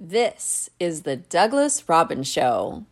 This 0.00 0.70
is 0.80 1.02
the 1.02 1.16
Douglas 1.16 1.88
Robbins 1.88 2.28
Show. 2.28 2.84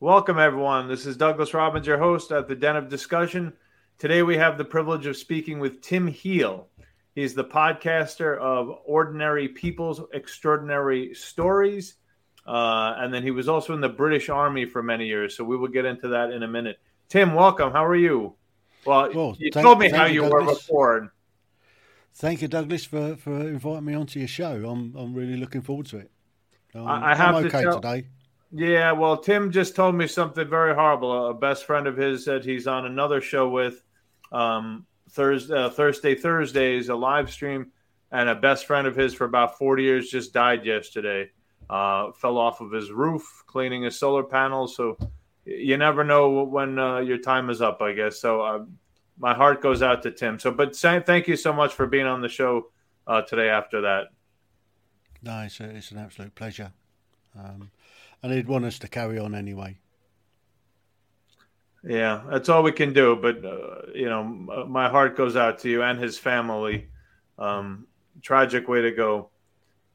Welcome, 0.00 0.38
everyone. 0.38 0.86
This 0.86 1.06
is 1.06 1.16
Douglas 1.16 1.54
Robbins, 1.54 1.86
your 1.86 1.98
host 1.98 2.30
at 2.30 2.46
the 2.46 2.54
Den 2.54 2.76
of 2.76 2.88
Discussion. 2.88 3.54
Today, 3.98 4.22
we 4.22 4.36
have 4.36 4.58
the 4.58 4.64
privilege 4.64 5.06
of 5.06 5.16
speaking 5.16 5.58
with 5.60 5.80
Tim 5.80 6.06
Heal. 6.06 6.68
He's 7.14 7.32
the 7.32 7.44
podcaster 7.44 8.38
of 8.38 8.80
Ordinary 8.84 9.48
People's 9.48 10.02
Extraordinary 10.12 11.14
Stories. 11.14 11.94
Uh, 12.46 12.94
and 12.98 13.14
then 13.14 13.22
he 13.22 13.30
was 13.30 13.48
also 13.48 13.72
in 13.72 13.80
the 13.80 13.88
British 13.88 14.28
Army 14.28 14.66
for 14.66 14.82
many 14.82 15.06
years. 15.06 15.36
So 15.36 15.42
we 15.42 15.56
will 15.56 15.68
get 15.68 15.86
into 15.86 16.08
that 16.08 16.30
in 16.32 16.42
a 16.42 16.48
minute. 16.48 16.78
Tim, 17.08 17.34
welcome. 17.34 17.72
How 17.72 17.84
are 17.84 17.96
you? 17.96 18.34
Well, 18.84 19.10
well 19.14 19.36
you 19.38 19.50
thank, 19.52 19.64
told 19.64 19.78
me 19.78 19.88
how 19.88 20.06
you, 20.06 20.24
you 20.24 20.30
were 20.30 20.44
before. 20.44 21.12
Thank 22.14 22.42
you, 22.42 22.48
Douglas, 22.48 22.84
for, 22.84 23.16
for 23.16 23.40
inviting 23.40 23.84
me 23.84 23.94
onto 23.94 24.18
your 24.18 24.28
show. 24.28 24.68
I'm 24.68 24.94
I'm 24.96 25.14
really 25.14 25.36
looking 25.36 25.62
forward 25.62 25.86
to 25.86 25.98
it. 25.98 26.10
Um, 26.74 26.86
I 26.86 27.14
have 27.14 27.34
I'm 27.36 27.46
okay 27.46 27.62
tell, 27.62 27.80
today. 27.80 28.06
Yeah, 28.52 28.92
well, 28.92 29.16
Tim 29.16 29.50
just 29.50 29.74
told 29.74 29.94
me 29.96 30.06
something 30.06 30.48
very 30.48 30.74
horrible. 30.74 31.30
A 31.30 31.34
best 31.34 31.64
friend 31.64 31.86
of 31.86 31.96
his 31.96 32.24
said 32.24 32.44
he's 32.44 32.66
on 32.66 32.86
another 32.86 33.20
show 33.20 33.48
with 33.48 33.82
um, 34.30 34.86
Thursday, 35.10 35.54
uh, 35.54 35.70
Thursday, 35.70 36.14
Thursdays, 36.14 36.88
a 36.88 36.94
live 36.94 37.30
stream, 37.32 37.72
and 38.12 38.28
a 38.28 38.34
best 38.34 38.66
friend 38.66 38.86
of 38.86 38.94
his 38.94 39.12
for 39.12 39.24
about 39.24 39.58
40 39.58 39.82
years 39.82 40.08
just 40.08 40.32
died 40.32 40.64
yesterday. 40.64 41.30
Uh, 41.68 42.12
fell 42.12 42.38
off 42.38 42.60
of 42.60 42.70
his 42.70 42.92
roof 42.92 43.42
cleaning 43.46 43.82
his 43.82 43.98
solar 43.98 44.22
panels. 44.22 44.76
So 44.76 44.98
you 45.44 45.76
never 45.76 46.04
know 46.04 46.44
when 46.44 46.78
uh, 46.78 46.98
your 46.98 47.18
time 47.18 47.50
is 47.50 47.60
up, 47.60 47.80
I 47.82 47.92
guess. 47.92 48.20
So 48.20 48.40
uh, 48.40 48.64
my 49.18 49.34
heart 49.34 49.62
goes 49.62 49.82
out 49.82 50.02
to 50.02 50.10
Tim. 50.10 50.38
So, 50.38 50.50
but 50.50 50.76
thank 50.76 51.28
you 51.28 51.36
so 51.36 51.52
much 51.52 51.74
for 51.74 51.86
being 51.86 52.06
on 52.06 52.20
the 52.20 52.28
show 52.28 52.70
uh, 53.06 53.22
today 53.22 53.48
after 53.48 53.82
that. 53.82 54.08
No, 55.22 55.40
it's, 55.40 55.60
a, 55.60 55.64
it's 55.64 55.90
an 55.90 55.98
absolute 55.98 56.34
pleasure. 56.34 56.72
Um, 57.38 57.70
and 58.22 58.32
he'd 58.32 58.48
want 58.48 58.64
us 58.64 58.78
to 58.80 58.88
carry 58.88 59.18
on 59.18 59.34
anyway. 59.34 59.78
Yeah, 61.86 62.22
that's 62.30 62.48
all 62.48 62.62
we 62.62 62.72
can 62.72 62.92
do. 62.92 63.16
But 63.16 63.44
uh, 63.44 63.92
you 63.94 64.08
know, 64.08 64.24
my 64.24 64.88
heart 64.88 65.16
goes 65.16 65.36
out 65.36 65.58
to 65.60 65.68
you 65.68 65.82
and 65.82 65.98
his 65.98 66.18
family. 66.18 66.88
Um, 67.38 67.86
tragic 68.22 68.68
way 68.68 68.80
to 68.82 68.92
go. 68.92 69.28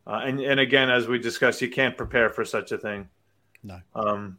Uh, 0.05 0.21
and 0.25 0.39
and 0.39 0.59
again, 0.59 0.89
as 0.89 1.07
we 1.07 1.17
discussed, 1.17 1.61
you 1.61 1.69
can't 1.69 1.97
prepare 1.97 2.29
for 2.29 2.45
such 2.45 2.71
a 2.71 2.77
thing. 2.77 3.09
No. 3.63 3.79
Um, 3.95 4.37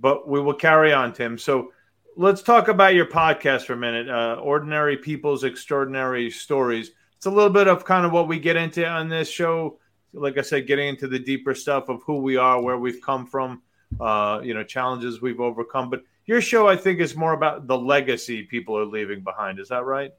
but 0.00 0.28
we 0.28 0.40
will 0.40 0.54
carry 0.54 0.92
on, 0.92 1.12
Tim. 1.12 1.38
So 1.38 1.72
let's 2.16 2.42
talk 2.42 2.68
about 2.68 2.94
your 2.94 3.06
podcast 3.06 3.62
for 3.62 3.74
a 3.74 3.76
minute. 3.76 4.08
Uh, 4.08 4.40
Ordinary 4.42 4.96
People's 4.96 5.44
Extraordinary 5.44 6.30
Stories. 6.30 6.90
It's 7.16 7.26
a 7.26 7.30
little 7.30 7.50
bit 7.50 7.68
of 7.68 7.84
kind 7.84 8.06
of 8.06 8.12
what 8.12 8.28
we 8.28 8.38
get 8.38 8.56
into 8.56 8.86
on 8.86 9.08
this 9.08 9.28
show 9.28 9.78
like 10.12 10.38
I 10.38 10.42
said, 10.42 10.66
getting 10.66 10.88
into 10.88 11.08
the 11.08 11.18
deeper 11.18 11.54
stuff 11.54 11.88
of 11.88 12.02
who 12.02 12.18
we 12.18 12.36
are, 12.36 12.60
where 12.60 12.78
we've 12.78 13.00
come 13.00 13.26
from, 13.26 13.62
uh, 14.00 14.40
you 14.42 14.54
know, 14.54 14.64
challenges 14.64 15.20
we've 15.20 15.40
overcome. 15.40 15.90
But 15.90 16.02
your 16.26 16.40
show, 16.40 16.68
I 16.68 16.76
think, 16.76 17.00
is 17.00 17.16
more 17.16 17.32
about 17.32 17.66
the 17.66 17.78
legacy 17.78 18.42
people 18.42 18.76
are 18.78 18.84
leaving 18.84 19.20
behind. 19.22 19.58
Is 19.58 19.68
that 19.68 19.84
right? 19.84 20.12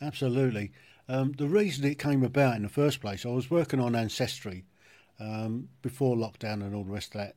Absolutely. 0.00 0.72
Um, 1.08 1.32
the 1.32 1.46
reason 1.46 1.84
it 1.84 1.98
came 1.98 2.22
about 2.22 2.56
in 2.56 2.62
the 2.62 2.68
first 2.68 3.00
place, 3.00 3.26
I 3.26 3.30
was 3.30 3.50
working 3.50 3.80
on 3.80 3.94
ancestry 3.94 4.64
um, 5.20 5.68
before 5.82 6.16
lockdown 6.16 6.62
and 6.62 6.74
all 6.74 6.84
the 6.84 6.92
rest 6.92 7.14
of 7.14 7.20
that 7.20 7.34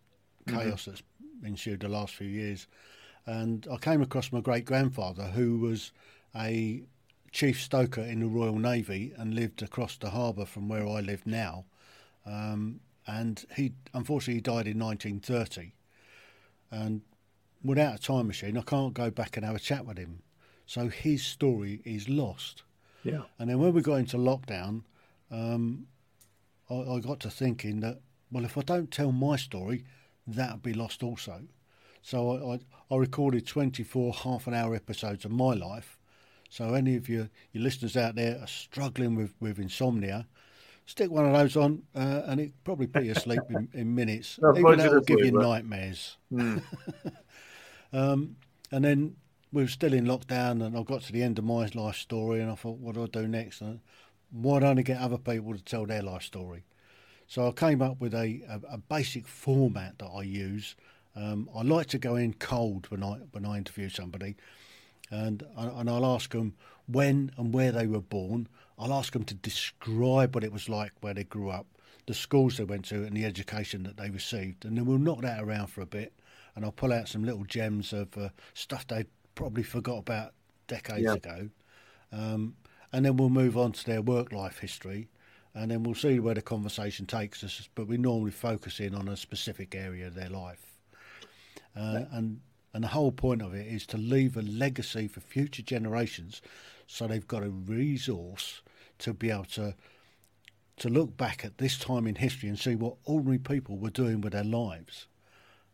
mm-hmm. 0.48 0.60
chaos 0.60 0.82
mm-hmm. 0.82 0.92
that's 0.92 1.04
ensued 1.44 1.82
the 1.82 1.90
last 1.90 2.16
few 2.16 2.28
years. 2.28 2.68
And 3.26 3.68
I 3.72 3.78
came 3.78 4.02
across 4.02 4.32
my 4.32 4.42
great 4.42 4.66
grandfather, 4.66 5.24
who 5.24 5.58
was 5.60 5.92
a 6.36 6.84
chief 7.32 7.62
stoker 7.62 8.02
in 8.02 8.20
the 8.20 8.28
Royal 8.28 8.58
Navy 8.58 9.14
and 9.18 9.34
lived 9.34 9.62
across 9.62 9.98
the 9.98 10.12
harbour 10.12 10.46
from 10.46 10.70
where 10.70 10.88
I 10.88 11.02
live 11.02 11.26
now. 11.26 11.66
Um, 12.26 12.80
and 13.08 13.46
he 13.56 13.74
unfortunately 13.94 14.42
died 14.42 14.68
in 14.68 14.80
1930. 14.80 15.74
And 16.72 17.02
without 17.64 17.96
a 17.96 18.00
time 18.00 18.28
machine, 18.28 18.58
I 18.58 18.62
can't 18.62 18.94
go 18.94 19.10
back 19.10 19.38
and 19.38 19.46
have 19.46 19.56
a 19.56 19.60
chat 19.60 19.86
with 19.86 19.98
him. 19.98 20.22
So 20.66 20.88
his 20.88 21.24
story 21.24 21.82
is 21.84 22.10
lost. 22.10 22.64
Yeah. 23.04 23.22
And 23.38 23.50
then 23.50 23.60
when 23.60 23.74
we 23.74 23.82
got 23.82 23.96
into 23.96 24.18
lockdown, 24.18 24.84
um, 25.32 25.88
I, 26.70 26.76
I, 26.76 27.00
got 27.00 27.20
to 27.22 27.30
thinking 27.30 27.82
that, 27.82 28.00
well, 28.32 28.46
if 28.46 28.58
I 28.58 28.62
don't 28.62 28.90
tell 28.90 29.12
my 29.12 29.36
story, 29.36 29.84
that'll 30.28 30.58
be 30.58 30.74
lost 30.74 31.04
also. 31.04 31.42
So 32.02 32.32
I, 32.32 32.56
I, 32.56 32.96
I 32.96 32.98
recorded 32.98 33.48
24 33.48 34.14
half 34.14 34.48
an 34.48 34.54
hour 34.54 34.76
episodes 34.76 35.26
of 35.26 35.32
my 35.32 35.54
life 35.54 35.98
so 36.50 36.74
any 36.74 36.96
of 36.96 37.10
your, 37.10 37.30
your 37.52 37.64
listeners 37.64 37.98
out 37.98 38.16
there 38.16 38.40
are 38.40 38.48
struggling 38.48 39.16
with, 39.16 39.34
with 39.40 39.60
insomnia, 39.60 40.26
stick 40.86 41.12
one 41.12 41.26
of 41.26 41.34
those 41.34 41.58
on 41.58 41.84
uh, 41.94 42.22
and 42.28 42.40
it 42.40 42.54
probably 42.64 42.88
put 42.88 43.04
you 43.04 43.12
asleep 43.12 43.42
in, 43.50 43.68
in 43.74 43.94
minutes. 43.94 44.40
Even 44.56 44.78
that 44.78 44.92
will 44.92 45.02
give 45.02 45.20
you 45.20 45.32
nightmares. 45.32 46.16
Mm. 46.32 46.62
um, 47.94 48.38
and 48.72 48.86
then 48.86 49.18
we 49.52 49.64
were 49.64 49.68
still 49.68 49.94
in 49.94 50.06
lockdown 50.06 50.66
and 50.66 50.78
I 50.78 50.84
got 50.84 51.02
to 51.04 51.12
the 51.12 51.24
end 51.24 51.40
of 51.40 51.46
my 51.46 51.70
life 51.74 51.98
story 51.98 52.40
and 52.42 52.50
I 52.50 52.56
thought, 52.56 52.78
what 52.78 52.96
do 52.96 53.04
I 53.04 53.08
do 53.08 53.28
next? 53.28 53.60
And 53.60 53.82
why 54.32 54.60
don't 54.60 54.80
I 54.80 54.82
get 54.82 55.02
other 55.02 55.18
people 55.18 55.56
to 55.56 55.64
tell 55.64 55.86
their 55.86 56.04
life 56.04 56.24
story? 56.24 56.64
So 57.28 57.48
I 57.48 57.52
came 57.52 57.82
up 57.82 58.00
with 58.00 58.14
a, 58.14 58.42
a, 58.48 58.74
a 58.74 58.78
basic 58.78 59.28
format 59.28 60.00
that 60.00 60.08
I 60.08 60.24
use. 60.24 60.76
Um, 61.16 61.50
I 61.56 61.62
like 61.64 61.88
to 61.88 61.98
go 61.98 62.16
in 62.16 62.34
cold 62.34 62.88
when 62.90 63.04
I 63.04 63.20
when 63.32 63.46
I 63.46 63.58
interview 63.58 63.90
somebody 63.90 64.36
and 65.12 65.44
and 65.56 65.90
I'll 65.90 66.06
ask 66.06 66.32
them 66.32 66.54
when 66.88 67.32
and 67.38 67.54
where 67.54 67.72
they 67.72 67.88
were 67.88 68.02
born. 68.02 68.48
I'll 68.78 68.94
ask 68.94 69.14
them 69.14 69.24
to 69.26 69.34
describe 69.34 70.36
what 70.36 70.44
it 70.44 70.52
was 70.52 70.68
like 70.68 70.92
where 71.02 71.14
they 71.14 71.24
grew 71.24 71.50
up, 71.50 71.66
the 72.08 72.14
schools 72.14 72.58
they 72.58 72.64
went 72.64 72.86
to, 72.86 73.04
and 73.04 73.16
the 73.16 73.26
education 73.26 73.84
that 73.84 73.98
they 73.98 74.10
received, 74.10 74.66
and 74.66 74.78
then 74.78 74.86
we'll 74.86 74.98
knock 74.98 75.22
that 75.22 75.42
around 75.42 75.68
for 75.68 75.82
a 75.82 75.86
bit, 75.86 76.14
and 76.56 76.66
I'll 76.66 76.72
pull 76.72 76.94
out 76.94 77.08
some 77.08 77.24
little 77.24 77.46
gems 77.46 77.94
of 77.94 78.18
uh, 78.18 78.30
stuff 78.54 78.86
they 78.88 79.06
probably 79.36 79.64
forgot 79.64 80.00
about 80.00 80.34
decades 80.68 81.04
yeah. 81.04 81.14
ago, 81.14 81.50
um, 82.12 82.56
and 82.92 83.06
then 83.06 83.18
we'll 83.18 83.30
move 83.30 83.58
on 83.58 83.72
to 83.74 83.86
their 83.86 84.02
work 84.02 84.32
life 84.32 84.60
history. 84.60 85.08
And 85.56 85.72
then 85.72 85.84
we'll 85.84 85.96
see 85.96 86.20
where 86.20 86.36
the 86.36 86.42
conversation 86.42 87.06
takes 87.06 87.44
us, 87.44 87.70
but 87.76 87.88
we 87.88 87.98
normally 87.98 88.32
focus 88.32 88.80
in 88.80 88.94
on 88.94 89.08
a 89.08 89.16
specific 89.16 89.74
area 89.74 90.08
of 90.08 90.14
their 90.14 90.30
life. 90.30 90.82
Uh, 91.76 92.02
and 92.12 92.42
and 92.76 92.84
the 92.84 92.90
whole 92.90 93.14
point 93.14 93.42
of 93.42 93.54
it 93.54 93.66
is 93.68 93.86
to 93.86 93.98
leave 93.98 94.36
a 94.36 94.42
legacy 94.42 95.08
for 95.08 95.22
future 95.22 95.62
generations 95.62 96.42
so 96.88 97.08
they've 97.08 97.26
got 97.26 97.42
a 97.42 97.50
resource 97.50 98.62
to 99.00 99.14
be 99.14 99.30
able 99.30 99.46
to 99.46 99.74
to 100.78 100.90
look 100.90 101.16
back 101.16 101.46
at 101.46 101.58
this 101.58 101.78
time 101.78 102.06
in 102.06 102.16
history 102.16 102.50
and 102.50 102.60
see 102.60 102.76
what 102.76 102.96
ordinary 103.06 103.38
people 103.38 103.78
were 103.78 103.90
doing 103.90 104.20
with 104.20 104.34
their 104.34 104.44
lives. 104.44 105.08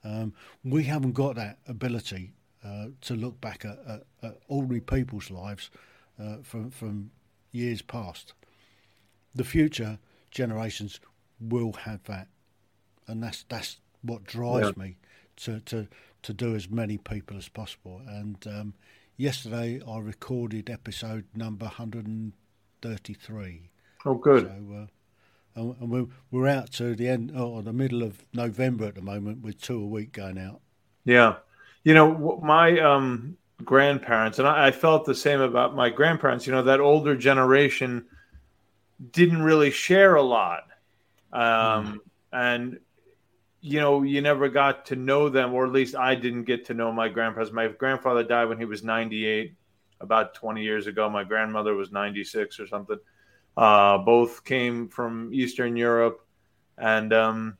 Um, 0.03 0.33
we 0.63 0.83
haven't 0.83 1.13
got 1.13 1.37
that 1.37 1.57
ability 1.67 2.33
uh, 2.63 2.89
to 3.01 3.15
look 3.15 3.41
back 3.41 3.65
at, 3.65 3.79
at, 3.87 4.03
at, 4.21 4.37
ordinary 4.47 4.79
people's 4.79 5.31
lives 5.31 5.71
uh, 6.19 6.37
from 6.43 6.69
from 6.69 7.09
years 7.51 7.81
past. 7.81 8.33
The 9.33 9.43
future 9.43 9.97
generations 10.29 10.99
will 11.39 11.73
have 11.73 12.03
that, 12.05 12.27
and 13.07 13.23
that's 13.23 13.43
that's 13.49 13.77
what 14.01 14.23
drives 14.23 14.73
yeah. 14.75 14.83
me 14.83 14.97
to, 15.37 15.59
to 15.61 15.87
to 16.23 16.33
do 16.33 16.55
as 16.55 16.69
many 16.69 16.97
people 16.97 17.37
as 17.37 17.49
possible. 17.49 18.01
And 18.07 18.37
um, 18.47 18.73
yesterday 19.17 19.81
I 19.87 19.99
recorded 19.99 20.69
episode 20.69 21.25
number 21.35 21.65
133. 21.65 23.69
Oh, 24.05 24.15
good. 24.15 24.45
So, 24.45 24.83
uh, 24.83 24.87
and 25.55 25.89
we're, 25.89 26.07
we're 26.29 26.47
out 26.47 26.71
to 26.73 26.95
the 26.95 27.09
end 27.09 27.31
or 27.31 27.57
oh, 27.57 27.61
the 27.61 27.73
middle 27.73 28.03
of 28.03 28.23
November 28.33 28.85
at 28.85 28.95
the 28.95 29.01
moment 29.01 29.43
with 29.43 29.61
two 29.61 29.81
a 29.81 29.85
week 29.85 30.13
going 30.13 30.37
out. 30.37 30.61
Yeah. 31.03 31.37
You 31.83 31.93
know, 31.93 32.39
my 32.43 32.79
um, 32.79 33.37
grandparents, 33.63 34.39
and 34.39 34.47
I, 34.47 34.67
I 34.67 34.71
felt 34.71 35.05
the 35.05 35.15
same 35.15 35.41
about 35.41 35.75
my 35.75 35.89
grandparents, 35.89 36.47
you 36.47 36.53
know, 36.53 36.63
that 36.63 36.79
older 36.79 37.15
generation 37.15 38.05
didn't 39.09 39.41
really 39.41 39.71
share 39.71 40.15
a 40.15 40.21
lot. 40.21 40.63
Um, 41.31 41.41
mm. 41.41 41.97
And 42.31 42.79
you 43.61 43.79
know, 43.79 44.01
you 44.01 44.21
never 44.21 44.49
got 44.49 44.87
to 44.87 44.95
know 44.95 45.29
them, 45.29 45.53
or 45.53 45.65
at 45.65 45.71
least 45.71 45.95
I 45.95 46.15
didn't 46.15 46.45
get 46.45 46.65
to 46.65 46.73
know 46.73 46.91
my 46.91 47.09
grandparents. 47.09 47.53
My 47.53 47.67
grandfather 47.67 48.23
died 48.23 48.45
when 48.45 48.57
he 48.57 48.65
was 48.65 48.83
98, 48.83 49.55
about 50.01 50.33
20 50.33 50.63
years 50.63 50.87
ago. 50.87 51.09
My 51.09 51.23
grandmother 51.23 51.75
was 51.75 51.91
96 51.91 52.59
or 52.59 52.67
something. 52.67 52.97
Uh, 53.55 53.99
both 53.99 54.43
came 54.43 54.89
from 54.89 55.31
Eastern 55.31 55.75
Europe. 55.75 56.25
And, 56.77 57.13
um, 57.13 57.57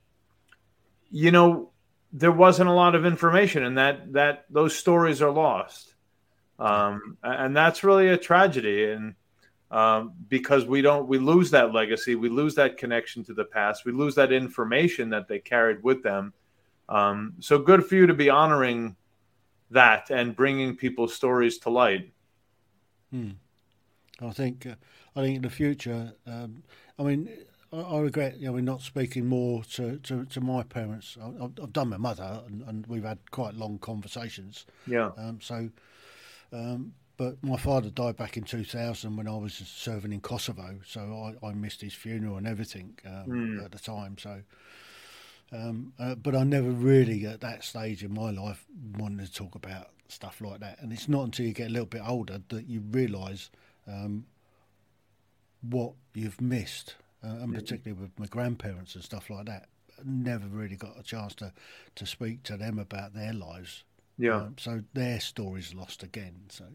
you 1.11 1.31
know, 1.31 1.69
there 2.13 2.31
wasn't 2.31 2.69
a 2.69 2.73
lot 2.73 2.95
of 2.95 3.05
information, 3.05 3.63
and 3.63 3.77
that, 3.77 4.13
that 4.13 4.45
those 4.49 4.75
stories 4.75 5.21
are 5.21 5.31
lost. 5.31 5.94
Um, 6.57 7.17
and 7.23 7.55
that's 7.55 7.83
really 7.83 8.09
a 8.09 8.17
tragedy. 8.17 8.85
And, 8.91 9.15
um, 9.71 10.13
because 10.27 10.65
we 10.65 10.81
don't 10.81 11.07
we 11.07 11.18
lose 11.18 11.50
that 11.50 11.73
legacy 11.73 12.15
we 12.15 12.29
lose 12.29 12.53
that 12.56 12.77
connection 12.77 13.23
to 13.23 13.33
the 13.33 13.45
past 13.45 13.85
we 13.85 13.91
lose 13.91 14.13
that 14.15 14.31
information 14.31 15.09
that 15.09 15.27
they 15.27 15.39
carried 15.39 15.81
with 15.83 16.03
them 16.03 16.33
um, 16.89 17.33
so 17.39 17.57
good 17.57 17.85
for 17.85 17.95
you 17.95 18.06
to 18.06 18.13
be 18.13 18.29
honoring 18.29 18.95
that 19.71 20.09
and 20.09 20.35
bringing 20.35 20.75
people's 20.75 21.13
stories 21.13 21.57
to 21.59 21.69
light. 21.69 22.12
Hmm. 23.12 23.31
I 24.19 24.29
think 24.31 24.68
uh, 24.68 24.75
I 25.15 25.21
think 25.21 25.38
in 25.38 25.41
the 25.41 25.50
future, 25.50 26.13
um, 26.27 26.63
I 27.00 27.03
mean, 27.03 27.29
I, 27.73 27.77
I, 27.77 28.00
regret 28.00 28.38
you 28.38 28.51
know 28.51 28.57
not 28.59 28.81
speaking 28.81 29.25
more 29.25 29.63
to, 29.63 29.97
to, 29.97 30.25
to 30.25 30.41
my 30.41 30.63
parents. 30.63 31.18
I, 31.19 31.41
have 31.41 31.73
done 31.73 31.89
my 31.89 31.97
mother, 31.97 32.41
and, 32.45 32.62
and, 32.63 32.85
we've 32.88 33.03
had 33.03 33.31
quite 33.31 33.56
long 33.56 33.79
conversations. 33.79 34.65
Yeah. 34.85 35.12
Um, 35.18 35.39
so, 35.41 35.69
um, 36.53 36.94
but 37.21 37.44
my 37.44 37.56
father 37.56 37.91
died 37.91 38.18
back 38.18 38.35
in 38.35 38.44
2000 38.44 39.15
when 39.15 39.27
I 39.27 39.38
was 39.38 39.53
serving 39.53 40.12
in 40.12 40.21
Kosovo, 40.21 40.79
so 40.83 41.35
I, 41.44 41.50
I 41.50 41.53
missed 41.53 41.81
his 41.81 41.94
funeral 41.94 42.38
and 42.38 42.47
everything 42.47 42.97
mm. 43.06 43.63
at 43.63 43.71
the 43.71 43.77
time. 43.77 44.18
So. 44.18 44.41
Um, 45.53 45.91
uh, 46.00 46.15
but 46.15 46.33
I 46.33 46.44
never 46.44 46.71
really, 46.71 47.25
at 47.25 47.41
that 47.41 47.63
stage 47.63 48.03
in 48.06 48.13
my 48.13 48.31
life, 48.31 48.65
wanted 48.97 49.27
to 49.27 49.33
talk 49.33 49.53
about 49.53 49.89
stuff 50.07 50.39
like 50.39 50.62
that. 50.62 50.79
And 50.81 50.94
it's 50.94 51.09
not 51.09 51.25
until 51.25 51.45
you 51.45 51.51
get 51.51 51.68
a 51.68 51.71
little 51.71 51.85
bit 51.85 52.01
older 52.07 52.41
that 52.47 52.68
you 52.68 52.81
realise 52.89 53.51
um, 53.85 54.25
what 55.62 55.91
you've 56.13 56.39
missed, 56.39 56.95
uh, 57.21 57.35
and 57.41 57.53
particularly 57.53 58.01
with 58.01 58.18
my 58.18 58.27
grandparents 58.27 58.95
and 58.95 59.03
stuff 59.03 59.29
like 59.29 59.45
that. 59.45 59.68
Never 60.06 60.47
really 60.47 60.77
got 60.77 60.97
a 60.97 61.03
chance 61.03 61.35
to, 61.35 61.51
to 61.95 62.06
speak 62.06 62.44
to 62.44 62.56
them 62.56 62.79
about 62.79 63.13
their 63.13 63.33
lives. 63.33 63.83
Yeah. 64.18 64.38
Um, 64.38 64.56
so 64.57 64.83
their 64.94 65.19
story's 65.19 65.73
lost 65.73 66.03
again. 66.03 66.44
So, 66.50 66.65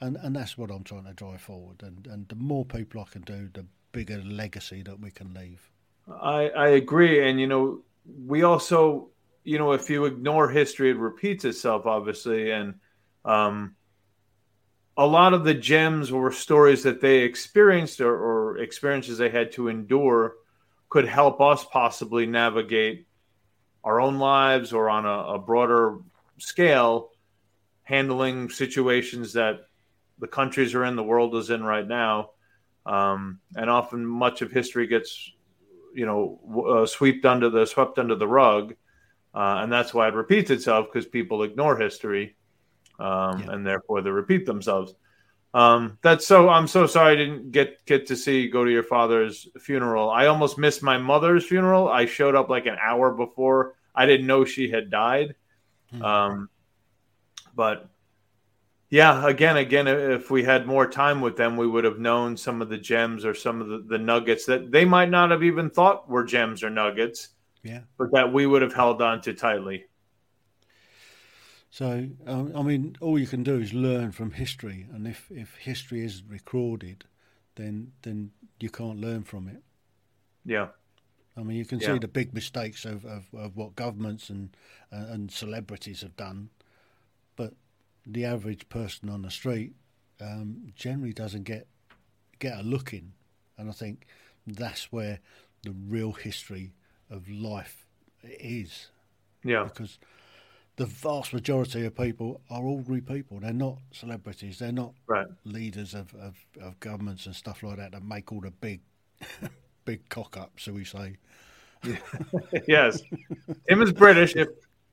and 0.00 0.16
and 0.16 0.36
that's 0.36 0.58
what 0.58 0.70
I'm 0.70 0.84
trying 0.84 1.04
to 1.04 1.12
drive 1.12 1.40
forward. 1.40 1.82
And 1.82 2.06
and 2.06 2.28
the 2.28 2.34
more 2.36 2.64
people 2.64 3.00
I 3.00 3.10
can 3.10 3.22
do, 3.22 3.48
the 3.52 3.66
bigger 3.92 4.22
legacy 4.22 4.82
that 4.82 5.00
we 5.00 5.10
can 5.10 5.34
leave. 5.34 5.70
I 6.08 6.48
I 6.50 6.68
agree. 6.68 7.28
And 7.28 7.40
you 7.40 7.46
know, 7.46 7.82
we 8.26 8.42
also, 8.42 9.08
you 9.44 9.58
know, 9.58 9.72
if 9.72 9.90
you 9.90 10.04
ignore 10.04 10.48
history, 10.48 10.90
it 10.90 10.98
repeats 10.98 11.44
itself, 11.44 11.86
obviously, 11.86 12.50
and 12.50 12.74
um, 13.24 13.74
a 14.96 15.06
lot 15.06 15.34
of 15.34 15.44
the 15.44 15.54
gems 15.54 16.10
or 16.10 16.32
stories 16.32 16.82
that 16.84 17.00
they 17.00 17.18
experienced 17.18 18.00
or, 18.00 18.14
or 18.14 18.58
experiences 18.58 19.18
they 19.18 19.28
had 19.28 19.52
to 19.52 19.68
endure 19.68 20.36
could 20.88 21.06
help 21.06 21.40
us 21.40 21.64
possibly 21.64 22.26
navigate 22.26 23.06
our 23.84 24.00
own 24.00 24.18
lives 24.18 24.72
or 24.72 24.88
on 24.88 25.04
a, 25.04 25.34
a 25.34 25.38
broader 25.38 25.98
scale 26.38 27.10
handling 27.82 28.48
situations 28.48 29.32
that 29.32 29.66
the 30.18 30.26
countries 30.26 30.74
are 30.74 30.84
in, 30.84 30.96
the 30.96 31.02
world 31.02 31.34
is 31.34 31.50
in 31.50 31.62
right 31.62 31.86
now. 31.86 32.30
Um, 32.84 33.40
and 33.56 33.68
often 33.68 34.06
much 34.06 34.42
of 34.42 34.52
history 34.52 34.86
gets, 34.86 35.32
you 35.94 36.06
know, 36.06 36.40
uh, 36.68 36.86
swept 36.86 37.24
under 37.24 37.50
the 37.50 37.66
swept 37.66 37.98
under 37.98 38.14
the 38.14 38.28
rug, 38.28 38.74
uh, 39.34 39.58
and 39.62 39.72
that's 39.72 39.92
why 39.92 40.08
it 40.08 40.14
repeats 40.14 40.50
itself 40.50 40.86
because 40.92 41.06
people 41.06 41.42
ignore 41.42 41.76
history 41.76 42.36
um, 42.98 43.42
yeah. 43.42 43.52
and 43.52 43.66
therefore 43.66 44.02
they 44.02 44.10
repeat 44.10 44.46
themselves. 44.46 44.94
Um, 45.54 45.98
that's 46.02 46.26
so. 46.26 46.48
I'm 46.48 46.66
so 46.66 46.86
sorry 46.86 47.12
I 47.12 47.16
didn't 47.16 47.50
get 47.50 47.84
get 47.86 48.06
to 48.08 48.16
see 48.16 48.48
go 48.48 48.64
to 48.64 48.70
your 48.70 48.82
father's 48.82 49.48
funeral. 49.58 50.10
I 50.10 50.26
almost 50.26 50.58
missed 50.58 50.82
my 50.82 50.98
mother's 50.98 51.46
funeral. 51.46 51.88
I 51.88 52.06
showed 52.06 52.34
up 52.34 52.50
like 52.50 52.66
an 52.66 52.76
hour 52.80 53.12
before. 53.12 53.74
I 53.94 54.04
didn't 54.04 54.26
know 54.26 54.44
she 54.44 54.68
had 54.68 54.90
died. 54.90 55.34
Mm-hmm. 55.94 56.04
Um, 56.04 56.50
but 57.54 57.88
yeah, 58.88 59.26
again, 59.26 59.56
again, 59.56 59.88
if 59.88 60.30
we 60.30 60.44
had 60.44 60.66
more 60.66 60.88
time 60.88 61.20
with 61.20 61.36
them, 61.36 61.56
we 61.56 61.66
would 61.66 61.84
have 61.84 61.98
known 61.98 62.36
some 62.36 62.62
of 62.62 62.68
the 62.68 62.78
gems 62.78 63.24
or 63.24 63.34
some 63.34 63.60
of 63.60 63.68
the, 63.68 63.78
the 63.78 63.98
nuggets 63.98 64.46
that 64.46 64.70
they 64.70 64.84
might 64.84 65.10
not 65.10 65.30
have 65.30 65.42
even 65.42 65.70
thought 65.70 66.08
were 66.08 66.24
gems 66.24 66.62
or 66.62 66.70
nuggets. 66.70 67.30
Yeah, 67.62 67.80
but 67.98 68.12
that 68.12 68.32
we 68.32 68.46
would 68.46 68.62
have 68.62 68.74
held 68.74 69.02
on 69.02 69.20
to 69.22 69.34
tightly. 69.34 69.86
So, 71.70 72.08
um, 72.26 72.52
I 72.56 72.62
mean, 72.62 72.96
all 73.00 73.18
you 73.18 73.26
can 73.26 73.42
do 73.42 73.58
is 73.60 73.74
learn 73.74 74.12
from 74.12 74.30
history, 74.30 74.86
and 74.92 75.06
if, 75.06 75.30
if 75.30 75.56
history 75.56 76.04
is 76.04 76.22
recorded, 76.22 77.04
then 77.56 77.92
then 78.02 78.30
you 78.60 78.70
can't 78.70 79.00
learn 79.00 79.24
from 79.24 79.48
it. 79.48 79.62
Yeah. 80.44 80.68
I 81.36 81.42
mean, 81.42 81.58
you 81.58 81.66
can 81.66 81.80
yeah. 81.80 81.94
see 81.94 81.98
the 81.98 82.08
big 82.08 82.32
mistakes 82.32 82.86
of, 82.86 83.04
of, 83.04 83.26
of 83.34 83.56
what 83.56 83.76
governments 83.76 84.30
and 84.30 84.56
uh, 84.92 85.06
and 85.08 85.30
celebrities 85.30 86.00
have 86.02 86.16
done, 86.16 86.50
but 87.34 87.52
the 88.06 88.24
average 88.24 88.68
person 88.68 89.08
on 89.08 89.22
the 89.22 89.30
street 89.30 89.74
um, 90.20 90.72
generally 90.74 91.12
doesn't 91.12 91.44
get 91.44 91.66
get 92.38 92.58
a 92.58 92.62
look 92.62 92.92
in, 92.92 93.12
and 93.58 93.68
I 93.68 93.72
think 93.72 94.06
that's 94.46 94.92
where 94.92 95.20
the 95.62 95.72
real 95.72 96.12
history 96.12 96.72
of 97.10 97.28
life 97.28 97.86
is. 98.22 98.90
Yeah. 99.44 99.64
Because 99.64 99.98
the 100.76 100.86
vast 100.86 101.32
majority 101.32 101.84
of 101.84 101.96
people 101.96 102.40
are 102.50 102.62
ordinary 102.62 103.00
people. 103.00 103.40
They're 103.40 103.52
not 103.52 103.78
celebrities. 103.92 104.58
They're 104.58 104.72
not 104.72 104.92
right. 105.06 105.26
leaders 105.44 105.94
of, 105.94 106.14
of, 106.14 106.36
of, 106.60 106.78
governments 106.80 107.26
and 107.26 107.34
stuff 107.34 107.62
like 107.62 107.78
that 107.78 107.92
that 107.92 108.04
make 108.04 108.32
all 108.32 108.40
the 108.40 108.50
big 108.50 108.80
big 109.84 110.08
cock 110.08 110.36
ups, 110.36 110.64
so 110.64 110.72
we 110.72 110.84
say. 110.84 111.16
yes. 112.68 113.02
Him 113.68 113.82
is 113.82 113.92
British, 113.92 114.36
if 114.36 114.48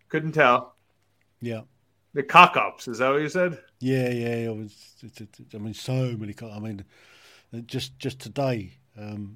couldn't 0.10 0.34
tell. 0.34 0.76
Yeah. 1.42 1.62
The 2.14 2.24
cock 2.24 2.58
ups, 2.58 2.88
is 2.88 3.00
that 3.00 3.10
what 3.10 3.22
you 3.22 3.30
said? 3.30 3.60
Yeah, 3.80 4.10
yeah. 4.10 4.36
It 4.36 4.56
was, 4.56 4.76
it, 5.02 5.22
it, 5.22 5.30
I 5.54 5.58
mean, 5.58 5.74
so 5.74 6.16
many 6.18 6.36
I 6.42 6.60
mean, 6.60 6.86
just 7.66 7.98
just 7.98 8.20
today, 8.20 8.78
um, 8.98 9.36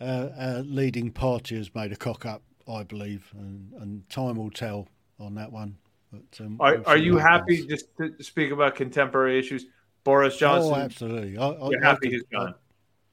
uh, 0.00 0.28
our 0.36 0.58
leading 0.60 1.12
party 1.12 1.56
has 1.56 1.72
made 1.74 1.92
a 1.92 1.96
cock 1.96 2.26
up 2.26 2.42
I 2.68 2.82
believe, 2.82 3.28
and, 3.36 3.72
and 3.80 4.08
time 4.08 4.36
will 4.36 4.50
tell 4.50 4.88
on 5.18 5.34
that 5.36 5.50
one. 5.50 5.76
But 6.12 6.44
um, 6.44 6.56
are, 6.60 6.82
are 6.86 6.96
you 6.96 7.16
happy 7.16 7.66
just 7.66 7.86
to 7.98 8.22
speak 8.22 8.50
about 8.50 8.74
contemporary 8.74 9.38
issues? 9.38 9.66
Boris 10.04 10.36
Johnson. 10.36 10.72
Oh, 10.72 10.76
absolutely. 10.76 11.38
I, 11.38 11.46
I, 11.46 11.68
You're 11.70 11.82
happy 11.82 12.08
I 12.08 12.10
can, 12.10 12.10
he's 12.10 12.22
gone. 12.24 12.54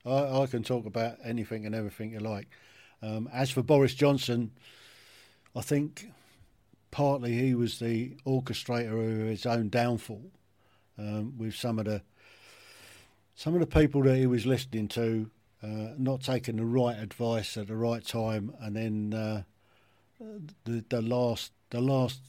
I, 0.06 0.42
I, 0.42 0.46
can 0.48 0.64
talk 0.64 0.86
about 0.86 1.18
anything 1.24 1.66
and 1.66 1.76
everything 1.76 2.12
you 2.12 2.20
like. 2.20 2.48
Um, 3.02 3.30
as 3.32 3.52
for 3.52 3.62
Boris 3.62 3.94
Johnson, 3.94 4.52
I 5.56 5.62
think 5.62 6.10
partly 6.92 7.34
he 7.34 7.54
was 7.54 7.80
the 7.80 8.18
orchestrator 8.26 9.22
of 9.22 9.28
his 9.28 9.46
own 9.46 9.70
downfall 9.70 10.32
um, 10.98 11.38
with 11.38 11.56
some 11.56 11.80
of 11.80 11.86
the 11.86 12.02
some 13.36 13.54
of 13.54 13.62
the 13.62 13.68
people 13.68 14.04
that 14.04 14.18
he 14.18 14.28
was 14.28 14.46
listening 14.46 14.90
to 14.90 15.30
uh, 15.64 15.94
not 15.98 16.22
taking 16.22 16.58
the 16.58 16.66
right 16.66 16.98
advice 16.98 17.58
at 17.58 17.68
the 17.68 17.76
right 17.76 18.06
time, 18.06 18.54
and 18.62 18.76
then 18.76 19.14
uh, 19.14 19.44
the 20.66 20.84
the 20.90 21.02
last 21.02 21.52
the 21.70 21.82
last 21.82 22.22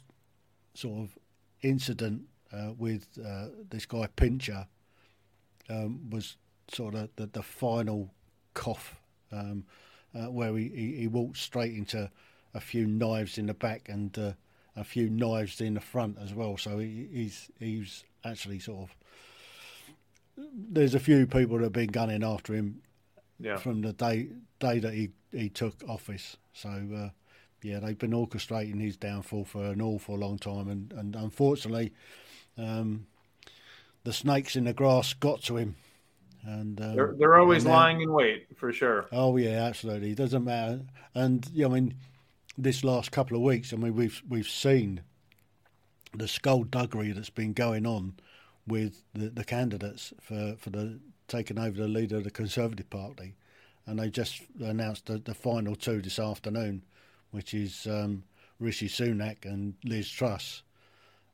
sort 0.74 1.00
of 1.00 1.18
incident 1.62 2.22
uh, 2.52 2.72
with 2.76 3.06
uh, 3.24 3.46
this 3.70 3.86
guy 3.86 4.08
Pincher 4.17 4.67
um, 5.69 6.10
was 6.10 6.36
sort 6.69 6.94
of 6.94 7.10
the, 7.17 7.26
the 7.26 7.43
final 7.43 8.12
cough 8.55 8.96
um, 9.32 9.64
uh, 10.14 10.31
where 10.31 10.56
he, 10.56 10.69
he, 10.69 10.96
he, 10.96 11.06
walked 11.06 11.36
straight 11.36 11.74
into 11.74 12.10
a 12.55 12.60
few 12.60 12.86
knives 12.86 13.38
in 13.38 13.46
the 13.46 13.55
back 13.55 13.88
and 13.88 14.19
uh, 14.19 14.32
a 14.77 14.84
few 14.84 15.10
knives 15.10 15.60
in 15.60 15.74
the 15.74 15.81
front 15.81 16.19
as 16.22 16.34
well. 16.34 16.56
So 16.56 16.79
he, 16.79 17.08
he's 17.12 17.50
he's 17.58 18.05
actually 18.24 18.58
sort 18.58 18.89
of 18.89 18.96
there's 20.55 20.94
a 20.94 21.00
few 21.00 21.27
people 21.27 21.58
that 21.58 21.65
have 21.65 21.72
been 21.72 21.91
gunning 21.91 22.24
after 22.24 22.55
him 22.55 22.82
yeah. 23.39 23.56
from 23.56 23.82
the 23.82 23.93
day 23.93 24.29
day 24.58 24.79
that 24.79 24.94
he, 24.94 25.10
he 25.32 25.48
took 25.48 25.82
office. 25.89 26.36
So 26.53 26.69
uh, 26.69 27.08
yeah, 27.62 27.81
they've 27.81 27.98
been 27.98 28.12
orchestrating 28.12 28.81
his 28.81 28.96
downfall 28.96 29.44
for 29.44 29.65
an 29.65 29.81
awful 29.81 30.17
long 30.17 30.39
time, 30.39 30.69
and 30.69 30.93
and 30.93 31.17
unfortunately, 31.17 31.93
um, 32.56 33.06
the 34.05 34.12
snakes 34.12 34.56
in 34.56 34.65
the 34.65 34.72
grass 34.72 35.12
got 35.15 35.43
to 35.44 35.56
him. 35.56 35.77
And 36.43 36.81
um, 36.81 36.94
they're 36.94 37.15
they're 37.19 37.39
always 37.39 37.67
lying 37.67 38.00
in 38.00 38.12
wait 38.12 38.46
for 38.56 38.72
sure. 38.72 39.06
Oh 39.12 39.36
yeah, 39.36 39.65
absolutely. 39.65 40.12
It 40.12 40.17
doesn't 40.17 40.44
matter. 40.44 40.81
And 41.15 41.46
yeah, 41.53 41.67
I 41.67 41.69
mean, 41.69 41.94
this 42.62 42.84
last 42.84 43.12
couple 43.12 43.36
of 43.36 43.43
weeks, 43.43 43.72
I 43.72 43.76
mean, 43.76 43.94
we've 43.94 44.22
we've 44.29 44.48
seen 44.48 45.02
the 46.14 46.29
skullduggery 46.29 47.12
that's 47.12 47.31
been 47.31 47.52
going 47.52 47.86
on 47.86 48.14
with 48.67 49.02
the, 49.14 49.29
the 49.29 49.44
candidates 49.44 50.12
for, 50.20 50.56
for 50.58 50.70
the 50.70 50.98
taken 51.29 51.58
over 51.58 51.81
the 51.81 51.88
leader 51.88 52.17
of 52.17 52.24
the 52.24 52.31
Conservative 52.31 52.90
Party, 52.90 53.36
and 53.86 53.98
they 53.98 54.10
just 54.10 54.43
announced 54.60 55.06
the, 55.06 55.19
the 55.19 55.34
final 55.34 55.76
two 55.76 56.02
this 56.02 56.19
afternoon, 56.19 56.84
which 57.31 57.55
is 57.55 57.86
um, 57.86 58.24
Rishi 58.58 58.88
Sunak 58.88 59.44
and 59.44 59.74
Liz 59.84 60.10
Truss. 60.10 60.62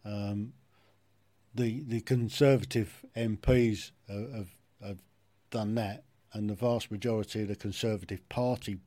Um, 0.05 0.53
the 1.55 1.83
the 1.87 2.01
Conservative 2.03 3.05
MPs 3.17 3.93
have, 4.09 4.51
have 4.87 4.99
done 5.51 5.75
that, 5.77 6.05
and 6.33 6.51
the 6.51 6.55
vast 6.55 6.91
majority 6.91 7.43
of 7.43 7.49
the 7.49 7.57
Conservative 7.57 8.27
Party 8.29 8.79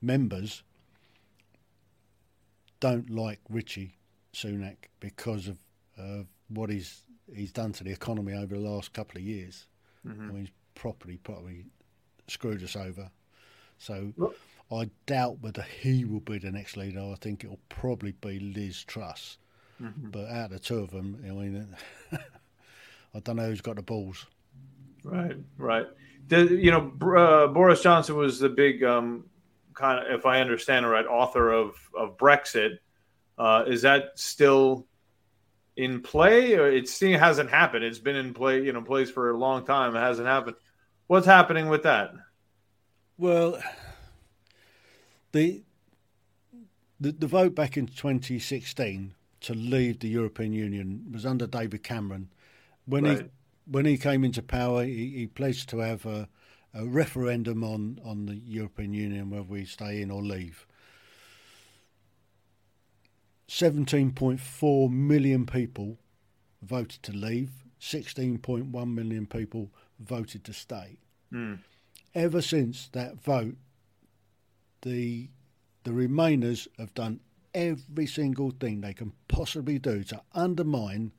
members 0.00 0.62
don't 2.80 3.10
like 3.10 3.40
Rishi 3.48 3.94
Sunak 4.34 4.76
because 4.98 5.48
of 5.48 5.58
uh, 5.98 6.24
what 6.48 6.70
he's 6.70 7.02
he's 7.34 7.52
done 7.52 7.72
to 7.72 7.84
the 7.84 7.92
economy 7.92 8.32
over 8.32 8.54
the 8.54 8.60
last 8.60 8.92
couple 8.92 9.18
of 9.18 9.24
years. 9.24 9.66
Mm-hmm. 10.06 10.22
I 10.22 10.26
mean, 10.26 10.40
he's 10.40 10.50
properly, 10.74 11.16
properly 11.18 11.66
screwed 12.26 12.62
us 12.62 12.76
over. 12.76 13.10
So 13.78 14.12
well, 14.16 14.32
I 14.72 14.90
doubt 15.06 15.38
whether 15.40 15.62
he 15.62 16.04
will 16.04 16.20
be 16.20 16.38
the 16.38 16.50
next 16.50 16.76
leader. 16.76 17.00
I 17.00 17.16
think 17.20 17.44
it'll 17.44 17.60
probably 17.68 18.12
be 18.12 18.40
Liz 18.40 18.84
Truss. 18.84 19.38
Mm-hmm. 19.82 20.10
But 20.10 20.28
out 20.28 20.46
of 20.46 20.50
the 20.50 20.58
two 20.58 20.78
of 20.78 20.90
them, 20.90 21.18
I 21.24 21.30
mean, 21.30 21.76
I 22.12 23.20
don't 23.20 23.36
know 23.36 23.46
who's 23.46 23.62
got 23.62 23.76
the 23.76 23.82
balls. 23.82 24.26
Right, 25.02 25.36
right. 25.56 25.86
The, 26.28 26.44
you 26.44 26.70
know, 26.70 26.92
uh, 27.16 27.46
Boris 27.46 27.82
Johnson 27.82 28.16
was 28.16 28.38
the 28.38 28.50
big 28.50 28.84
um, 28.84 29.24
kind 29.80 30.06
of, 30.06 30.18
if 30.18 30.26
I 30.26 30.40
understand 30.40 30.86
it 30.86 30.88
right, 30.88 31.06
author 31.06 31.50
of 31.50 31.74
of 31.96 32.16
Brexit. 32.16 32.78
Uh, 33.38 33.64
is 33.66 33.82
that 33.82 34.10
still 34.16 34.86
in 35.76 36.02
play, 36.02 36.54
or 36.54 36.68
it 36.68 36.90
hasn't 37.00 37.48
happened? 37.48 37.84
It's 37.84 37.98
been 37.98 38.16
in 38.16 38.34
play, 38.34 38.62
you 38.62 38.72
know, 38.72 38.82
place 38.82 39.10
for 39.10 39.30
a 39.30 39.36
long 39.36 39.64
time. 39.64 39.96
It 39.96 40.00
hasn't 40.00 40.28
happened. 40.28 40.56
What's 41.06 41.26
happening 41.26 41.68
with 41.68 41.82
that? 41.84 42.12
Well, 43.16 43.58
the 45.32 45.62
the, 47.00 47.12
the 47.12 47.26
vote 47.26 47.54
back 47.54 47.76
in 47.76 47.86
2016 47.86 49.14
to 49.40 49.54
leave 49.54 50.00
the 50.00 50.08
European 50.08 50.52
Union 50.52 51.06
was 51.10 51.24
under 51.24 51.46
David 51.46 51.82
Cameron. 51.82 52.28
When 52.84 53.04
right. 53.04 53.18
he 53.18 53.24
when 53.70 53.86
he 53.86 53.96
came 53.96 54.24
into 54.24 54.42
power, 54.42 54.84
he, 54.84 55.10
he 55.10 55.26
pledged 55.26 55.68
to 55.70 55.78
have 55.78 56.04
a, 56.04 56.28
a, 56.74 56.84
referendum 56.84 57.64
on, 57.64 58.00
on 58.04 58.26
the 58.26 58.36
European 58.36 58.92
Union 58.92 59.30
whether 59.30 59.42
we 59.42 59.64
stay 59.64 60.02
in 60.02 60.10
or 60.10 60.22
leave. 60.22 60.66
17.4 63.48 64.90
million 64.90 65.44
people 65.44 65.98
voted 66.62 67.02
to 67.02 67.12
leave, 67.12 67.50
16.1 67.80 68.94
million 68.94 69.26
people 69.26 69.70
voted 69.98 70.44
to 70.44 70.52
stay. 70.52 70.98
Mm. 71.32 71.58
Ever 72.14 72.42
since 72.42 72.88
that 72.92 73.22
vote, 73.22 73.56
the 74.82 75.28
the 75.84 75.90
Remainers 75.90 76.68
have 76.78 76.92
done 76.94 77.20
every 77.54 78.06
single 78.06 78.50
thing 78.50 78.80
they 78.80 78.92
can 78.92 79.12
possibly 79.28 79.78
do 79.78 80.04
to 80.04 80.20
undermine 80.34 81.12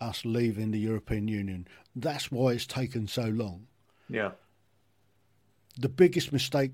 us 0.00 0.24
leaving 0.24 0.70
the 0.70 0.78
European 0.78 1.28
Union. 1.28 1.66
That's 1.94 2.30
why 2.32 2.52
it's 2.52 2.66
taken 2.66 3.06
so 3.06 3.24
long. 3.24 3.66
Yeah. 4.08 4.30
The 5.78 5.88
biggest 5.88 6.32
mistake, 6.32 6.72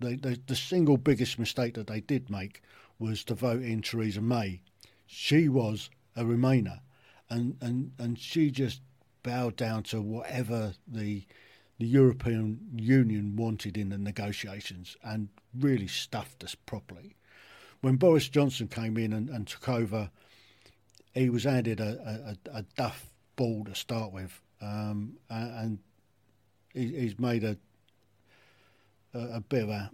the, 0.00 0.16
the, 0.16 0.40
the 0.46 0.56
single 0.56 0.96
biggest 0.96 1.38
mistake 1.38 1.74
that 1.74 1.88
they 1.88 2.00
did 2.00 2.30
make 2.30 2.62
was 2.98 3.24
to 3.24 3.34
vote 3.34 3.62
in 3.62 3.82
Theresa 3.82 4.20
May. 4.20 4.60
She 5.06 5.48
was 5.48 5.90
a 6.16 6.22
Remainer, 6.22 6.80
and, 7.28 7.56
and, 7.60 7.92
and 7.98 8.18
she 8.18 8.50
just 8.50 8.80
bowed 9.22 9.56
down 9.56 9.82
to 9.84 10.00
whatever 10.00 10.74
the 10.86 11.24
the 11.78 11.86
European 11.86 12.60
Union 12.76 13.36
wanted 13.36 13.76
in 13.76 13.88
the 13.88 13.98
negotiations 13.98 14.96
and 15.02 15.28
really 15.58 15.88
stuffed 15.88 16.44
us 16.44 16.54
properly. 16.54 17.16
When 17.80 17.96
Boris 17.96 18.28
Johnson 18.28 18.68
came 18.68 18.96
in 18.96 19.12
and, 19.12 19.28
and 19.28 19.46
took 19.46 19.68
over, 19.68 20.10
he 21.12 21.28
was 21.30 21.44
handed 21.44 21.80
a, 21.80 22.36
a, 22.46 22.58
a, 22.58 22.62
duff 22.76 23.10
ball 23.36 23.64
to 23.64 23.74
start 23.74 24.12
with, 24.12 24.40
um, 24.62 25.14
and 25.28 25.78
he's 26.72 27.18
made 27.18 27.44
a 27.44 27.56
a, 29.14 29.40
bit 29.40 29.64
of 29.64 29.68
a, 29.70 29.90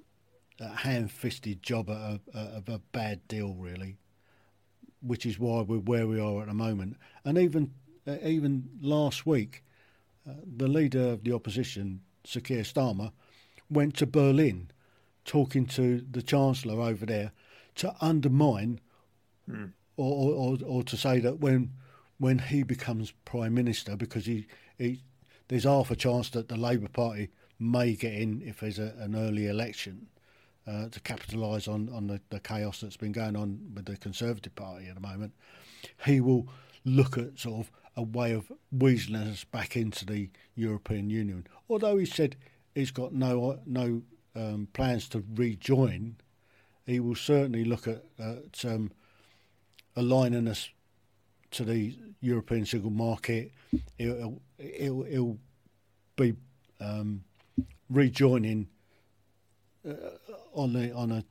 a 0.60 0.68
hand-fisted 0.68 1.62
job 1.62 1.90
of 1.90 2.20
a, 2.34 2.38
of 2.38 2.68
a 2.68 2.80
bad 2.92 3.26
deal, 3.28 3.54
really, 3.54 3.96
which 5.02 5.26
is 5.26 5.38
why 5.38 5.62
we're 5.62 5.78
where 5.78 6.06
we 6.06 6.20
are 6.20 6.42
at 6.42 6.48
the 6.48 6.54
moment. 6.54 6.96
And 7.24 7.38
even 7.38 7.72
uh, 8.06 8.16
even 8.22 8.68
last 8.80 9.26
week, 9.26 9.62
uh, 10.28 10.34
the 10.56 10.68
leader 10.68 11.08
of 11.10 11.24
the 11.24 11.32
opposition, 11.32 12.00
Sir 12.24 12.40
Keir 12.40 12.62
Starmer, 12.62 13.12
went 13.68 13.96
to 13.96 14.06
Berlin, 14.06 14.70
talking 15.24 15.66
to 15.66 16.04
the 16.10 16.22
chancellor 16.22 16.80
over 16.80 17.06
there 17.06 17.32
to 17.76 17.94
undermine 18.00 18.80
mm 19.48 19.72
or, 20.00 20.32
or, 20.32 20.58
or 20.64 20.82
to 20.82 20.96
say 20.96 21.20
that 21.20 21.40
when 21.40 21.72
when 22.18 22.38
he 22.38 22.62
becomes 22.62 23.12
prime 23.24 23.54
minister, 23.54 23.96
because 23.96 24.26
he, 24.26 24.46
he 24.78 25.02
there's 25.48 25.64
half 25.64 25.90
a 25.90 25.96
chance 25.96 26.30
that 26.30 26.48
the 26.48 26.56
Labour 26.56 26.88
Party 26.88 27.28
may 27.61 27.95
get 27.95 28.14
in 28.14 28.43
if 28.45 28.61
there's 28.61 28.79
a, 28.79 28.95
an 28.99 29.14
early 29.14 29.47
election 29.47 30.09
uh, 30.67 30.88
to 30.88 31.00
capitalise 31.00 31.69
on, 31.69 31.88
on 31.93 32.07
the, 32.07 32.21
the 32.31 32.40
chaos 32.40 32.81
that's 32.81 32.97
been 32.97 33.12
going 33.12 33.37
on 33.37 33.61
with 33.75 33.85
the 33.85 33.97
Conservative 33.97 34.55
Party 34.55 34.88
at 34.88 34.95
the 34.95 35.00
moment. 35.00 35.33
He 36.05 36.21
will 36.21 36.49
look 36.85 37.19
at 37.19 37.38
sort 37.38 37.67
of 37.67 37.71
a 37.97 38.02
way 38.02 38.33
of 38.33 38.50
weaseling 38.75 39.31
us 39.31 39.45
back 39.45 39.76
into 39.76 40.07
the 40.07 40.31
European 40.55 41.11
Union. 41.11 41.47
Although 41.69 41.99
he 41.99 42.07
said 42.07 42.37
he's 42.75 42.90
got 42.90 43.12
no 43.12 43.59
no 43.67 44.02
um, 44.35 44.69
plans 44.73 45.09
to 45.11 45.25
rejoin, 45.35 46.17
he 46.87 47.00
will 47.00 47.14
certainly 47.14 47.64
look 47.64 47.87
at, 47.87 48.05
at 48.19 48.64
um, 48.64 48.93
aligning 49.97 50.49
us 50.49 50.71
to 51.50 51.64
the 51.64 51.97
European 52.21 52.64
single 52.64 52.90
market. 52.90 53.52
It'll, 53.99 54.40
it'll, 54.59 55.05
it'll 55.05 55.38
be 56.17 56.35
um, 56.81 57.25
rejoining 57.90 58.68
uh, 59.87 59.94
on 60.54 60.76
a 60.76 60.92
on 60.92 61.11
a 61.11 61.25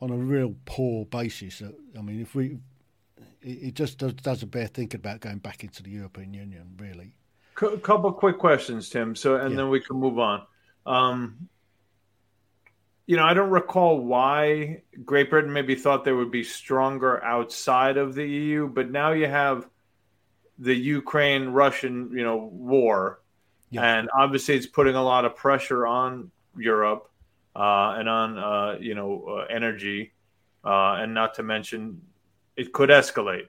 on 0.00 0.10
a 0.10 0.16
real 0.16 0.54
poor 0.64 1.04
basis. 1.06 1.62
I 1.96 2.02
mean, 2.02 2.20
if 2.20 2.34
we, 2.34 2.58
it, 3.42 3.48
it 3.48 3.74
just 3.74 3.98
does, 3.98 4.14
doesn't 4.14 4.50
bear 4.50 4.66
thinking 4.66 5.00
about 5.00 5.20
going 5.20 5.38
back 5.38 5.64
into 5.64 5.82
the 5.82 5.90
European 5.90 6.34
Union, 6.34 6.76
really. 6.78 7.14
A 7.62 7.78
couple 7.78 8.12
quick 8.12 8.38
questions, 8.38 8.90
Tim. 8.90 9.16
So, 9.16 9.36
and 9.36 9.52
yeah. 9.52 9.56
then 9.56 9.70
we 9.70 9.80
can 9.80 9.96
move 9.96 10.18
on. 10.18 10.42
Um, 10.84 11.48
you 13.06 13.16
know, 13.16 13.24
I 13.24 13.34
don't 13.34 13.50
recall 13.50 14.00
why 14.00 14.82
Great 15.04 15.30
Britain 15.30 15.52
maybe 15.52 15.74
thought 15.76 16.04
they 16.04 16.12
would 16.12 16.30
be 16.30 16.42
stronger 16.42 17.22
outside 17.24 17.96
of 17.96 18.14
the 18.14 18.26
EU, 18.26 18.68
but 18.68 18.90
now 18.90 19.12
you 19.12 19.26
have 19.26 19.66
the 20.58 20.74
Ukraine 20.74 21.48
Russian, 21.48 22.10
you 22.12 22.24
know, 22.24 22.36
war. 22.36 23.20
Yeah. 23.70 23.98
And 23.98 24.08
obviously 24.16 24.56
it's 24.56 24.66
putting 24.66 24.94
a 24.94 25.02
lot 25.02 25.24
of 25.24 25.36
pressure 25.36 25.86
on 25.86 26.30
Europe 26.56 27.10
uh, 27.54 27.96
and 27.98 28.08
on, 28.08 28.38
uh, 28.38 28.78
you 28.80 28.94
know, 28.94 29.24
uh, 29.28 29.46
energy. 29.52 30.12
Uh, 30.64 30.94
and 30.94 31.14
not 31.14 31.34
to 31.34 31.42
mention, 31.42 32.00
it 32.56 32.72
could 32.72 32.90
escalate. 32.90 33.46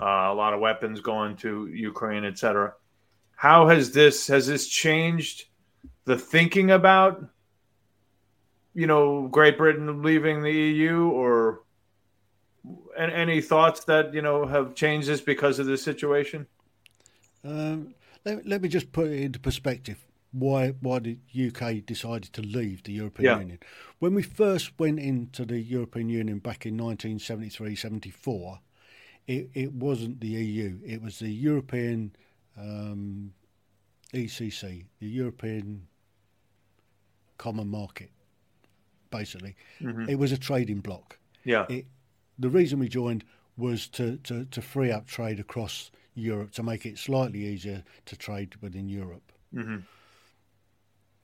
Uh, 0.00 0.04
a 0.04 0.34
lot 0.34 0.52
of 0.52 0.60
weapons 0.60 1.00
going 1.00 1.36
to 1.36 1.66
Ukraine, 1.68 2.24
etc. 2.24 2.74
How 3.36 3.68
has 3.68 3.92
this 3.92 4.26
has 4.26 4.48
this 4.48 4.66
changed 4.66 5.44
the 6.06 6.18
thinking 6.18 6.72
about 6.72 7.22
you 8.76 8.86
know, 8.86 9.26
Great 9.28 9.56
Britain 9.56 10.02
leaving 10.02 10.42
the 10.42 10.52
EU, 10.52 11.08
or 11.08 11.62
any 12.98 13.40
thoughts 13.40 13.84
that 13.84 14.12
you 14.12 14.20
know 14.20 14.44
have 14.44 14.74
changed 14.74 15.08
this 15.08 15.22
because 15.22 15.58
of 15.58 15.64
this 15.64 15.82
situation? 15.82 16.46
Um, 17.42 17.94
let, 18.26 18.46
let, 18.46 18.62
me 18.62 18.68
just 18.68 18.92
put 18.92 19.06
it 19.06 19.22
into 19.22 19.38
perspective. 19.38 20.04
Why 20.32 20.74
why 20.80 20.98
the 20.98 21.18
UK 21.34 21.86
decided 21.86 22.32
to 22.34 22.42
leave 22.42 22.82
the 22.82 22.92
European 22.92 23.24
yeah. 23.24 23.38
Union? 23.38 23.58
When 24.00 24.14
we 24.14 24.22
first 24.22 24.78
went 24.78 24.98
into 24.98 25.46
the 25.46 25.58
European 25.58 26.10
Union 26.10 26.40
back 26.40 26.66
in 26.66 26.76
1973-74, 26.76 28.58
it, 29.26 29.48
it 29.54 29.72
wasn't 29.72 30.20
the 30.20 30.28
EU. 30.28 30.78
It 30.84 31.00
was 31.00 31.20
the 31.20 31.30
European 31.30 32.14
um, 32.58 33.32
ECC, 34.12 34.84
the 34.98 35.08
European 35.08 35.86
Common 37.38 37.68
Market 37.68 38.10
basically. 39.10 39.56
Mm-hmm. 39.80 40.08
It 40.08 40.18
was 40.18 40.32
a 40.32 40.38
trading 40.38 40.80
bloc. 40.80 41.18
Yeah. 41.44 41.66
It, 41.68 41.86
the 42.38 42.50
reason 42.50 42.78
we 42.78 42.88
joined 42.88 43.24
was 43.56 43.88
to, 43.88 44.16
to, 44.18 44.44
to 44.46 44.62
free 44.62 44.90
up 44.90 45.06
trade 45.06 45.40
across 45.40 45.90
Europe 46.14 46.52
to 46.52 46.62
make 46.62 46.86
it 46.86 46.98
slightly 46.98 47.44
easier 47.46 47.84
to 48.06 48.16
trade 48.16 48.54
within 48.60 48.88
Europe. 48.88 49.32
Mm-hmm. 49.54 49.78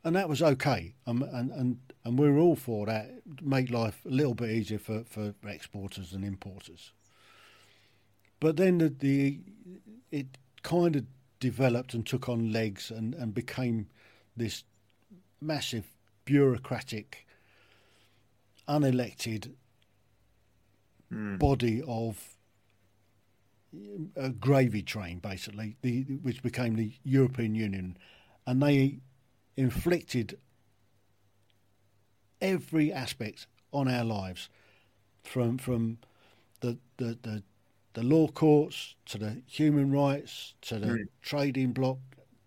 And 0.05 0.17
that 0.17 0.29
was 0.29 0.43
okay. 0.43 0.95
Um, 1.07 1.23
and, 1.23 1.51
and, 1.53 1.79
and 2.05 2.19
we 2.19 2.29
were 2.29 2.39
all 2.39 2.57
for 2.57 2.87
that, 2.87 3.11
make 3.41 3.71
life 3.71 4.01
a 4.05 4.11
little 4.11 4.35
bit 4.35 4.51
easier 4.51 4.79
for, 4.79 5.05
for 5.05 5.35
exporters 5.47 6.13
and 6.13 6.25
importers. 6.25 6.93
But 8.41 8.57
then 8.57 8.79
the, 8.79 8.89
the 8.89 9.41
it 10.11 10.39
kind 10.63 10.97
of 10.97 11.07
developed 11.39 11.95
and 11.95 12.05
took 12.05 12.29
on 12.29 12.53
legs 12.53 12.91
and, 12.91 13.15
and 13.15 13.33
became 13.33 13.87
this 14.37 14.65
massive 15.41 15.87
bureaucratic 16.25 17.27
unelected 18.69 19.53
mm. 21.13 21.39
body 21.39 21.83
of 21.87 22.37
a 24.17 24.31
gravy 24.31 24.83
train, 24.83 25.19
basically, 25.19 25.77
the, 25.83 26.03
which 26.23 26.43
became 26.43 26.77
the 26.77 26.93
European 27.05 27.55
Union, 27.55 27.97
and 28.47 28.63
they 28.63 28.99
inflicted 29.57 30.39
every 32.41 32.93
aspect 32.93 33.47
on 33.73 33.89
our 33.89 34.05
lives, 34.05 34.49
from 35.23 35.59
from 35.59 35.99
the 36.61 36.79
the, 36.97 37.19
the, 37.23 37.43
the 37.95 38.03
law 38.03 38.27
courts 38.29 38.95
to 39.07 39.19
the 39.19 39.43
human 39.47 39.91
rights 39.91 40.55
to 40.63 40.79
the 40.79 40.87
mm. 40.87 41.05
trading 41.23 41.73
bloc 41.73 41.99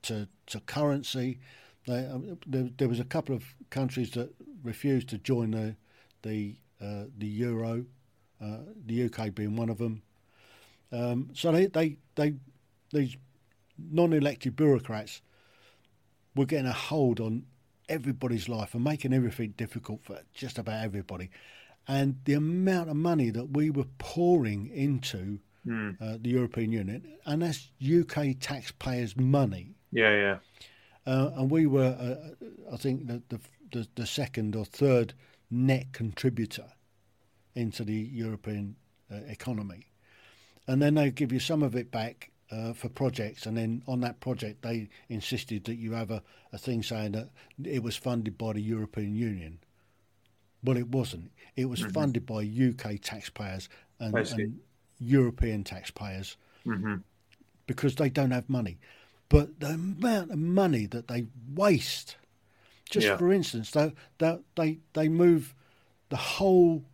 to 0.03 0.27
to 0.47 0.59
currency. 0.61 1.39
They, 1.87 2.05
um, 2.07 2.39
there, 2.47 2.69
there 2.77 2.89
was 2.89 2.99
a 2.99 3.05
couple 3.05 3.35
of 3.35 3.43
countries 3.69 4.11
that 4.11 4.33
refused 4.63 5.09
to 5.09 5.17
join 5.17 5.51
the 5.51 5.75
the 6.21 6.55
uh, 6.81 7.05
the 7.17 7.27
euro, 7.27 7.85
uh, 8.41 8.57
the 8.85 9.05
UK 9.05 9.33
being 9.33 9.55
one 9.55 9.69
of 9.69 9.77
them. 9.77 10.01
Um, 10.91 11.29
so 11.33 11.51
they, 11.51 11.67
they, 11.67 11.97
they, 12.15 12.35
these 12.91 13.17
non-elected 13.77 14.55
bureaucrats 14.55 15.21
were 16.35 16.45
getting 16.45 16.67
a 16.67 16.73
hold 16.73 17.19
on 17.19 17.45
everybody's 17.89 18.49
life 18.49 18.73
and 18.73 18.83
making 18.83 19.13
everything 19.13 19.53
difficult 19.57 20.03
for 20.03 20.19
just 20.33 20.57
about 20.57 20.83
everybody. 20.83 21.29
And 21.87 22.17
the 22.25 22.33
amount 22.33 22.89
of 22.89 22.95
money 22.95 23.29
that 23.29 23.51
we 23.51 23.69
were 23.69 23.87
pouring 23.97 24.67
into 24.67 25.39
Mm. 25.67 25.97
uh, 25.99 26.17
the 26.21 26.29
European 26.29 26.71
Union, 26.71 27.17
and 27.25 27.41
that's 27.41 27.71
UK 27.81 28.35
taxpayers' 28.39 29.17
money. 29.17 29.73
Yeah, 29.91 30.11
yeah. 30.11 30.37
Uh, 31.11 31.31
and 31.37 31.49
we 31.49 31.65
were, 31.65 31.95
uh, 31.99 32.45
I 32.71 32.77
think, 32.77 33.07
the, 33.07 33.23
the, 33.29 33.39
the, 33.71 33.87
the 33.95 34.05
second 34.05 34.55
or 34.55 34.63
third 34.65 35.15
net 35.49 35.87
contributor 35.91 36.65
into 37.55 37.83
the 37.83 37.93
European 37.93 38.75
uh, 39.11 39.15
economy. 39.27 39.87
And 40.67 40.81
then 40.81 40.95
they 40.95 41.11
give 41.11 41.31
you 41.31 41.39
some 41.39 41.63
of 41.63 41.75
it 41.75 41.91
back 41.91 42.31
uh, 42.51 42.73
for 42.73 42.89
projects, 42.89 43.45
and 43.45 43.57
then 43.57 43.81
on 43.87 44.01
that 44.01 44.19
project, 44.19 44.61
they 44.61 44.89
insisted 45.09 45.63
that 45.65 45.75
you 45.75 45.93
have 45.93 46.11
a, 46.11 46.21
a 46.53 46.57
thing 46.57 46.83
saying 46.83 47.13
that 47.13 47.29
it 47.63 47.81
was 47.81 47.95
funded 47.95 48.37
by 48.37 48.53
the 48.53 48.61
European 48.61 49.15
Union. 49.15 49.59
Well, 50.63 50.77
it 50.77 50.87
wasn't. 50.89 51.31
It 51.55 51.65
was 51.65 51.79
funded 51.81 52.25
by 52.25 52.41
UK 52.43 52.99
taxpayers 53.01 53.69
and, 53.99 54.15
and 54.15 54.59
European 54.99 55.63
taxpayers 55.63 56.37
hmm 56.63 56.95
because 57.67 57.95
they 57.95 58.09
don't 58.09 58.31
have 58.31 58.47
money. 58.47 58.77
But 59.27 59.59
the 59.59 59.69
amount 59.69 60.31
of 60.31 60.37
money 60.37 60.85
that 60.87 61.07
they 61.07 61.25
waste, 61.53 62.15
just 62.89 63.07
Yeah. 63.07 63.17
for 63.17 63.33
instance, 63.33 63.71
they, 63.71 63.93
they, 64.19 64.37
they, 64.55 64.79
they 64.93 65.09
move 65.09 65.55
the 66.09 66.15
whole 66.17 66.85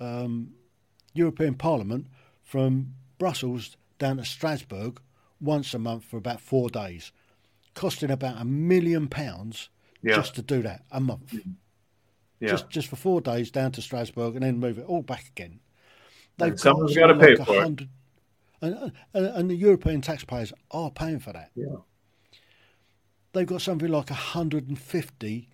um, 0.00 0.52
European 1.14 1.54
Parliament 1.54 2.06
from 2.42 2.94
Brussels 3.18 3.76
down 3.98 4.18
to 4.18 4.24
Strasbourg 4.24 5.00
once 5.40 5.72
a 5.74 5.78
month 5.78 6.04
for 6.04 6.16
about 6.16 6.40
four 6.40 6.68
days, 6.68 7.12
costing 7.74 8.10
about 8.10 8.40
a 8.40 8.44
million 8.44 9.08
pounds 9.08 9.68
Yeah. 10.02 10.16
just 10.16 10.34
to 10.36 10.42
do 10.42 10.62
that 10.62 10.84
a 10.90 11.00
month. 11.00 11.34
Yeah. 12.40 12.48
Just 12.50 12.68
just 12.70 12.88
for 12.88 12.96
four 12.96 13.20
days 13.22 13.50
down 13.50 13.72
to 13.72 13.82
Strasbourg 13.82 14.34
and 14.34 14.44
then 14.44 14.58
move 14.58 14.78
it 14.78 14.84
all 14.86 15.02
back 15.02 15.26
again. 15.28 15.60
They've 16.36 16.50
And 16.50 16.60
someone's 16.60 16.94
something 16.94 17.16
gotta 17.16 17.26
pay 17.26 17.42
a 17.42 17.44
for 17.44 17.54
it. 17.54 17.60
hundred- 17.62 17.88
And, 18.60 18.92
and, 19.14 19.26
and 19.26 19.50
the 19.50 19.54
European 19.54 20.00
taxpayers 20.02 20.52
are 20.70 20.90
paying 20.90 21.18
for 21.20 21.32
that. 21.32 21.50
yeah. 21.54 21.76
They've 23.32 23.46
got 23.46 23.60
something 23.62 23.88
like 23.90 24.08
150 24.10 25.48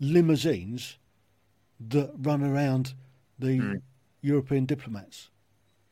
limousines 0.00 0.96
that 1.88 2.10
run 2.18 2.42
around 2.42 2.94
the 3.38 3.58
Hmm. 3.58 3.74
European 4.22 4.66
diplomats 4.66 5.30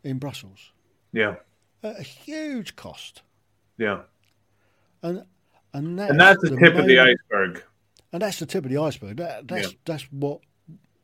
in 0.03 0.19
Brussels. 0.19 0.73
Yeah. 1.13 1.37
At 1.83 2.01
a 2.01 2.03
huge 2.03 2.77
cost. 2.77 3.23
Yeah. 3.79 4.03
And 5.03 5.25
and 5.73 5.99
that's, 5.99 6.11
And 6.11 6.21
that's 6.21 6.41
the 6.43 6.57
tip 6.57 6.75
of 6.75 6.87
the 6.87 6.99
iceberg. 6.99 7.63
And 8.13 8.23
that's 8.23 8.39
the 8.39 8.47
tip 8.47 8.65
of 8.65 8.71
the 8.71 8.79
iceberg. 8.79 9.17
That, 9.19 9.47
that's 9.47 9.73
Yeah. 9.73 9.79
that's 9.85 10.05
what 10.13 10.41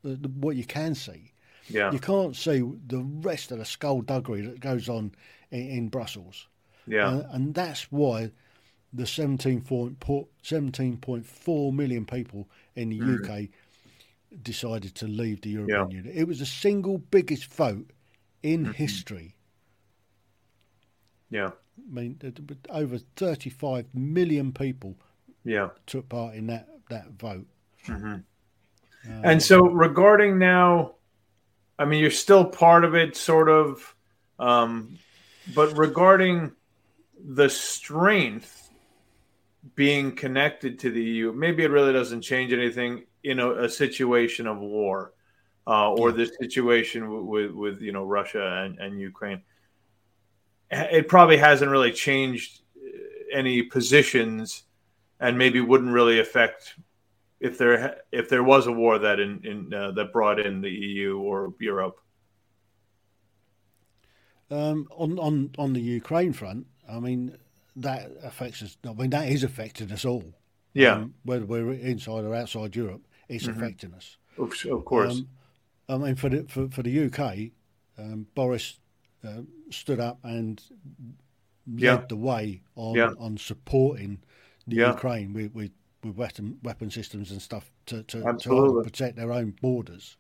the, 0.03 0.17
the, 0.17 0.29
what 0.29 0.57
you 0.57 0.65
can 0.65 0.95
see. 0.95 1.33
Yeah. 1.69 1.93
You 1.93 1.99
can't 2.01 2.35
see 2.35 2.61
the 2.87 3.03
rest 3.23 3.53
of 3.53 3.59
the 3.59 3.65
skullduggery 3.65 4.41
that 4.43 4.61
goes 4.61 4.89
on 4.89 5.13
in, 5.51 5.69
in 5.69 5.89
Brussels. 5.89 6.49
Yeah. 6.87 7.07
Uh, 7.09 7.29
and 7.33 7.55
that's 7.55 7.93
why 7.93 8.33
the 8.93 9.05
17.4 9.05 9.97
17.4 10.43 11.73
million 11.75 12.05
people 12.05 12.49
in 12.75 12.89
the 12.91 12.99
Mm. 13.01 13.25
UK 13.47 13.49
decided 14.43 14.95
to 14.97 15.07
leave 15.07 15.41
the 15.43 15.51
European 15.51 15.91
Union. 15.91 16.15
It 16.17 16.27
was 16.29 16.39
the 16.39 16.47
single 16.47 16.99
biggest 16.99 17.47
vote 17.53 17.91
in 18.43 18.63
Mm-hmm. 18.65 18.73
history. 18.73 19.37
Yeah. 21.31 21.51
I 21.79 21.95
mean, 21.95 22.19
over 22.71 22.99
35 23.17 23.87
million 23.95 24.53
people 24.53 24.97
Yeah. 25.45 25.71
took 25.87 26.09
part 26.09 26.35
in 26.35 26.47
that, 26.49 26.69
that 26.91 27.13
vote. 27.13 27.47
And 29.05 29.43
so, 29.43 29.63
regarding 29.63 30.39
now, 30.39 30.95
I 31.79 31.85
mean, 31.87 32.01
you're 32.01 32.11
still 32.11 32.45
part 32.45 32.85
of 32.85 32.95
it, 32.95 33.17
sort 33.17 33.49
of, 33.49 33.95
um, 34.39 34.99
but 35.55 35.77
regarding 35.77 36.53
the 37.25 37.49
strength 37.49 38.71
being 39.75 40.15
connected 40.15 40.79
to 40.81 40.91
the 40.91 41.03
EU, 41.03 41.33
maybe 41.33 41.65
it 41.65 41.71
really 41.71 41.93
doesn't 41.93 42.23
change 42.23 42.53
anything 42.53 43.05
in 43.25 43.39
a, 43.39 43.65
a 43.65 43.69
situation 43.69 44.47
of 44.47 44.59
war 44.59 45.13
uh, 45.67 45.91
or 45.93 46.11
Yeah. 46.11 46.17
the 46.17 46.27
situation 46.27 47.09
with, 47.11 47.25
with, 47.25 47.51
with 47.53 47.83
you 47.83 47.93
know 47.93 48.05
Russia 48.05 48.45
and, 48.65 48.79
and 48.79 49.01
Ukraine. 49.01 49.43
It 50.71 51.07
probably 51.09 51.37
hasn't 51.37 51.71
really 51.71 51.93
changed 51.93 52.63
uh, 52.77 53.39
any 53.39 53.63
positions, 53.63 54.65
and 55.21 55.37
maybe 55.37 55.61
wouldn't 55.61 55.93
really 55.93 56.19
affect 56.21 56.75
if 57.41 57.59
there 57.59 58.01
if 58.11 58.29
there 58.29 58.43
was 58.43 58.67
a 58.67 58.73
war 58.73 58.99
that 58.99 59.21
in, 59.21 59.41
in 59.45 59.75
uh, 59.75 59.91
that 59.93 60.13
brought 60.13 60.41
in 60.41 60.61
the 60.63 60.71
EU 60.71 61.19
or 61.19 61.55
Europe. 61.61 61.99
Um, 64.51 64.87
on, 64.91 65.19
on, 65.19 65.51
on 65.57 65.73
the 65.73 65.81
Ukraine 65.81 66.35
front, 66.35 66.67
I 66.87 67.01
mean, 67.01 67.39
that 67.77 68.11
affects 68.23 68.63
us. 68.63 68.77
I 68.87 68.93
mean, 68.93 69.09
that 69.11 69.29
is 69.29 69.45
affecting 69.45 69.91
us 69.93 70.05
all. 70.05 70.25
Yeah, 70.75 70.97
Um, 70.97 71.15
whether 71.25 71.47
we're 71.47 71.73
inside 71.73 72.25
or 72.25 72.35
outside 72.35 72.77
Europe, 72.77 73.03
it's 73.35 73.47
Mm-hmm. 73.47 73.63
affecting 73.63 73.95
us. 73.95 74.17
of, 74.39 74.53
of 74.71 74.85
course. 74.85 75.19
Um, 75.19 75.29
I 75.89 75.97
mean, 76.07 76.15
for 76.17 76.29
the 76.29 76.45
for, 76.45 76.69
for 76.69 76.83
the 76.83 76.95
UK, 77.07 77.51
um, 77.99 78.27
Boris 78.35 78.79
uh, 79.25 79.43
stood 79.71 80.01
up 80.01 80.19
and 80.25 80.63
led 81.67 81.81
Yeah. 81.81 82.05
the 82.09 82.17
way 82.17 82.63
on 82.75 82.95
Yeah. 82.97 83.13
on 83.19 83.37
supporting 83.39 84.21
the 84.67 84.77
Yeah. 84.77 84.93
Ukraine 84.95 85.33
with, 85.33 85.53
with, 85.55 85.73
with 86.05 86.17
weapon 86.17 86.59
weapon 86.63 86.91
systems 86.91 87.31
and 87.31 87.41
stuff 87.43 87.71
to 87.87 88.03
to, 88.05 88.19
to 88.45 88.81
protect 88.85 89.17
their 89.17 89.33
own 89.33 89.51
borders. 89.61 90.17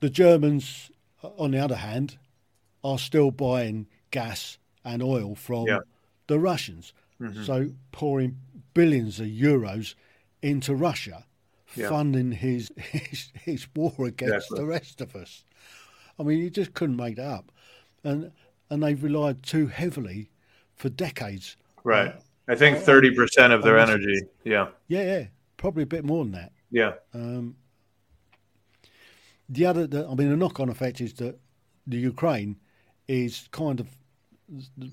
The 0.00 0.10
Germans, 0.10 0.90
on 1.22 1.52
the 1.52 1.58
other 1.58 1.76
hand, 1.76 2.18
are 2.82 2.98
still 2.98 3.30
buying 3.30 3.86
gas 4.10 4.58
and 4.84 5.02
oil 5.02 5.34
from. 5.34 5.66
Mm-hmm. 5.66 5.88
the 6.28 6.38
Russians. 6.38 6.92
So 7.44 7.70
pouring 7.92 8.38
billions 8.74 9.20
of 9.20 9.26
euros 9.28 9.94
into 10.42 10.74
Russia, 10.74 11.24
Yeah. 11.74 11.88
funding 11.88 12.32
his, 12.32 12.70
his 12.76 13.30
his 13.34 13.66
war 13.74 13.94
against 14.00 14.48
the 14.50 14.64
rest 14.66 15.00
of 15.00 15.14
us. 15.16 15.44
I 16.18 16.22
mean, 16.24 16.38
you 16.38 16.50
just 16.50 16.74
couldn't 16.74 16.96
make 16.96 17.16
that 17.16 17.26
up, 17.26 17.52
and 18.04 18.32
and 18.70 18.82
they've 18.82 19.02
relied 19.02 19.42
too 19.42 19.66
heavily 19.68 20.30
for 20.74 20.88
decades. 20.88 21.56
right. 21.84 22.08
uh, 22.08 22.20
I 22.48 22.54
think 22.56 22.78
thirty 22.78 23.14
percent 23.14 23.52
of 23.52 23.62
their 23.62 23.78
energy. 23.78 24.20
Yeah. 24.44 24.68
Yeah, 24.88 25.04
yeah, 25.04 25.26
probably 25.56 25.84
a 25.84 25.86
bit 25.86 26.04
more 26.04 26.24
than 26.24 26.32
that. 26.32 26.52
Yeah. 26.70 26.92
Um, 27.14 27.56
the 29.48 29.66
other, 29.66 29.86
the, 29.86 30.06
I 30.06 30.14
mean, 30.14 30.30
the 30.30 30.36
knock-on 30.36 30.68
effect 30.68 31.00
is 31.00 31.12
that 31.14 31.38
the 31.86 31.98
Ukraine 31.98 32.56
is 33.08 33.48
kind 33.52 33.80
of 33.80 33.86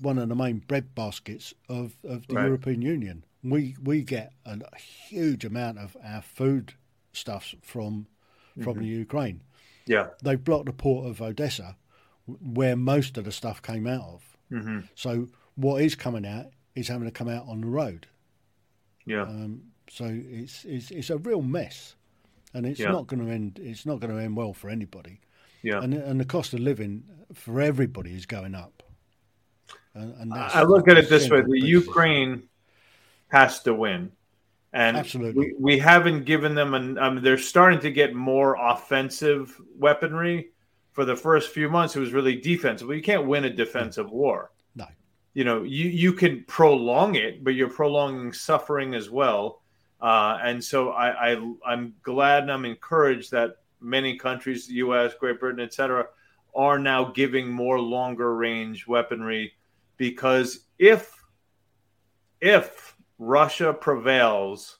one 0.02 0.18
of 0.18 0.28
the 0.28 0.34
main 0.34 0.58
bread 0.58 0.94
baskets 0.94 1.54
of, 1.68 1.96
of 2.04 2.26
the 2.26 2.34
Right. 2.34 2.44
European 2.46 2.82
Union. 2.82 3.24
We 3.42 3.76
we 3.82 4.02
get 4.02 4.32
a, 4.44 4.58
huge 4.78 5.44
amount 5.44 5.78
of 5.78 5.96
our 6.04 6.22
food 6.22 6.74
stuffs 7.12 7.54
from 7.62 8.06
from 8.62 8.74
Mm-hmm. 8.74 8.80
the 8.80 8.86
Ukraine. 8.88 9.42
Yeah. 9.86 10.08
They've 10.22 10.42
blocked 10.42 10.66
the 10.66 10.72
port 10.72 11.06
of 11.06 11.20
Odessa, 11.22 11.76
where 12.26 12.76
most 12.76 13.16
of 13.18 13.24
the 13.24 13.32
stuff 13.32 13.62
came 13.62 13.86
out 13.86 14.02
of. 14.02 14.36
hmm 14.50 14.80
So 14.94 15.28
what 15.54 15.82
is 15.82 15.94
coming 15.94 16.26
out 16.26 16.46
is 16.74 16.88
having 16.88 17.06
to 17.06 17.12
come 17.12 17.28
out 17.28 17.46
on 17.48 17.60
the 17.62 17.66
road. 17.68 18.06
Yeah. 19.06 19.22
Um, 19.22 19.62
so 19.88 20.04
it's, 20.06 20.64
it's 20.64 20.90
it's 20.90 21.10
a 21.10 21.18
real 21.18 21.42
mess, 21.42 21.96
and 22.54 22.66
it's 22.66 22.78
Yeah. 22.80 22.92
not 22.92 23.06
going 23.06 23.24
to 23.24 23.32
end. 23.32 23.58
It's 23.62 23.86
not 23.86 24.00
going 24.00 24.14
to 24.14 24.22
end 24.22 24.36
well 24.36 24.52
for 24.52 24.68
anybody. 24.70 25.20
yeah. 25.62 25.82
And 25.82 25.94
and 25.94 26.20
the 26.20 26.24
cost 26.26 26.52
of 26.54 26.60
living 26.60 27.04
for 27.32 27.60
everybody 27.60 28.14
is 28.14 28.26
going 28.26 28.54
up. 28.54 28.82
And, 29.94 30.14
and 30.20 30.32
that's 30.32 30.54
I 30.54 30.62
look 30.62 30.88
at 30.88 30.98
it 30.98 31.08
this 31.08 31.28
way: 31.30 31.40
the 31.40 31.58
Ukraine 31.58 32.42
has 33.30 33.60
to 33.62 33.74
win, 33.74 34.12
and 34.72 34.96
Absolutely. 34.96 35.54
we, 35.58 35.74
we 35.74 35.78
haven't 35.78 36.24
given 36.24 36.54
them. 36.54 36.74
An, 36.74 37.22
they're 37.22 37.38
starting 37.38 37.80
to 37.80 37.90
get 37.90 38.14
more 38.14 38.56
offensive 38.60 39.58
weaponry. 39.78 40.50
For 40.92 41.04
the 41.04 41.16
first 41.16 41.52
few 41.52 41.68
months, 41.68 41.94
it 41.94 42.00
was 42.00 42.12
really 42.12 42.36
defensive. 42.36 42.88
Well, 42.88 42.96
you 42.96 43.02
can't 43.02 43.26
win 43.26 43.44
a 43.44 43.50
defensive 43.50 44.10
war. 44.10 44.50
No. 44.74 44.86
You 45.34 45.44
know, 45.44 45.62
you 45.62 45.88
you 45.88 46.12
can 46.12 46.44
prolong 46.46 47.14
it, 47.14 47.44
but 47.44 47.54
you're 47.54 47.70
prolonging 47.70 48.32
suffering 48.32 48.94
as 48.94 49.08
well. 49.08 49.62
Uh, 50.00 50.38
and 50.42 50.62
so 50.62 50.90
I, 50.90 51.32
I 51.32 51.54
I'm 51.66 51.94
glad 52.02 52.44
and 52.44 52.52
I'm 52.52 52.64
encouraged 52.64 53.30
that 53.32 53.56
many 53.80 54.16
countries, 54.16 54.66
the 54.66 54.74
U.S., 54.74 55.12
Great 55.18 55.40
Britain, 55.40 55.60
etc., 55.60 56.06
are 56.54 56.78
now 56.78 57.04
giving 57.04 57.48
more 57.48 57.80
longer 57.80 58.34
range 58.34 58.86
weaponry 58.86 59.52
because 59.96 60.66
if 60.78 61.14
if 62.40 62.89
Russia 63.22 63.74
prevails 63.74 64.78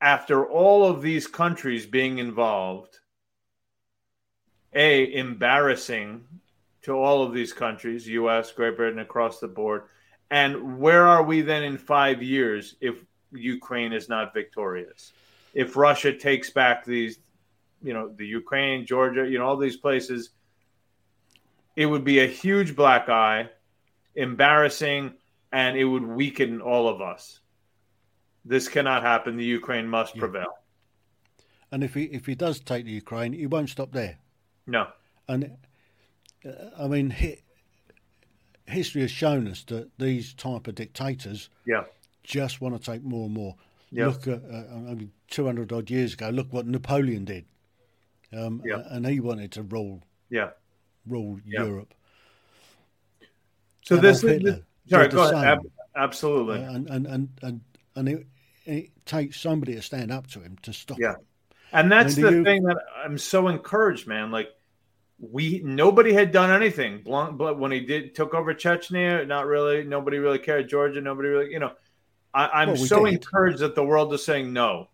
after 0.00 0.46
all 0.46 0.88
of 0.88 1.02
these 1.02 1.26
countries 1.26 1.84
being 1.84 2.16
involved, 2.16 2.98
a 4.72 5.14
embarrassing 5.14 6.24
to 6.80 6.92
all 6.92 7.22
of 7.22 7.34
these 7.34 7.52
countries, 7.52 8.08
U.S., 8.08 8.52
Great 8.52 8.78
Britain, 8.78 9.00
across 9.00 9.38
the 9.38 9.48
board. 9.48 9.82
And 10.30 10.78
where 10.78 11.06
are 11.06 11.22
we 11.22 11.42
then 11.42 11.62
in 11.62 11.76
five 11.76 12.22
years 12.22 12.74
if 12.80 13.04
Ukraine 13.32 13.92
is 13.92 14.08
not 14.08 14.32
victorious? 14.32 15.12
If 15.52 15.76
Russia 15.76 16.16
takes 16.16 16.48
back 16.48 16.86
these, 16.86 17.18
you 17.82 17.92
know, 17.92 18.08
the 18.08 18.26
Ukraine, 18.26 18.86
Georgia, 18.86 19.28
you 19.28 19.38
know, 19.38 19.44
all 19.44 19.58
these 19.58 19.76
places, 19.76 20.30
it 21.76 21.84
would 21.84 22.04
be 22.04 22.20
a 22.20 22.26
huge 22.26 22.74
black 22.74 23.10
eye, 23.10 23.50
embarrassing, 24.14 25.12
and 25.52 25.76
it 25.76 25.84
would 25.84 26.06
weaken 26.06 26.62
all 26.62 26.88
of 26.88 27.02
us. 27.02 27.40
This 28.44 28.68
cannot 28.68 29.02
happen. 29.02 29.36
The 29.36 29.44
Ukraine 29.44 29.86
must 29.86 30.14
yeah. 30.14 30.20
prevail. 30.20 30.58
And 31.70 31.84
if 31.84 31.94
he 31.94 32.04
if 32.04 32.26
he 32.26 32.34
does 32.34 32.60
take 32.60 32.84
the 32.84 32.92
Ukraine, 32.92 33.32
he 33.32 33.46
won't 33.46 33.68
stop 33.68 33.92
there. 33.92 34.18
No. 34.66 34.88
And 35.28 35.56
uh, 36.44 36.50
I 36.78 36.88
mean, 36.88 37.10
he, 37.10 37.42
history 38.66 39.02
has 39.02 39.10
shown 39.10 39.46
us 39.48 39.64
that 39.64 39.90
these 39.98 40.32
type 40.34 40.66
of 40.66 40.74
dictators, 40.74 41.50
yeah, 41.66 41.84
just 42.22 42.60
want 42.60 42.80
to 42.80 42.90
take 42.92 43.02
more 43.02 43.26
and 43.26 43.34
more. 43.34 43.56
Yeah. 43.90 44.08
Look 44.08 44.26
at 44.28 44.42
uh, 44.50 44.64
I 44.74 44.94
mean, 44.94 45.12
two 45.28 45.44
hundred 45.46 45.72
odd 45.72 45.90
years 45.90 46.14
ago. 46.14 46.30
Look 46.30 46.52
what 46.52 46.66
Napoleon 46.66 47.24
did. 47.24 47.44
Um, 48.32 48.62
yeah. 48.64 48.82
and 48.90 49.06
he 49.06 49.20
wanted 49.20 49.52
to 49.52 49.62
rule. 49.62 50.02
Yeah. 50.28 50.50
Rule 51.06 51.40
Europe. 51.46 51.94
So 53.82 53.94
and 53.94 54.04
this, 54.04 54.20
Hitler, 54.20 54.60
sorry, 54.86 55.08
go 55.08 55.30
ahead. 55.30 55.60
absolutely. 55.96 56.62
Uh, 56.62 56.72
and 56.72 56.90
and 56.90 57.06
and 57.06 57.28
and, 57.42 57.60
and 57.98 58.08
it, 58.08 58.26
it, 58.64 58.90
takes 59.04 59.40
somebody 59.40 59.74
to 59.74 59.80
stand 59.80 60.12
up 60.12 60.26
to 60.26 60.40
him 60.40 60.58
to 60.62 60.72
stop. 60.72 60.98
Yeah. 61.00 61.14
And 61.72 61.90
that's 61.90 62.14
the 62.14 62.30
you, 62.30 62.44
thing 62.44 62.62
that 62.64 62.78
I'm 63.04 63.18
so 63.18 63.48
encouraged, 63.48 64.06
man. 64.06 64.30
Like 64.30 64.48
we 65.18 65.60
nobody 65.64 66.12
had 66.12 66.32
done 66.32 66.50
anything. 66.50 67.02
But 67.04 67.58
when 67.58 67.72
he 67.72 67.80
did 67.80 68.14
took 68.14 68.34
over 68.34 68.54
Chechnya, 68.54 69.26
not 69.26 69.46
really. 69.46 69.84
Nobody 69.84 70.18
really 70.18 70.38
cared. 70.38 70.68
Georgia, 70.68 71.00
nobody 71.00 71.28
really. 71.28 71.52
You 71.52 71.58
know, 71.58 71.72
I, 72.32 72.62
am 72.62 72.68
well, 72.68 72.76
so 72.76 73.04
did. 73.04 73.14
encouraged 73.14 73.58
that 73.58 73.74
the 73.74 73.84
world 73.84 74.12
is 74.14 74.24
saying 74.24 74.52
no. 74.52 74.88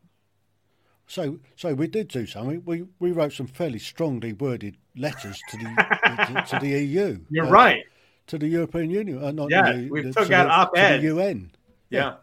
So, 1.06 1.38
so 1.56 1.74
we 1.74 1.86
did 1.86 2.08
do 2.08 2.26
something. 2.26 2.62
We 2.64 2.84
we 2.98 3.12
wrote 3.12 3.32
some 3.32 3.46
fairly 3.46 3.78
strongly 3.78 4.32
worded 4.32 4.76
letters 4.96 5.40
to 5.50 5.56
the 5.58 5.64
to, 5.64 6.44
to, 6.48 6.58
the 6.60 6.80
EU. 6.80 7.18
You're 7.28 7.46
uh, 7.46 7.50
right. 7.50 7.84
To 8.28 8.38
the 8.38 8.48
European 8.48 8.90
Union. 8.90 9.22
Uh, 9.22 9.32
not 9.32 9.50
yeah, 9.50 9.72
the, 9.72 9.90
we 9.90 10.02
the, 10.02 10.12
took 10.12 10.30
out 10.30 10.48
op-ed. 10.48 10.96
To 10.96 11.02
the 11.02 11.06
UN. 11.08 11.50
Yeah. 11.90 12.00
yeah. 12.00 12.14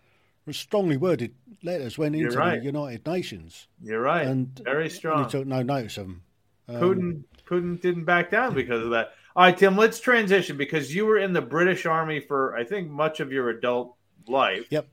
Strongly 0.49 0.97
worded 0.97 1.35
letters 1.63 1.97
went 1.97 2.15
into 2.15 2.37
right. 2.37 2.59
the 2.59 2.65
United 2.65 3.05
Nations. 3.05 3.67
You're 3.81 4.01
right. 4.01 4.25
And 4.25 4.59
very 4.63 4.89
strong. 4.89 5.23
And 5.23 5.25
he 5.25 5.31
took 5.31 5.47
no 5.47 5.61
notice 5.61 5.97
of 5.97 6.07
them. 6.07 6.23
Um, 6.67 6.75
Putin 6.75 7.23
Putin 7.45 7.81
didn't 7.81 8.05
back 8.05 8.31
down 8.31 8.53
because 8.53 8.83
of 8.83 8.91
that. 8.91 9.11
All 9.35 9.43
right, 9.43 9.57
Tim, 9.57 9.77
let's 9.77 9.99
transition 9.99 10.57
because 10.57 10.93
you 10.93 11.05
were 11.05 11.17
in 11.17 11.33
the 11.33 11.41
British 11.41 11.85
Army 11.85 12.19
for 12.19 12.55
I 12.55 12.63
think 12.63 12.89
much 12.89 13.19
of 13.19 13.31
your 13.31 13.49
adult 13.49 13.95
life. 14.27 14.65
Yep. 14.69 14.87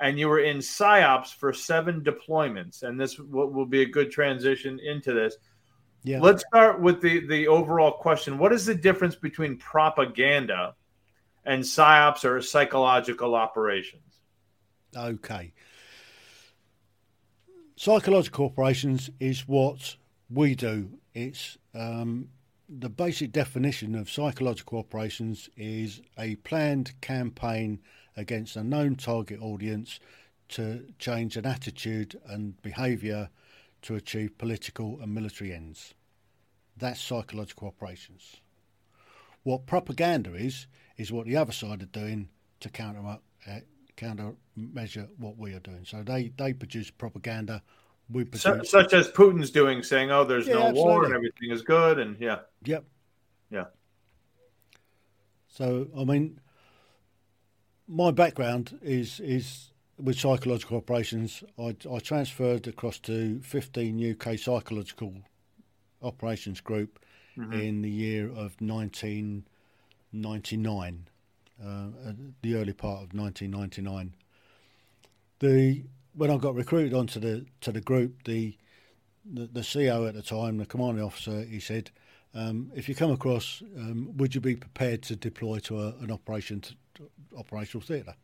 And 0.00 0.18
you 0.18 0.28
were 0.28 0.40
in 0.40 0.58
psyops 0.58 1.34
for 1.34 1.52
seven 1.52 2.02
deployments, 2.02 2.84
and 2.84 3.00
this 3.00 3.18
will, 3.18 3.50
will 3.50 3.66
be 3.66 3.82
a 3.82 3.88
good 3.88 4.12
transition 4.12 4.78
into 4.78 5.12
this. 5.12 5.36
Yeah. 6.04 6.20
Let's 6.20 6.44
start 6.46 6.80
with 6.80 7.00
the 7.00 7.26
the 7.26 7.48
overall 7.48 7.92
question: 7.92 8.38
What 8.38 8.52
is 8.52 8.64
the 8.64 8.74
difference 8.74 9.16
between 9.16 9.58
propaganda 9.58 10.74
and 11.44 11.62
psyops 11.62 12.24
or 12.24 12.40
psychological 12.40 13.34
operations? 13.34 14.02
Okay. 14.96 15.52
Psychological 17.76 18.46
operations 18.46 19.10
is 19.20 19.46
what 19.46 19.96
we 20.30 20.54
do. 20.54 20.90
It's 21.14 21.58
um, 21.74 22.28
the 22.68 22.88
basic 22.88 23.32
definition 23.32 23.94
of 23.94 24.10
psychological 24.10 24.78
operations 24.78 25.48
is 25.56 26.00
a 26.18 26.36
planned 26.36 26.92
campaign 27.00 27.80
against 28.16 28.56
a 28.56 28.64
known 28.64 28.96
target 28.96 29.40
audience 29.40 30.00
to 30.48 30.84
change 30.98 31.36
an 31.36 31.46
attitude 31.46 32.18
and 32.26 32.60
behaviour 32.62 33.30
to 33.82 33.94
achieve 33.94 34.36
political 34.38 34.98
and 35.00 35.14
military 35.14 35.52
ends. 35.52 35.94
That's 36.76 37.00
psychological 37.00 37.68
operations. 37.68 38.36
What 39.44 39.66
propaganda 39.66 40.34
is, 40.34 40.66
is 40.96 41.12
what 41.12 41.26
the 41.26 41.36
other 41.36 41.52
side 41.52 41.82
are 41.82 41.86
doing 41.86 42.28
to 42.60 42.68
counter, 42.68 43.00
uh, 43.46 43.60
counter 43.98 44.32
measure 44.56 45.06
what 45.18 45.36
we 45.36 45.52
are 45.52 45.60
doing. 45.60 45.84
So 45.84 46.02
they, 46.02 46.32
they 46.38 46.54
produce 46.54 46.90
propaganda 46.90 47.62
we 48.10 48.24
produce. 48.24 48.70
such 48.70 48.94
as 48.94 49.10
Putin's 49.10 49.50
doing, 49.50 49.82
saying, 49.82 50.10
"Oh, 50.10 50.24
there's 50.24 50.46
yeah, 50.46 50.54
no 50.54 50.68
absolutely. 50.68 50.82
war 50.82 51.04
and 51.04 51.12
everything 51.14 51.50
is 51.50 51.60
good," 51.62 51.98
and 51.98 52.18
yeah, 52.18 52.38
yep, 52.64 52.86
yeah. 53.50 53.66
So 55.48 55.88
I 55.96 56.04
mean, 56.04 56.40
my 57.86 58.10
background 58.10 58.78
is 58.82 59.20
is 59.20 59.72
with 59.98 60.18
psychological 60.18 60.78
operations. 60.78 61.44
I, 61.58 61.76
I 61.90 61.98
transferred 61.98 62.66
across 62.66 62.98
to 63.00 63.40
15 63.40 64.12
UK 64.12 64.38
psychological 64.38 65.12
operations 66.02 66.60
group 66.60 66.98
mm-hmm. 67.36 67.52
in 67.52 67.82
the 67.82 67.90
year 67.90 68.28
of 68.28 68.56
1999, 68.60 71.08
uh, 71.62 72.12
the 72.42 72.54
early 72.54 72.72
part 72.72 73.02
of 73.02 73.14
1999. 73.14 74.14
The 75.40 75.84
when 76.14 76.30
I 76.30 76.36
got 76.36 76.54
recruited 76.54 76.94
onto 76.94 77.20
the 77.20 77.46
to 77.60 77.72
the 77.72 77.80
group, 77.80 78.24
the 78.24 78.56
the, 79.24 79.46
the 79.46 79.60
CEO 79.60 80.08
at 80.08 80.14
the 80.14 80.22
time, 80.22 80.58
the 80.58 80.66
commanding 80.66 81.04
officer, 81.04 81.42
he 81.42 81.60
said, 81.60 81.90
um, 82.34 82.72
"If 82.74 82.88
you 82.88 82.94
come 82.94 83.10
across, 83.10 83.62
um, 83.76 84.16
would 84.16 84.34
you 84.34 84.40
be 84.40 84.56
prepared 84.56 85.02
to 85.04 85.16
deploy 85.16 85.58
to 85.60 85.80
a, 85.80 85.88
an 86.00 86.10
operation 86.10 86.60
to, 86.62 86.74
to 86.96 87.10
operational 87.36 87.86
theatre?" 87.86 88.14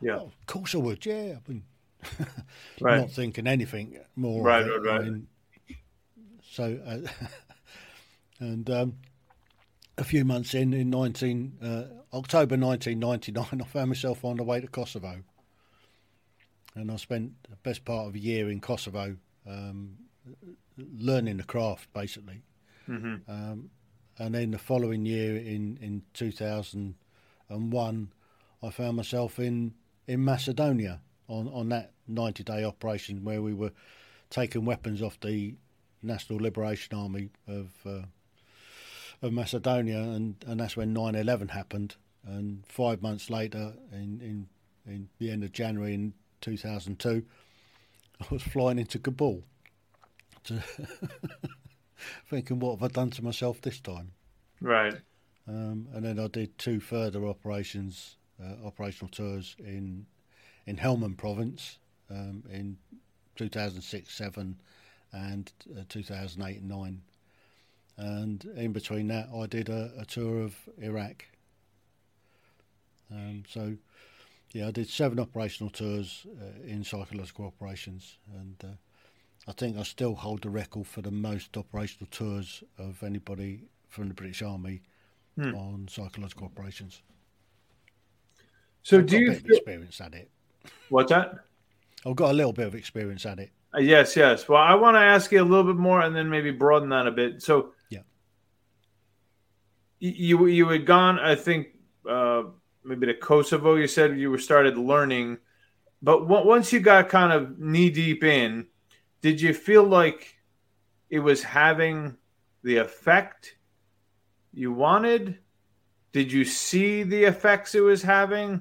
Yeah, 0.00 0.18
oh, 0.20 0.26
of 0.26 0.46
course 0.46 0.74
I 0.74 0.78
would. 0.78 1.04
Yeah, 1.04 1.36
I 1.36 1.50
mean, 1.50 1.64
right. 2.80 3.00
not 3.00 3.10
thinking 3.10 3.46
anything 3.46 3.98
more. 4.16 4.42
Right, 4.42 4.66
right, 4.66 4.82
right. 4.82 5.00
I 5.00 5.04
mean, 5.04 5.26
so, 6.42 6.78
uh, 6.86 7.26
and 8.38 8.68
um, 8.70 8.94
a 9.96 10.04
few 10.04 10.24
months 10.24 10.54
in, 10.54 10.72
in 10.72 10.90
nineteen 10.90 11.58
uh, 11.62 12.16
October 12.16 12.56
nineteen 12.56 12.98
ninety 12.98 13.32
nine, 13.32 13.46
I 13.60 13.64
found 13.64 13.90
myself 13.90 14.24
on 14.24 14.36
the 14.36 14.44
way 14.44 14.60
to 14.60 14.66
Kosovo 14.66 15.22
and 16.74 16.90
I 16.90 16.96
spent 16.96 17.32
the 17.48 17.56
best 17.56 17.84
part 17.84 18.08
of 18.08 18.14
a 18.14 18.18
year 18.18 18.50
in 18.50 18.60
Kosovo 18.60 19.16
um, 19.48 19.96
learning 20.76 21.36
the 21.36 21.44
craft, 21.44 21.92
basically. 21.92 22.42
Mm-hmm. 22.88 23.30
Um, 23.30 23.70
and 24.18 24.34
then 24.34 24.50
the 24.50 24.58
following 24.58 25.06
year, 25.06 25.36
in, 25.36 25.78
in 25.80 26.02
2001, 26.14 28.12
I 28.62 28.70
found 28.70 28.96
myself 28.96 29.38
in, 29.38 29.74
in 30.06 30.24
Macedonia 30.24 31.00
on, 31.28 31.48
on 31.48 31.68
that 31.70 31.92
90 32.08 32.42
day 32.42 32.64
operation 32.64 33.24
where 33.24 33.42
we 33.42 33.54
were 33.54 33.72
taking 34.30 34.64
weapons 34.64 35.02
off 35.02 35.18
the 35.20 35.54
National 36.02 36.38
Liberation 36.40 36.96
Army 36.98 37.30
of 37.46 37.70
uh, 37.86 38.02
of 39.24 39.32
Macedonia, 39.32 39.98
and, 39.98 40.36
and 40.46 40.60
that's 40.60 40.76
when 40.76 40.92
9 40.92 41.14
11 41.14 41.48
happened. 41.48 41.96
And 42.26 42.64
five 42.66 43.02
months 43.02 43.30
later, 43.30 43.72
in, 43.92 44.20
in, 44.20 44.48
in 44.86 45.08
the 45.18 45.30
end 45.30 45.44
of 45.44 45.52
January 45.52 45.94
in 45.94 46.14
2002, 46.40 47.24
I 48.20 48.26
was 48.30 48.42
flying 48.42 48.78
into 48.78 48.98
Kabul, 48.98 49.42
to 50.44 50.62
thinking, 52.30 52.58
what 52.58 52.78
have 52.78 52.82
I 52.82 52.92
done 52.92 53.10
to 53.10 53.24
myself 53.24 53.60
this 53.60 53.80
time? 53.80 54.12
Right. 54.60 54.94
Um, 55.48 55.88
and 55.92 56.04
then 56.04 56.18
I 56.18 56.28
did 56.28 56.56
two 56.58 56.80
further 56.80 57.26
operations, 57.26 58.16
uh, 58.42 58.66
operational 58.66 59.10
tours 59.10 59.56
in 59.58 60.06
in 60.66 60.76
Helmand 60.76 61.18
Province 61.18 61.78
um, 62.10 62.42
in 62.50 62.78
2006, 63.36 64.14
7, 64.14 64.56
and 65.12 65.52
uh, 65.78 65.82
2008 65.90 66.60
and 66.60 66.68
9. 66.68 67.02
And 67.96 68.44
in 68.56 68.72
between 68.72 69.08
that, 69.08 69.28
I 69.34 69.46
did 69.46 69.68
a, 69.68 69.92
a 69.98 70.04
tour 70.04 70.42
of 70.42 70.56
Iraq. 70.78 71.24
Um, 73.10 73.44
so 73.48 73.76
yeah, 74.52 74.68
I 74.68 74.70
did 74.70 74.88
seven 74.88 75.18
operational 75.18 75.70
tours 75.70 76.26
uh, 76.40 76.66
in 76.66 76.84
psychological 76.84 77.44
operations, 77.46 78.18
and 78.34 78.56
uh, 78.62 78.76
I 79.48 79.52
think 79.52 79.76
I 79.76 79.82
still 79.82 80.14
hold 80.14 80.42
the 80.42 80.50
record 80.50 80.86
for 80.86 81.02
the 81.02 81.10
most 81.10 81.56
operational 81.56 82.08
tours 82.10 82.62
of 82.78 83.02
anybody 83.02 83.64
from 83.88 84.08
the 84.08 84.14
British 84.14 84.42
Army 84.42 84.82
hmm. 85.36 85.54
on 85.54 85.88
psychological 85.88 86.46
operations. 86.46 87.02
So, 88.82 88.98
I've 88.98 89.06
do 89.06 89.18
you 89.18 89.34
feel... 89.34 89.56
experience 89.56 90.00
at 90.00 90.14
it? 90.14 90.30
What's 90.88 91.10
that? 91.10 91.34
I've 92.06 92.16
got 92.16 92.30
a 92.30 92.34
little 92.34 92.52
bit 92.52 92.66
of 92.66 92.74
experience 92.74 93.26
at 93.26 93.38
it. 93.38 93.50
Uh, 93.74 93.80
yes, 93.80 94.14
yes. 94.14 94.48
Well, 94.48 94.62
I 94.62 94.74
want 94.74 94.94
to 94.96 95.00
ask 95.00 95.32
you 95.32 95.42
a 95.42 95.44
little 95.44 95.64
bit 95.64 95.76
more, 95.76 96.00
and 96.02 96.14
then 96.14 96.30
maybe 96.30 96.50
broaden 96.50 96.90
that 96.90 97.06
a 97.06 97.10
bit. 97.10 97.42
So, 97.42 97.72
you 100.10 100.46
you 100.46 100.68
had 100.68 100.86
gone, 100.86 101.18
I 101.18 101.34
think. 101.34 101.68
Uh, 102.08 102.44
maybe 102.84 103.06
to 103.06 103.14
Kosovo. 103.14 103.76
You 103.76 103.86
said 103.86 104.18
you 104.18 104.30
were 104.30 104.38
started 104.38 104.76
learning, 104.76 105.38
but 106.02 106.26
once 106.26 106.72
you 106.72 106.80
got 106.80 107.08
kind 107.08 107.32
of 107.32 107.58
knee 107.58 107.90
deep 107.90 108.22
in, 108.22 108.66
did 109.22 109.40
you 109.40 109.54
feel 109.54 109.84
like 109.84 110.36
it 111.08 111.20
was 111.20 111.42
having 111.42 112.16
the 112.62 112.76
effect 112.76 113.56
you 114.52 114.72
wanted? 114.72 115.38
Did 116.12 116.30
you 116.30 116.44
see 116.44 117.02
the 117.02 117.24
effects 117.24 117.74
it 117.74 117.80
was 117.80 118.02
having? 118.02 118.60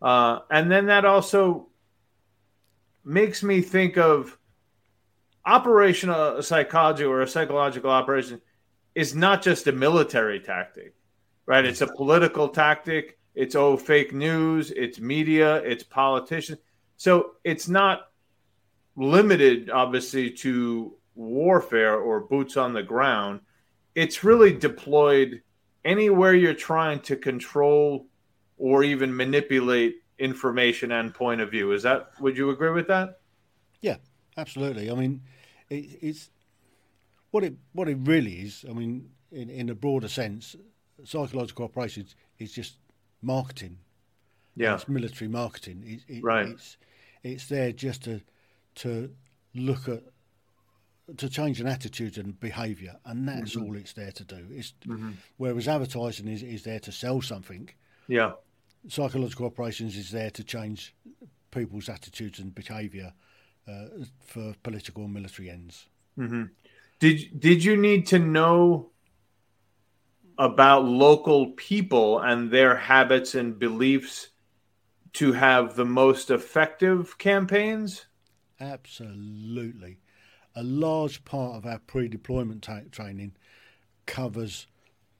Uh, 0.00 0.40
and 0.50 0.70
then 0.70 0.86
that 0.86 1.04
also 1.04 1.68
makes 3.04 3.42
me 3.42 3.62
think 3.62 3.96
of 3.96 4.36
operational 5.44 6.42
psychology 6.42 7.04
or 7.04 7.22
a 7.22 7.26
psychological 7.26 7.90
operation 7.90 8.40
is 8.96 9.14
not 9.14 9.42
just 9.42 9.66
a 9.66 9.72
military 9.72 10.40
tactic, 10.40 10.94
right? 11.44 11.66
It's 11.66 11.82
a 11.82 11.86
political 11.86 12.48
tactic. 12.48 13.18
It's 13.34 13.54
oh 13.54 13.76
fake 13.76 14.14
news. 14.14 14.70
It's 14.70 14.98
media. 14.98 15.56
It's 15.56 15.84
politicians. 15.84 16.58
So 16.96 17.32
it's 17.44 17.68
not 17.68 18.08
limited, 18.96 19.68
obviously, 19.68 20.30
to 20.30 20.96
warfare 21.14 22.00
or 22.00 22.20
boots 22.20 22.56
on 22.56 22.72
the 22.72 22.82
ground. 22.82 23.40
It's 23.94 24.24
really 24.24 24.54
deployed 24.54 25.42
anywhere 25.84 26.34
you're 26.34 26.54
trying 26.54 27.00
to 27.00 27.16
control 27.16 28.06
or 28.56 28.82
even 28.82 29.14
manipulate 29.14 29.96
information 30.18 30.92
and 30.92 31.12
point 31.12 31.42
of 31.42 31.50
view. 31.50 31.72
Is 31.72 31.82
that? 31.82 32.12
Would 32.20 32.38
you 32.38 32.48
agree 32.48 32.70
with 32.70 32.88
that? 32.88 33.20
Yeah, 33.82 33.96
absolutely. 34.38 34.90
I 34.90 34.94
mean, 34.94 35.20
it, 35.68 35.98
it's 36.00 36.30
what 37.36 37.44
it 37.44 37.54
what 37.74 37.86
it 37.86 37.98
really 38.00 38.32
is. 38.46 38.64
I 38.66 38.72
mean, 38.72 39.10
in, 39.30 39.50
in 39.50 39.68
a 39.68 39.74
broader 39.74 40.08
sense, 40.08 40.56
psychological 41.04 41.66
operations 41.66 42.16
is 42.38 42.50
just 42.50 42.78
marketing. 43.20 43.76
Yeah, 44.56 44.74
it's 44.74 44.88
military 44.88 45.28
marketing. 45.28 45.82
It, 45.84 46.16
it, 46.16 46.24
right. 46.24 46.48
It's 46.48 46.78
it's 47.22 47.46
there 47.48 47.72
just 47.72 48.04
to 48.04 48.22
to 48.76 49.10
look 49.54 49.86
at 49.86 50.02
to 51.18 51.28
change 51.28 51.60
an 51.60 51.66
attitude 51.66 52.16
and 52.16 52.40
behaviour, 52.40 52.96
and 53.04 53.28
that's 53.28 53.54
mm-hmm. 53.54 53.64
all 53.64 53.76
it's 53.76 53.92
there 53.92 54.12
to 54.12 54.24
do. 54.24 54.46
It's 54.50 54.72
mm-hmm. 54.86 55.10
whereas 55.36 55.68
advertising 55.68 56.28
is 56.28 56.42
is 56.42 56.62
there 56.62 56.80
to 56.80 56.90
sell 56.90 57.20
something. 57.20 57.68
Yeah, 58.08 58.32
psychological 58.88 59.44
operations 59.44 59.94
is 59.94 60.10
there 60.10 60.30
to 60.30 60.42
change 60.42 60.94
people's 61.50 61.90
attitudes 61.90 62.38
and 62.38 62.54
behaviour 62.54 63.12
uh, 63.68 63.88
for 64.24 64.54
political 64.62 65.04
and 65.04 65.12
military 65.12 65.50
ends. 65.50 65.86
Mm-hmm. 66.18 66.44
Did 66.98 67.38
did 67.38 67.62
you 67.62 67.76
need 67.76 68.06
to 68.08 68.18
know 68.18 68.90
about 70.38 70.84
local 70.84 71.48
people 71.52 72.18
and 72.20 72.50
their 72.50 72.76
habits 72.76 73.34
and 73.34 73.58
beliefs 73.58 74.28
to 75.14 75.32
have 75.32 75.76
the 75.76 75.84
most 75.84 76.30
effective 76.30 77.16
campaigns? 77.18 78.06
Absolutely. 78.60 79.98
A 80.54 80.62
large 80.62 81.24
part 81.24 81.56
of 81.56 81.66
our 81.66 81.78
pre-deployment 81.78 82.66
training 82.90 83.32
covers 84.06 84.66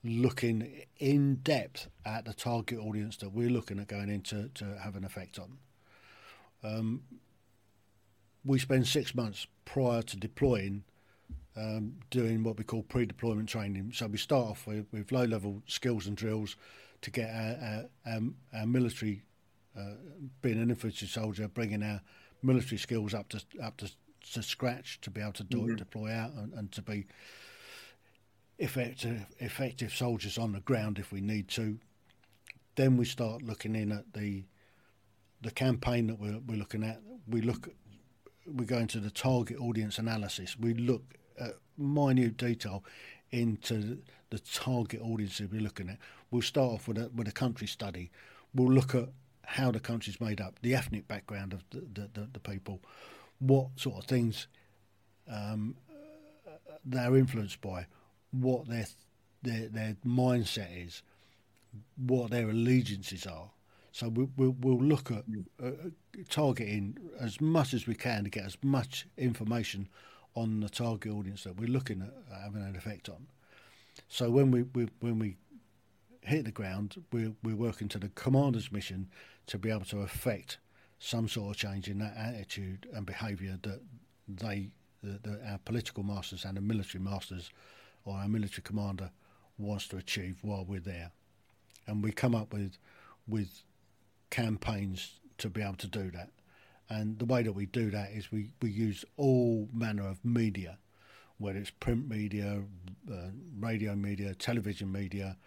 looking 0.03 0.83
in 0.97 1.35
depth 1.35 1.89
at 2.05 2.25
the 2.25 2.33
target 2.33 2.79
audience 2.79 3.17
that 3.17 3.33
we're 3.33 3.49
looking 3.49 3.79
at 3.79 3.87
going 3.87 4.09
into 4.09 4.49
to 4.49 4.77
have 4.79 4.95
an 4.95 5.03
effect 5.03 5.39
on. 5.39 5.57
Um, 6.63 7.03
we 8.45 8.59
spend 8.59 8.87
six 8.87 9.13
months 9.13 9.47
prior 9.65 10.01
to 10.03 10.17
deploying 10.17 10.83
um, 11.57 11.93
doing 12.09 12.43
what 12.43 12.57
we 12.57 12.63
call 12.63 12.83
pre-deployment 12.83 13.49
training. 13.49 13.91
So 13.93 14.07
we 14.07 14.17
start 14.17 14.47
off 14.47 14.67
with, 14.67 14.85
with 14.91 15.11
low-level 15.11 15.63
skills 15.67 16.07
and 16.07 16.15
drills 16.15 16.55
to 17.01 17.11
get 17.11 17.29
our, 17.29 17.57
our, 17.61 18.13
our, 18.13 18.21
our 18.59 18.65
military, 18.65 19.23
uh, 19.77 19.93
being 20.41 20.61
an 20.61 20.69
infantry 20.69 21.07
soldier, 21.07 21.47
bringing 21.47 21.83
our 21.83 22.01
military 22.43 22.77
skills 22.77 23.13
up 23.13 23.29
to 23.29 23.43
up 23.61 23.77
to, 23.77 23.91
to 24.33 24.43
scratch 24.43 25.01
to 25.01 25.09
be 25.09 25.21
able 25.21 25.33
to 25.33 25.43
do, 25.43 25.57
mm-hmm. 25.57 25.75
deploy 25.75 26.11
out 26.11 26.31
and, 26.33 26.53
and 26.53 26.71
to 26.71 26.81
be 26.81 27.05
effective 28.59 29.25
effective 29.39 29.93
soldiers 29.93 30.37
on 30.37 30.51
the 30.51 30.59
ground 30.61 30.99
if 30.99 31.11
we 31.11 31.21
need 31.21 31.47
to. 31.47 31.77
Then 32.75 32.97
we 32.97 33.05
start 33.05 33.41
looking 33.41 33.75
in 33.75 33.91
at 33.91 34.13
the 34.13 34.45
the 35.41 35.51
campaign 35.51 36.07
that 36.07 36.19
we're, 36.19 36.39
we're 36.47 36.57
looking 36.57 36.83
at. 36.83 36.99
We 37.27 37.41
look 37.41 37.69
we 38.45 38.65
go 38.65 38.77
into 38.77 38.99
the 38.99 39.11
target 39.11 39.59
audience 39.59 39.99
analysis. 39.99 40.57
We 40.57 40.73
look 40.73 41.16
minute 41.77 42.37
detail 42.37 42.83
into 43.31 43.99
the 44.29 44.39
target 44.39 45.01
audience 45.01 45.37
that 45.37 45.51
we're 45.51 45.61
looking 45.61 45.89
at. 45.89 45.97
We'll 46.31 46.41
start 46.41 46.73
off 46.73 46.87
with 46.87 46.97
a 46.97 47.09
with 47.15 47.27
a 47.27 47.31
country 47.31 47.67
study. 47.67 48.11
We'll 48.53 48.71
look 48.71 48.95
at 48.95 49.09
how 49.45 49.71
the 49.71 49.79
country's 49.79 50.19
made 50.19 50.41
up, 50.41 50.59
the 50.61 50.75
ethnic 50.75 51.07
background 51.07 51.53
of 51.53 51.63
the, 51.69 51.79
the, 51.93 52.09
the, 52.13 52.29
the 52.33 52.39
people, 52.39 52.81
what 53.39 53.67
sort 53.77 53.97
of 53.97 54.03
things 54.03 54.47
um, 55.31 55.75
they're 56.83 57.15
influenced 57.15 57.61
by, 57.61 57.85
what 58.31 58.67
their 58.67 58.85
their 59.43 59.67
their 59.69 59.95
mindset 60.05 60.85
is, 60.85 61.01
what 61.95 62.31
their 62.31 62.49
allegiances 62.49 63.25
are. 63.25 63.51
So 63.91 64.09
we, 64.09 64.27
we'll, 64.35 64.55
we'll 64.59 64.77
look 64.77 65.11
at 65.11 65.27
mm. 65.29 65.45
uh, 65.63 65.89
targeting 66.29 66.97
as 67.19 67.41
much 67.41 67.73
as 67.73 67.87
we 67.87 67.95
can 67.95 68.25
to 68.25 68.29
get 68.29 68.45
as 68.45 68.57
much 68.61 69.07
information 69.17 69.87
on 70.37 70.59
the 70.59 70.69
target 70.69 71.11
audience 71.11 71.43
that 71.43 71.59
we're 71.59 71.69
looking 71.69 72.01
at 72.01 72.13
uh, 72.31 72.41
having 72.43 72.61
an 72.61 72.75
effect 72.75 73.09
on. 73.09 73.27
So 74.07 74.29
when 74.29 74.51
we, 74.51 74.63
we 74.63 74.87
when 74.99 75.17
we 75.19 75.35
hit 76.21 76.45
the 76.45 76.51
ground, 76.51 77.03
we're, 77.11 77.33
we're 77.43 77.55
working 77.55 77.87
to 77.89 77.97
the 77.99 78.09
commander's 78.09 78.71
mission 78.71 79.09
to 79.47 79.57
be 79.57 79.71
able 79.71 79.85
to 79.85 80.01
affect 80.01 80.59
some 80.99 81.27
sort 81.27 81.55
of 81.55 81.57
change 81.57 81.87
in 81.87 81.99
that 81.99 82.15
attitude 82.17 82.87
and 82.93 83.05
behaviour 83.05 83.57
that 83.63 83.81
they, 84.27 84.69
the, 85.01 85.19
the, 85.23 85.39
our 85.49 85.57
political 85.59 86.03
masters 86.03 86.43
and 86.45 86.57
the 86.57 86.61
military 86.61 87.03
masters 87.03 87.49
or 88.05 88.15
our 88.15 88.27
military 88.27 88.63
commander 88.63 89.09
wants 89.57 89.87
to 89.87 89.97
achieve 89.97 90.37
while 90.41 90.65
we're 90.65 90.79
there. 90.79 91.11
And 91.87 92.03
we 92.03 92.11
come 92.11 92.35
up 92.35 92.53
with 92.53 92.77
with 93.27 93.63
campaigns 94.29 95.19
to 95.37 95.49
be 95.49 95.61
able 95.61 95.75
to 95.75 95.87
do 95.87 96.11
that. 96.11 96.29
And 96.89 97.19
the 97.19 97.25
way 97.25 97.43
that 97.43 97.51
we 97.51 97.65
do 97.65 97.91
that 97.91 98.11
is 98.11 98.31
we, 98.31 98.51
we 98.61 98.69
use 98.69 99.03
all 99.17 99.67
manner 99.73 100.07
of 100.07 100.23
media, 100.23 100.77
whether 101.37 101.59
it's 101.59 101.69
print 101.69 102.09
media, 102.09 102.61
uh, 103.11 103.15
radio 103.59 103.95
media, 103.95 104.33
television 104.35 104.91
media, 104.91 105.37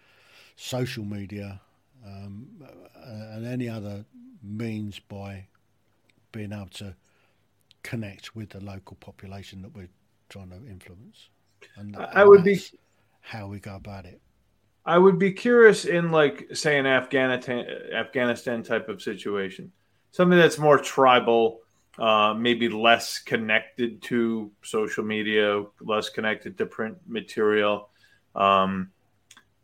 social 0.55 1.03
media, 1.03 1.59
um, 2.05 2.47
and 3.03 3.45
any 3.45 3.67
other 3.67 4.05
means 4.43 4.99
by 4.99 5.47
being 6.31 6.53
able 6.53 6.67
to 6.67 6.95
connect 7.83 8.35
with 8.35 8.49
the 8.49 8.59
local 8.59 8.95
population 8.97 9.61
that 9.61 9.75
we're 9.75 9.89
trying 10.29 10.49
to 10.49 10.57
influence. 10.69 11.29
And 11.75 11.95
I 11.95 12.23
would 12.23 12.43
be 12.43 12.61
how 13.21 13.47
we 13.47 13.59
go 13.59 13.75
about 13.75 14.05
it. 14.05 14.21
I 14.85 14.97
would 14.97 15.19
be 15.19 15.31
curious 15.31 15.85
in 15.85 16.09
like 16.09 16.47
say 16.53 16.77
an 16.79 16.87
Afghanistan 16.87 17.65
Afghanistan 17.93 18.63
type 18.63 18.89
of 18.89 19.01
situation, 19.01 19.71
something 20.11 20.37
that's 20.37 20.57
more 20.57 20.77
tribal, 20.77 21.61
uh, 21.97 22.33
maybe 22.33 22.69
less 22.69 23.19
connected 23.19 24.01
to 24.03 24.51
social 24.61 25.03
media, 25.03 25.63
less 25.81 26.09
connected 26.09 26.57
to 26.57 26.65
print 26.65 26.97
material, 27.07 27.89
um, 28.35 28.91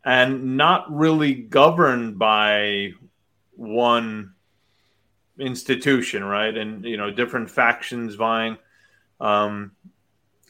and 0.04 0.56
not 0.56 0.94
really 0.94 1.34
governed 1.34 2.18
by 2.18 2.92
one 3.56 4.32
institution, 5.38 6.24
right? 6.24 6.56
And 6.56 6.84
you 6.84 6.96
know, 6.96 7.10
different 7.10 7.50
factions 7.50 8.14
vying. 8.14 8.56
Um, 9.20 9.72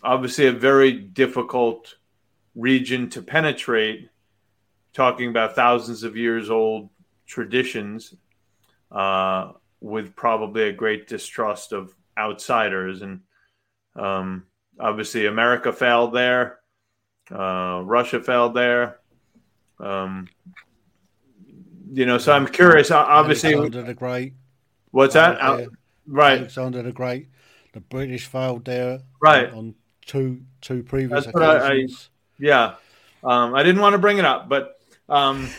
obviously, 0.02 0.46
a 0.46 0.52
very 0.52 0.92
difficult 0.92 1.96
region 2.54 3.08
to 3.10 3.22
penetrate 3.22 4.08
talking 4.92 5.28
about 5.28 5.54
thousands 5.54 6.02
of 6.02 6.16
years 6.16 6.50
old 6.50 6.90
traditions 7.26 8.14
uh, 8.90 9.52
with 9.80 10.14
probably 10.16 10.68
a 10.68 10.72
great 10.72 11.06
distrust 11.06 11.72
of 11.72 11.94
outsiders. 12.16 13.02
And 13.02 13.20
um, 13.96 14.46
obviously, 14.78 15.26
America 15.26 15.72
failed 15.72 16.12
there, 16.12 16.58
uh, 17.30 17.82
Russia 17.84 18.22
failed 18.22 18.54
there. 18.54 19.00
Um, 19.80 20.28
you 21.92 22.06
know, 22.06 22.18
so 22.18 22.32
I'm 22.32 22.46
curious. 22.46 22.90
Obviously, 22.90 23.54
Alexander 23.54 23.82
the 23.82 23.94
Great. 23.94 24.34
What's 24.90 25.14
that? 25.14 25.40
Uh, 25.40 25.66
right, 26.06 26.38
Alexander 26.38 26.82
the 26.82 26.92
Great. 26.92 27.28
The 27.72 27.80
British 27.80 28.26
failed 28.26 28.64
there. 28.64 29.00
Right 29.20 29.50
on 29.52 29.74
two 30.06 30.42
two 30.60 30.82
previous 30.82 31.26
That's 31.26 31.36
occasions. 31.36 32.10
I, 32.40 32.44
I, 32.44 32.46
yeah, 32.46 32.74
um, 33.22 33.54
I 33.54 33.62
didn't 33.62 33.80
want 33.80 33.94
to 33.94 33.98
bring 33.98 34.18
it 34.18 34.24
up, 34.24 34.48
but 34.48 34.80
um, 35.08 35.48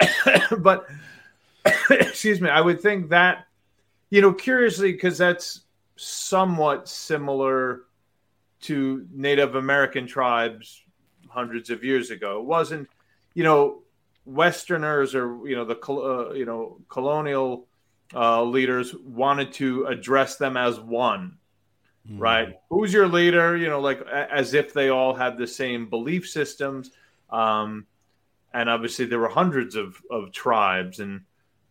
but 0.58 0.86
excuse 1.90 2.40
me, 2.40 2.48
I 2.48 2.60
would 2.60 2.80
think 2.80 3.10
that 3.10 3.46
you 4.10 4.20
know, 4.20 4.32
curiously, 4.32 4.92
because 4.92 5.16
that's 5.16 5.60
somewhat 5.96 6.88
similar 6.88 7.82
to 8.62 9.06
Native 9.12 9.54
American 9.54 10.06
tribes 10.06 10.82
hundreds 11.28 11.70
of 11.70 11.84
years 11.84 12.10
ago. 12.10 12.40
It 12.40 12.44
wasn't, 12.44 12.88
you 13.34 13.44
know, 13.44 13.82
Westerners 14.26 15.14
or 15.14 15.48
you 15.48 15.56
know 15.56 15.64
the 15.64 15.78
uh, 15.88 16.32
you 16.34 16.44
know 16.44 16.78
colonial 16.88 17.66
uh, 18.14 18.42
leaders 18.42 18.94
wanted 18.94 19.52
to 19.54 19.86
address 19.86 20.36
them 20.36 20.56
as 20.56 20.78
one, 20.78 21.38
right? 22.18 22.56
Who's 22.68 22.92
your 22.92 23.08
leader? 23.08 23.56
You 23.56 23.68
know, 23.68 23.80
like 23.80 24.02
as 24.06 24.54
if 24.54 24.74
they 24.74 24.90
all 24.90 25.14
had 25.14 25.38
the 25.38 25.46
same 25.46 25.88
belief 25.88 26.28
systems. 26.28 26.90
Um, 27.30 27.86
and 28.52 28.68
obviously 28.68 29.06
there 29.06 29.20
were 29.20 29.28
hundreds 29.28 29.76
of, 29.76 30.02
of 30.10 30.32
tribes 30.32 30.98
and 30.98 31.20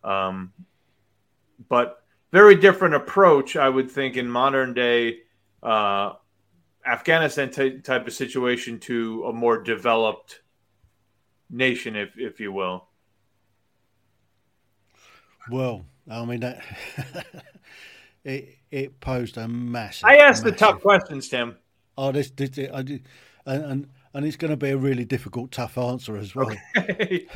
um, 0.03 0.53
but 1.67 2.03
very 2.31 2.55
different 2.55 2.95
approach 2.95 3.55
i 3.55 3.67
would 3.67 3.89
think 3.89 4.17
in 4.17 4.27
modern 4.27 4.73
day 4.73 5.19
uh, 5.63 6.13
afghanistan 6.85 7.49
t- 7.49 7.79
type 7.79 8.07
of 8.07 8.13
situation 8.13 8.79
to 8.79 9.25
a 9.25 9.33
more 9.33 9.61
developed 9.61 10.41
nation 11.49 11.95
if 11.95 12.17
if 12.17 12.39
you 12.39 12.51
will 12.51 12.87
well 15.49 15.85
i 16.09 16.23
mean 16.25 16.39
that 16.39 16.63
it 18.23 18.57
it 18.71 18.99
posed 18.99 19.37
a 19.37 19.47
massive 19.47 20.07
i 20.07 20.17
asked 20.17 20.43
massive, 20.43 20.45
the 20.45 20.65
tough 20.65 20.81
questions 20.81 21.27
tim 21.27 21.55
oh 21.97 22.11
this, 22.11 22.29
this 22.31 22.69
I 22.73 22.81
did, 22.83 23.07
and, 23.45 23.65
and 23.65 23.87
and 24.13 24.25
it's 24.25 24.37
going 24.37 24.51
to 24.51 24.57
be 24.57 24.69
a 24.69 24.77
really 24.77 25.05
difficult, 25.05 25.51
tough 25.51 25.77
answer 25.77 26.17
as 26.17 26.35
well. 26.35 26.51
Okay. 26.77 27.27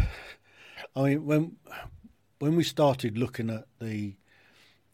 I 0.96 1.02
mean, 1.02 1.26
when 1.26 1.56
when 2.44 2.58
we 2.58 2.64
started 2.66 3.18
looking 3.18 3.50
at 3.50 3.64
the 3.80 4.16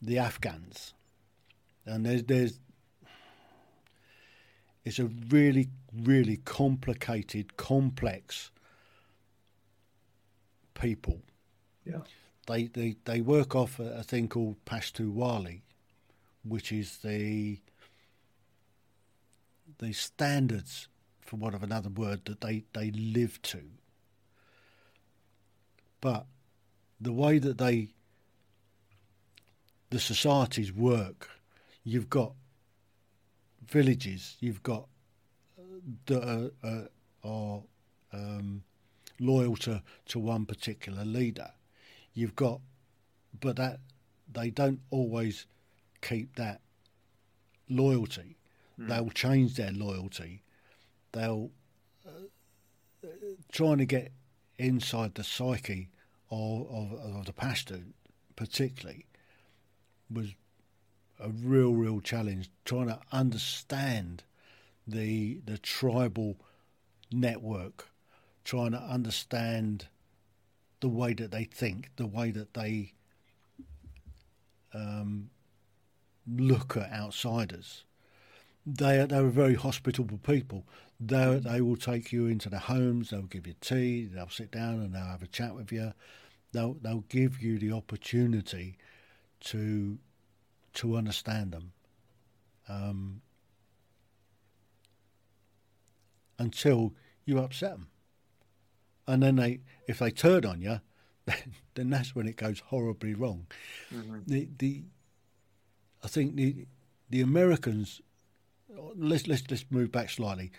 the 0.00 0.18
Afghans, 0.18 0.94
and 1.84 2.06
there's 2.06 2.22
there's 2.22 2.60
it's 4.84 5.00
a 5.00 5.06
really 5.06 5.68
really 5.92 6.36
complicated, 6.36 7.56
complex 7.56 8.52
people. 10.74 11.22
Yeah. 11.84 12.02
They 12.46 12.68
they 12.68 12.94
they 13.04 13.20
work 13.20 13.56
off 13.56 13.80
a, 13.80 13.98
a 13.98 14.02
thing 14.04 14.28
called 14.28 14.64
Pashtunwali, 14.64 15.62
which 16.44 16.70
is 16.70 16.98
the 16.98 17.58
the 19.78 19.92
standards 19.92 20.86
for 21.18 21.34
want 21.34 21.56
of 21.56 21.64
another 21.64 21.88
word, 21.88 22.26
that 22.26 22.42
they, 22.42 22.62
they 22.74 22.92
live 22.92 23.42
to. 23.42 23.62
But 26.00 26.26
the 27.00 27.12
way 27.12 27.38
that 27.38 27.58
they, 27.58 27.88
the 29.90 29.98
societies 29.98 30.72
work, 30.72 31.28
you've 31.84 32.10
got 32.10 32.32
villages, 33.66 34.36
you've 34.40 34.62
got 34.62 34.86
that 36.06 36.22
are, 36.22 36.50
are, 36.68 36.88
are 37.24 37.62
um, 38.12 38.62
loyal 39.18 39.56
to, 39.56 39.82
to 40.06 40.18
one 40.18 40.44
particular 40.44 41.04
leader. 41.04 41.50
You've 42.12 42.36
got, 42.36 42.60
but 43.40 43.56
that 43.56 43.80
they 44.32 44.50
don't 44.50 44.80
always 44.90 45.46
keep 46.02 46.34
that 46.36 46.60
loyalty. 47.68 48.36
Mm. 48.78 48.88
They'll 48.88 49.10
change 49.10 49.54
their 49.54 49.72
loyalty 49.72 50.42
they'll 51.12 51.50
uh, 52.06 53.08
trying 53.50 53.78
to 53.78 53.86
get 53.86 54.12
inside 54.58 55.14
the 55.14 55.24
psyche 55.24 55.88
of, 56.30 56.66
of, 56.70 57.16
of 57.16 57.26
the 57.26 57.32
Pashtun, 57.32 57.92
particularly, 58.36 59.06
was 60.10 60.34
a 61.18 61.28
real, 61.28 61.72
real 61.74 62.00
challenge. 62.00 62.50
Trying 62.64 62.88
to 62.88 63.00
understand 63.12 64.24
the 64.86 65.40
the 65.44 65.58
tribal 65.58 66.36
network, 67.12 67.88
trying 68.44 68.72
to 68.72 68.78
understand 68.78 69.86
the 70.80 70.88
way 70.88 71.12
that 71.14 71.30
they 71.30 71.44
think, 71.44 71.90
the 71.96 72.06
way 72.06 72.30
that 72.30 72.54
they 72.54 72.94
um, 74.72 75.30
look 76.26 76.76
at 76.76 76.92
outsiders. 76.92 77.84
They 78.66 79.04
they 79.06 79.20
were 79.20 79.30
very 79.30 79.54
hospitable 79.54 80.18
people. 80.18 80.66
They 80.98 81.40
they 81.42 81.60
will 81.60 81.76
take 81.76 82.12
you 82.12 82.26
into 82.26 82.48
their 82.48 82.60
homes. 82.60 83.10
They'll 83.10 83.22
give 83.22 83.46
you 83.46 83.54
tea. 83.60 84.06
They'll 84.06 84.28
sit 84.28 84.50
down 84.50 84.80
and 84.80 84.94
they'll 84.94 85.02
have 85.04 85.22
a 85.22 85.26
chat 85.26 85.54
with 85.54 85.72
you. 85.72 85.92
They'll 86.52 86.74
they'll 86.74 87.04
give 87.08 87.40
you 87.40 87.58
the 87.58 87.72
opportunity 87.72 88.76
to 89.40 89.98
to 90.74 90.96
understand 90.96 91.52
them. 91.52 91.72
Um, 92.68 93.22
until 96.38 96.94
you 97.24 97.38
upset 97.38 97.72
them, 97.72 97.88
and 99.06 99.22
then 99.22 99.36
they 99.36 99.60
if 99.86 99.98
they 99.98 100.10
turn 100.10 100.44
on 100.44 100.60
you, 100.60 100.80
then, 101.26 101.54
then 101.74 101.90
that's 101.90 102.14
when 102.14 102.26
it 102.26 102.36
goes 102.36 102.60
horribly 102.60 103.14
wrong. 103.14 103.46
Mm-hmm. 103.94 104.20
The 104.26 104.48
the 104.58 104.82
I 106.02 106.08
think 106.08 106.36
the 106.36 106.66
the 107.08 107.20
Americans 107.20 108.00
let's 108.96 109.26
let's 109.26 109.42
let's 109.50 109.64
move 109.70 109.92
back 109.92 110.10
slightly. 110.10 110.52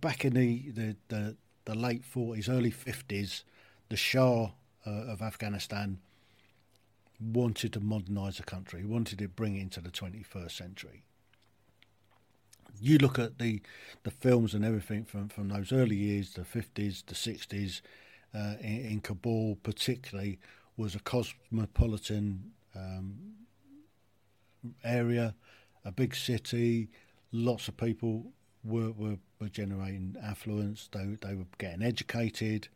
Back 0.00 0.24
in 0.24 0.34
the 0.34 0.70
the, 0.70 0.96
the, 1.08 1.36
the 1.64 1.74
late 1.74 2.04
forties, 2.04 2.48
early 2.48 2.70
fifties, 2.70 3.44
the 3.88 3.96
Shah 3.96 4.50
uh, 4.86 5.12
of 5.12 5.22
Afghanistan 5.22 5.98
wanted 7.20 7.72
to 7.72 7.80
modernise 7.80 8.36
the 8.36 8.42
country. 8.42 8.84
Wanted 8.84 9.18
to 9.18 9.28
bring 9.28 9.56
it 9.56 9.62
into 9.62 9.80
the 9.80 9.90
twenty 9.90 10.22
first 10.22 10.56
century. 10.56 11.04
You 12.80 12.98
look 12.98 13.18
at 13.18 13.38
the 13.38 13.62
the 14.02 14.10
films 14.10 14.54
and 14.54 14.64
everything 14.64 15.04
from 15.04 15.28
from 15.28 15.48
those 15.48 15.72
early 15.72 15.96
years, 15.96 16.34
the 16.34 16.44
fifties, 16.44 17.02
the 17.06 17.14
sixties, 17.14 17.82
uh, 18.34 18.54
in, 18.60 18.84
in, 18.86 19.00
Kabul 19.00 19.56
particularly 19.62 20.38
was 20.76 20.94
a 20.94 21.00
cosmopolitan 21.00 22.52
um, 22.74 23.14
area, 24.82 25.34
a 25.84 25.92
big 25.92 26.16
city 26.16 26.88
lots 27.34 27.66
of 27.68 27.76
people 27.76 28.32
were, 28.62 28.92
were, 28.92 29.18
were 29.40 29.48
generating 29.48 30.16
affluence, 30.22 30.88
they, 30.92 31.18
they 31.20 31.34
were 31.34 31.44
getting 31.58 31.82
educated. 31.82 32.68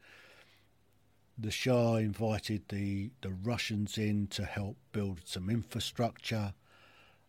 The 1.38 1.50
Shah 1.52 1.96
invited 1.96 2.62
the, 2.68 3.10
the 3.20 3.30
Russians 3.30 3.96
in 3.96 4.26
to 4.28 4.44
help 4.44 4.76
build 4.92 5.20
some 5.24 5.48
infrastructure. 5.48 6.52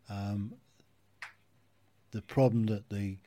Um, 0.10 0.54
the 2.12 2.22
problem 2.24 2.66
that 2.68 2.90
the 2.90 3.18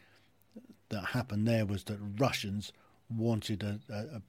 that 0.88 1.06
happened 1.06 1.48
there 1.48 1.64
was 1.64 1.84
that 1.84 1.98
Russians 2.18 2.72
wanted 3.08 3.62
a, 3.62 3.80
a, 3.88 4.22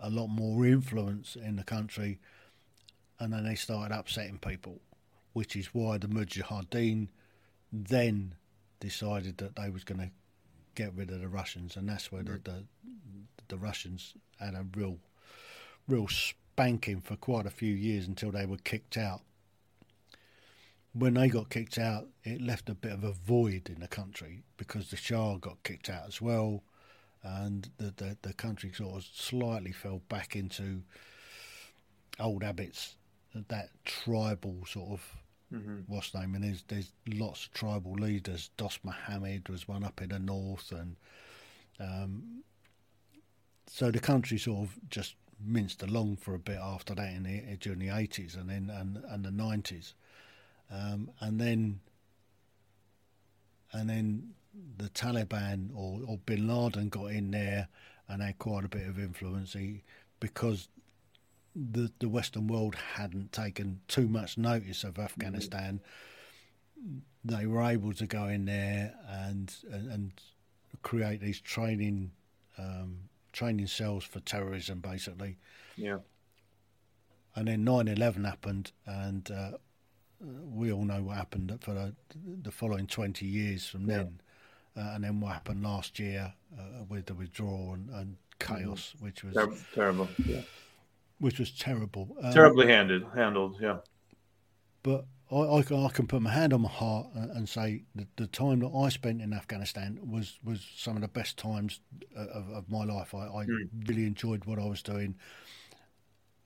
a 0.00 0.10
lot 0.10 0.26
more 0.26 0.66
influence 0.66 1.36
in 1.36 1.56
the 1.56 1.64
country, 1.64 2.18
and 3.18 3.32
then 3.32 3.44
they 3.44 3.54
started 3.54 3.94
upsetting 3.94 4.38
people, 4.38 4.80
which 5.32 5.56
is 5.56 5.68
why 5.72 5.96
the 5.96 6.08
Mujahideen 6.08 7.08
then 7.72 8.34
decided 8.78 9.38
that 9.38 9.56
they 9.56 9.70
was 9.70 9.84
going 9.84 10.00
to 10.00 10.10
get 10.74 10.92
rid 10.94 11.10
of 11.10 11.20
the 11.20 11.28
Russians, 11.28 11.76
and 11.76 11.88
that's 11.88 12.12
where 12.12 12.22
the, 12.22 12.40
the, 12.44 12.64
the 13.48 13.56
Russians 13.56 14.14
had 14.38 14.54
a 14.54 14.66
real 14.76 14.98
real 15.90 16.08
spanking 16.08 17.00
for 17.00 17.16
quite 17.16 17.46
a 17.46 17.50
few 17.50 17.74
years 17.74 18.06
until 18.06 18.30
they 18.30 18.46
were 18.46 18.58
kicked 18.58 18.96
out. 18.96 19.22
When 20.92 21.14
they 21.14 21.28
got 21.28 21.50
kicked 21.50 21.78
out, 21.78 22.08
it 22.24 22.40
left 22.40 22.68
a 22.68 22.74
bit 22.74 22.92
of 22.92 23.04
a 23.04 23.12
void 23.12 23.68
in 23.68 23.80
the 23.80 23.88
country 23.88 24.42
because 24.56 24.90
the 24.90 24.96
Shah 24.96 25.36
got 25.36 25.62
kicked 25.62 25.88
out 25.88 26.04
as 26.08 26.20
well, 26.20 26.62
and 27.22 27.68
the 27.78 27.92
the, 27.96 28.16
the 28.22 28.32
country 28.32 28.72
sort 28.72 28.96
of 28.96 29.04
slightly 29.04 29.72
fell 29.72 30.02
back 30.08 30.34
into 30.34 30.82
old 32.18 32.42
habits, 32.42 32.96
that 33.48 33.70
tribal 33.84 34.56
sort 34.66 34.90
of 34.90 35.16
mm-hmm. 35.54 35.80
what's 35.86 36.12
name, 36.14 36.34
and 36.34 36.44
there's 36.44 36.64
there's 36.66 36.92
lots 37.06 37.46
of 37.46 37.52
tribal 37.52 37.92
leaders. 37.92 38.50
Dost 38.56 38.84
Mohammed 38.84 39.48
was 39.48 39.68
one 39.68 39.84
up 39.84 40.02
in 40.02 40.08
the 40.08 40.18
north, 40.18 40.72
and 40.72 40.96
um, 41.78 42.42
so 43.68 43.92
the 43.92 44.00
country 44.00 44.38
sort 44.38 44.68
of 44.68 44.90
just 44.90 45.14
minced 45.44 45.82
along 45.82 46.16
for 46.16 46.34
a 46.34 46.38
bit 46.38 46.58
after 46.62 46.94
that 46.94 47.12
in 47.12 47.22
the, 47.22 47.56
during 47.56 47.78
the 47.78 47.88
eighties 47.88 48.34
and 48.34 48.48
then 48.48 48.70
and, 48.70 49.02
and 49.08 49.24
the 49.24 49.30
nineties, 49.30 49.94
um, 50.70 51.10
and 51.20 51.40
then 51.40 51.80
and 53.72 53.88
then 53.88 54.34
the 54.78 54.88
Taliban 54.88 55.70
or, 55.74 56.00
or 56.06 56.18
Bin 56.18 56.48
Laden 56.48 56.88
got 56.88 57.06
in 57.06 57.30
there 57.30 57.68
and 58.08 58.22
had 58.22 58.38
quite 58.38 58.64
a 58.64 58.68
bit 58.68 58.86
of 58.88 58.98
influence. 58.98 59.52
He, 59.52 59.82
because 60.18 60.68
the 61.54 61.90
the 61.98 62.08
Western 62.08 62.46
world 62.46 62.74
hadn't 62.94 63.32
taken 63.32 63.80
too 63.88 64.08
much 64.08 64.38
notice 64.38 64.84
of 64.84 64.98
Afghanistan, 64.98 65.80
mm-hmm. 66.78 66.98
they 67.24 67.46
were 67.46 67.62
able 67.62 67.92
to 67.94 68.06
go 68.06 68.26
in 68.26 68.44
there 68.44 68.94
and 69.08 69.54
and, 69.72 69.90
and 69.92 70.12
create 70.82 71.20
these 71.20 71.40
training 71.40 72.12
um, 72.58 73.09
training 73.32 73.66
cells 73.66 74.04
for 74.04 74.20
terrorism, 74.20 74.80
basically. 74.80 75.36
Yeah. 75.76 75.98
And 77.36 77.48
then 77.48 77.64
9-11 77.64 78.24
happened, 78.24 78.72
and 78.86 79.30
uh, 79.30 79.50
we 80.20 80.72
all 80.72 80.84
know 80.84 81.02
what 81.02 81.16
happened 81.16 81.56
for 81.60 81.74
the, 81.74 81.94
the 82.42 82.50
following 82.50 82.86
20 82.86 83.24
years 83.24 83.66
from 83.66 83.88
yeah. 83.88 83.98
then. 83.98 84.20
Uh, 84.76 84.92
and 84.94 85.04
then 85.04 85.20
what 85.20 85.32
happened 85.32 85.62
last 85.62 85.98
year 85.98 86.32
uh, 86.58 86.84
with 86.88 87.06
the 87.06 87.14
withdrawal 87.14 87.74
and, 87.74 87.90
and 87.90 88.16
chaos, 88.38 88.94
mm-hmm. 88.96 89.06
which 89.06 89.24
was 89.24 89.34
Ter- 89.34 89.52
terrible. 89.74 90.08
Yeah 90.24 90.42
which 91.20 91.38
was 91.38 91.50
terrible. 91.52 92.16
Um, 92.22 92.32
Terribly 92.32 92.66
handled, 92.66 93.04
handled, 93.14 93.56
yeah. 93.60 93.78
But 94.82 95.04
I, 95.30 95.36
I, 95.36 95.58
I, 95.58 95.88
can 95.90 96.06
put 96.06 96.22
my 96.22 96.30
hand 96.30 96.52
on 96.52 96.62
my 96.62 96.68
heart 96.68 97.06
and, 97.14 97.30
and 97.30 97.48
say 97.48 97.84
the, 97.94 98.06
the 98.16 98.26
time 98.26 98.60
that 98.60 98.72
I 98.74 98.88
spent 98.88 99.22
in 99.22 99.32
Afghanistan 99.32 99.98
was, 100.02 100.38
was 100.42 100.66
some 100.76 100.96
of 100.96 101.02
the 101.02 101.08
best 101.08 101.36
times 101.36 101.80
of, 102.16 102.50
of 102.50 102.70
my 102.70 102.84
life. 102.84 103.14
I, 103.14 103.26
I 103.26 103.46
mm. 103.46 103.68
really 103.86 104.06
enjoyed 104.06 104.44
what 104.44 104.58
I 104.58 104.66
was 104.66 104.82
doing. 104.82 105.14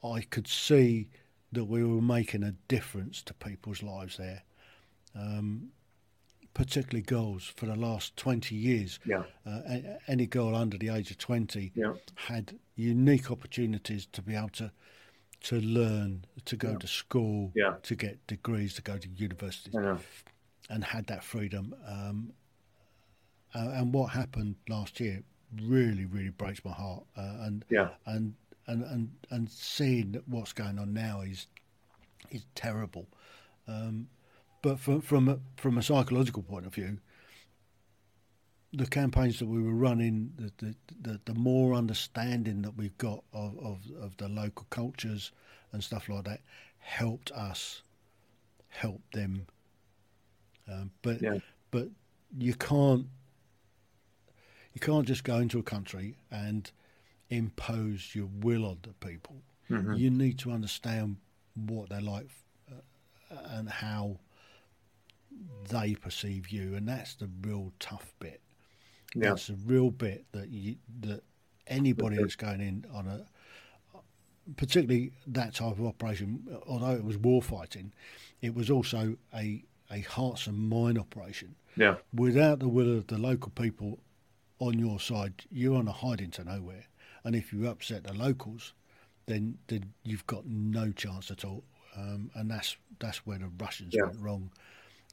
I 0.03 0.21
could 0.21 0.47
see 0.47 1.09
that 1.53 1.65
we 1.65 1.83
were 1.83 2.03
making 2.03 2.43
a 2.43 2.53
difference 2.69 3.23
to 3.23 3.35
people's 3.35 3.83
lives 3.83 4.19
there, 4.19 4.43
um, 5.15 5.69
particularly 6.53 7.03
girls. 7.03 7.45
For 7.57 7.67
the 7.67 7.77
last 7.77 8.17
20 8.17 8.55
years, 8.55 8.99
yeah. 9.07 9.23
uh, 9.47 9.79
any 10.09 10.27
girl 10.27 10.55
under 10.55 10.77
the 10.77 10.91
age 10.91 11.11
of 11.11 11.19
20 11.19 11.73
yeah. 11.75 11.95
had 12.17 12.59
unique 12.77 13.31
opportunities 13.31 14.07
to 14.13 14.21
be 14.21 14.35
able 14.35 14.51
to 14.51 14.73
to 15.45 15.61
learn, 15.61 16.25
to 16.47 16.57
go 16.57 16.71
yeah. 16.71 16.79
to 16.79 16.87
school, 16.87 17.53
yeah. 17.55 17.75
to 17.83 17.95
get 17.95 18.27
degrees, 18.27 18.75
to 18.75 18.83
go 18.83 18.97
to 18.97 19.09
universities, 19.11 19.75
and 20.71 20.83
had 20.83 21.07
that 21.07 21.23
freedom. 21.23 21.75
Um, 21.87 22.33
and 23.53 23.93
what 23.93 24.11
happened 24.11 24.57
last 24.69 24.99
year 25.01 25.23
really, 25.63 26.07
really 26.07 26.31
breaks 26.31 26.65
my 26.65 26.73
heart. 26.73 27.05
Uh, 27.17 27.37
and 27.43 27.65
yeah. 27.69 27.91
and 28.07 28.35
and 28.67 28.83
and 28.85 29.11
and 29.31 29.51
seeing 29.51 30.21
what's 30.27 30.53
going 30.53 30.79
on 30.79 30.95
now 30.95 31.21
is 31.21 31.47
is 32.31 32.47
terrible. 32.55 33.07
Um, 33.69 34.09
but 34.63 34.81
from 34.81 35.03
from 35.03 35.29
a, 35.29 35.39
from 35.57 35.77
a 35.77 35.83
psychological 35.83 36.43
point 36.43 36.67
of 36.67 36.75
view, 36.75 36.99
the 38.77 38.87
campaigns 38.87 39.39
that 39.39 39.47
we 39.47 39.63
were 39.63 39.75
running, 39.75 40.33
the 40.37 40.53
the, 40.59 40.75
the, 41.03 41.21
the 41.25 41.35
more 41.35 41.75
understanding 41.75 42.63
that 42.63 42.77
we've 42.77 42.97
got 42.99 43.23
of, 43.33 43.57
of, 43.59 43.79
of 44.01 44.17
the 44.17 44.29
local 44.29 44.67
cultures 44.71 45.33
and 45.73 45.83
stuff 45.83 46.09
like 46.09 46.25
that, 46.25 46.41
helped 46.79 47.31
us 47.33 47.83
help 48.69 49.01
them. 49.13 49.47
Um, 50.71 50.91
but 51.03 51.23
yeah. 51.23 51.39
but 51.71 51.89
you 52.37 52.55
can't 52.55 53.07
you 54.73 54.81
can't 54.81 55.07
just 55.07 55.25
go 55.25 55.39
into 55.39 55.59
a 55.59 55.63
country 55.63 56.17
and 56.31 56.71
impose 57.31 58.15
your 58.15 58.29
will 58.41 58.65
on 58.65 58.79
the 58.83 59.07
people. 59.07 59.37
Mm-hmm. 59.71 59.95
You 59.95 60.11
need 60.11 60.39
to 60.41 60.51
understand 60.51 61.17
what 61.55 61.89
they're 61.89 62.01
like 62.01 62.29
uh, 62.71 63.37
and 63.51 63.69
how 63.69 64.19
they 65.69 65.95
perceive 65.95 66.49
you, 66.49 66.75
and 66.75 66.89
that's 66.89 67.15
the 67.15 67.29
real 67.43 67.73
tough 67.79 68.15
bit. 68.19 68.41
Yeah. 69.15 69.31
That's 69.31 69.47
the 69.47 69.57
real 69.67 69.91
bit 69.91 70.25
that 70.33 70.49
you, 70.49 70.77
that 71.01 71.23
anybody 71.67 72.17
that's 72.17 72.37
going 72.37 72.61
in 72.61 72.85
on 72.93 73.07
a 73.07 73.27
particularly 74.57 75.13
that 75.27 75.55
type 75.55 75.79
of 75.79 75.87
operation, 75.87 76.47
although 76.67 76.95
it 76.95 77.05
was 77.05 77.17
war 77.17 77.41
fighting, 77.41 77.93
it 78.43 78.55
was 78.55 78.71
also 78.71 79.17
a 79.35 79.63
a 79.91 80.01
hearts 80.01 80.47
and 80.47 80.59
mind 80.59 80.99
operation. 80.99 81.55
Yeah. 81.77 81.97
Without 82.15 82.59
the 82.59 82.69
will 82.69 82.99
of 82.99 83.07
the 83.07 83.19
local 83.19 83.51
people 83.53 83.99
on 84.59 84.79
your 84.79 85.01
side, 85.01 85.45
you're 85.51 85.77
on 85.77 85.89
a 85.89 85.93
hiding 85.93 86.31
to 86.33 86.45
nowhere. 86.45 86.87
And 87.25 87.35
if 87.35 87.53
you 87.53 87.69
upset 87.69 88.05
the 88.05 88.13
locals, 88.13 88.75
then 89.27 89.59
then 89.69 89.93
you've 90.05 90.27
got 90.27 90.47
no 90.47 90.93
chance 90.93 91.31
at 91.31 91.45
all. 91.45 91.65
Um, 91.97 92.31
and 92.35 92.51
that's 92.51 92.77
that's 92.99 93.27
where 93.27 93.39
the 93.39 93.51
Russians 93.59 93.95
yeah. 93.95 94.05
went 94.05 94.21
wrong. 94.21 94.51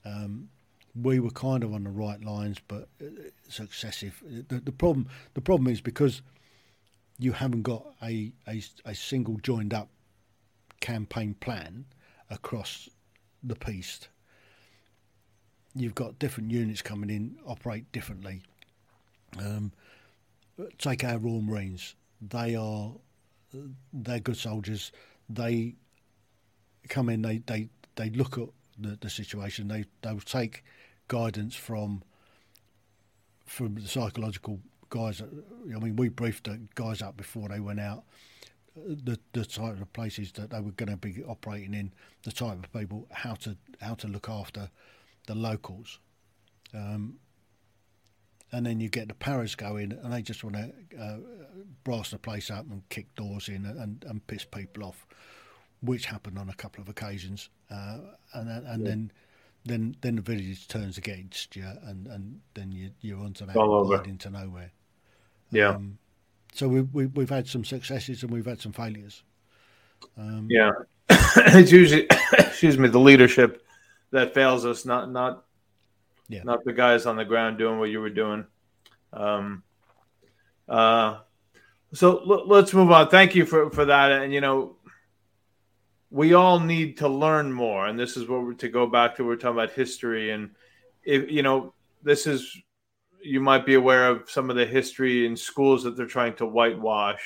Um, 0.04 0.50
we 0.96 1.20
were 1.20 1.32
kind 1.32 1.64
of 1.64 1.74
on 1.74 1.84
the 1.84 1.90
right 1.90 2.24
lines, 2.24 2.58
but 2.68 2.88
it's 3.00 3.60
excessive. 3.60 4.22
The, 4.48 4.60
the, 4.60 4.72
problem 4.72 5.08
the 5.34 5.42
problem 5.42 5.72
is 5.72 5.82
because 5.82 6.22
you 7.18 7.32
haven't 7.34 7.62
got 7.62 7.86
a, 8.02 8.32
a, 8.48 8.62
a 8.86 8.96
single 8.96 9.38
joined 9.38 9.74
up 9.74 9.90
campaign 10.80 11.36
plan 11.40 11.86
across 12.30 12.90
the 13.44 13.56
piece. 13.56 14.08
You've 15.74 15.96
got 15.96 16.20
different 16.20 16.52
units 16.52 16.82
coming 16.82 17.10
in, 17.10 17.38
operate 17.46 17.90
differently. 17.92 18.42
Um, 19.40 19.72
take 20.78 21.04
our 21.04 21.18
Royal 21.18 21.42
Marines; 21.42 21.96
they 22.22 22.56
are 22.56 22.92
they're 23.94 24.20
good 24.20 24.36
soldiers. 24.36 24.92
They 25.30 25.76
come 26.90 27.08
in, 27.08 27.22
they 27.22 27.38
they, 27.46 27.70
they 27.96 28.10
look 28.10 28.38
at 28.38 28.50
the, 28.78 28.98
the 29.00 29.10
situation. 29.10 29.70
They 29.70 29.86
they 30.02 30.12
will 30.12 30.20
take 30.20 30.64
guidance 31.12 31.58
from 31.58 32.02
from 33.46 33.76
the 33.76 33.88
psychological 33.88 34.62
guys. 34.90 35.22
I 35.22 35.80
mean, 35.80 35.98
we 35.98 36.08
briefed 36.08 36.46
the 36.46 36.62
guys 36.76 37.02
up 37.02 37.18
before 37.18 37.50
they 37.50 37.60
went 37.60 37.82
out. 37.82 38.06
The 38.76 39.20
the 39.34 39.44
type 39.44 39.82
of 39.82 39.92
places 39.92 40.32
that 40.34 40.52
they 40.52 40.62
were 40.62 40.72
going 40.72 40.90
to 40.90 40.96
be 40.96 41.22
operating 41.26 41.74
in, 41.74 41.92
the 42.24 42.32
type 42.32 42.64
of 42.64 42.72
people, 42.72 43.08
how 43.12 43.36
to 43.36 43.58
how 43.82 43.96
to 43.96 44.08
look 44.08 44.30
after 44.30 44.70
the 45.28 45.36
locals. 45.36 46.00
Um, 46.74 47.20
and 48.54 48.66
then 48.66 48.80
you 48.80 48.88
get 48.90 49.10
the 49.10 49.14
paras 49.14 49.56
going, 49.56 49.92
and 49.92 50.14
they 50.14 50.22
just 50.22 50.46
want 50.46 50.56
to 50.56 50.72
uh, 50.98 51.18
brass 51.84 52.12
the 52.12 52.20
place 52.20 52.50
up 52.50 52.66
and 52.70 52.88
kick 52.88 53.14
doors 53.16 53.50
in 53.50 53.66
and, 53.66 54.06
and 54.08 54.26
piss 54.28 54.46
people 54.46 54.86
off, 54.86 55.06
which 55.82 56.06
happened 56.06 56.38
on 56.40 56.50
a 56.50 56.54
couple 56.54 56.82
of 56.82 56.88
occasions. 56.88 57.50
Uh, 57.70 57.98
and 58.34 58.50
and 58.50 58.82
yeah. 58.82 58.90
then 58.90 59.12
then 59.66 59.96
then 60.02 60.16
the 60.16 60.22
village 60.22 60.68
turns 60.68 60.98
against 60.98 61.56
you, 61.56 61.66
and, 61.84 62.08
and 62.08 62.42
then 62.54 62.72
you 62.72 62.92
you're 63.02 63.20
onto 63.20 63.46
that 63.46 63.56
All 63.56 63.94
into 63.94 64.30
nowhere. 64.30 64.72
Yeah. 65.52 65.70
Um, 65.70 65.98
so 66.54 66.68
we, 66.68 66.82
we 66.82 67.06
we've 67.08 67.30
had 67.30 67.48
some 67.48 67.64
successes 67.64 68.24
and 68.24 68.32
we've 68.32 68.46
had 68.46 68.60
some 68.60 68.72
failures. 68.72 69.24
Um, 70.18 70.48
yeah, 70.50 70.72
it's 71.10 71.72
usually 71.72 72.08
excuse 72.34 72.78
me 72.78 72.88
the 72.88 73.00
leadership 73.00 73.64
that 74.12 74.34
fails 74.34 74.66
us, 74.66 74.86
not 74.86 75.12
not 75.12 75.46
yeah. 76.28 76.44
not 76.44 76.64
the 76.64 76.74
guys 76.74 77.06
on 77.06 77.16
the 77.16 77.26
ground 77.26 77.58
doing 77.58 77.80
what 77.80 77.90
you 77.90 78.02
were 78.02 78.10
doing. 78.10 78.46
Um, 79.14 79.64
uh, 80.68 81.20
so 81.94 82.20
l- 82.20 82.48
let's 82.48 82.74
move 82.74 82.92
on. 82.92 83.10
Thank 83.10 83.36
you 83.36 83.46
for 83.46 83.70
for 83.70 83.86
that. 83.86 84.12
And 84.12 84.34
you 84.34 84.42
know, 84.42 84.76
we 86.12 86.34
all 86.34 86.60
need 86.60 86.98
to 86.98 87.08
learn 87.08 87.52
more, 87.52 87.88
and 87.88 87.98
this 87.98 88.18
is 88.18 88.28
what 88.28 88.44
we're 88.44 88.54
to 88.54 88.70
go 88.70 88.86
back 88.86 89.16
to. 89.16 89.26
We're 89.26 89.36
talking 89.36 89.58
about 89.58 89.72
history, 89.72 90.32
and 90.32 90.52
if 91.04 91.32
you 91.32 91.42
know, 91.42 91.74
this 92.04 92.28
is 92.28 92.56
you 93.24 93.40
might 93.40 93.66
be 93.66 93.76
aware 93.76 94.08
of 94.08 94.30
some 94.30 94.50
of 94.50 94.56
the 94.56 94.66
history 94.66 95.26
in 95.26 95.36
schools 95.36 95.84
that 95.84 95.96
they're 95.96 96.06
trying 96.06 96.34
to 96.36 96.46
whitewash 96.46 97.22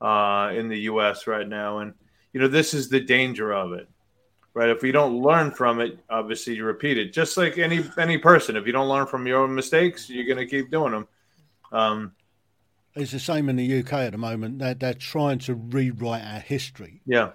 uh, 0.00 0.52
in 0.54 0.68
the 0.68 0.80
U.S. 0.80 1.26
right 1.26 1.48
now, 1.48 1.78
and 1.78 1.94
you 2.32 2.40
know, 2.40 2.48
this 2.48 2.74
is 2.74 2.88
the 2.88 3.00
danger 3.00 3.52
of 3.52 3.72
it 3.72 3.88
right? 4.54 4.68
If 4.68 4.82
we 4.82 4.92
don't 4.92 5.22
learn 5.22 5.50
from 5.50 5.80
it, 5.80 5.98
obviously 6.08 6.54
you 6.54 6.64
repeat 6.64 6.98
it. 6.98 7.12
Just 7.12 7.36
like 7.36 7.58
any 7.58 7.84
any 7.98 8.18
person, 8.18 8.56
if 8.56 8.66
you 8.66 8.72
don't 8.72 8.88
learn 8.88 9.06
from 9.06 9.26
your 9.26 9.42
own 9.42 9.54
mistakes, 9.54 10.08
you're 10.08 10.26
going 10.26 10.38
to 10.38 10.46
keep 10.46 10.70
doing 10.70 10.92
them. 10.92 11.08
Um, 11.72 12.12
it's 12.94 13.12
the 13.12 13.20
same 13.20 13.48
in 13.48 13.56
the 13.56 13.80
UK 13.80 13.92
at 13.92 14.12
the 14.12 14.18
moment. 14.18 14.58
They're 14.58 14.74
they're 14.74 14.94
trying 14.94 15.38
to 15.40 15.54
rewrite 15.54 16.24
our 16.24 16.40
history. 16.40 17.00
Yeah, 17.06 17.30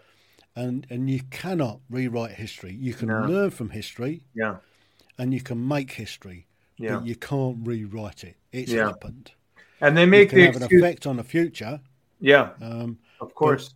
and 0.55 0.85
and 0.89 1.09
you 1.09 1.21
cannot 1.31 1.79
rewrite 1.89 2.31
history. 2.31 2.73
You 2.73 2.93
can 2.93 3.07
No. 3.09 3.25
learn 3.25 3.49
from 3.51 3.69
history. 3.71 4.23
Yeah. 4.33 4.57
and 5.17 5.33
you 5.33 5.39
can 5.39 5.65
make 5.65 5.91
history. 5.91 6.45
yeah, 6.77 6.95
but 6.97 7.05
you 7.05 7.15
can't 7.15 7.65
rewrite 7.65 8.25
it. 8.25 8.35
It's 8.51 8.71
Yeah. 8.71 8.87
happened. 8.87 9.31
and 9.79 9.95
they 9.97 10.05
make 10.05 10.29
the 10.31 10.41
have 10.45 10.57
an 10.57 10.63
effect 10.63 11.05
on 11.07 11.15
the 11.17 11.23
future, 11.23 11.79
Yeah, 12.19 12.51
um, 12.61 12.97
of 13.21 13.33
course. 13.33 13.73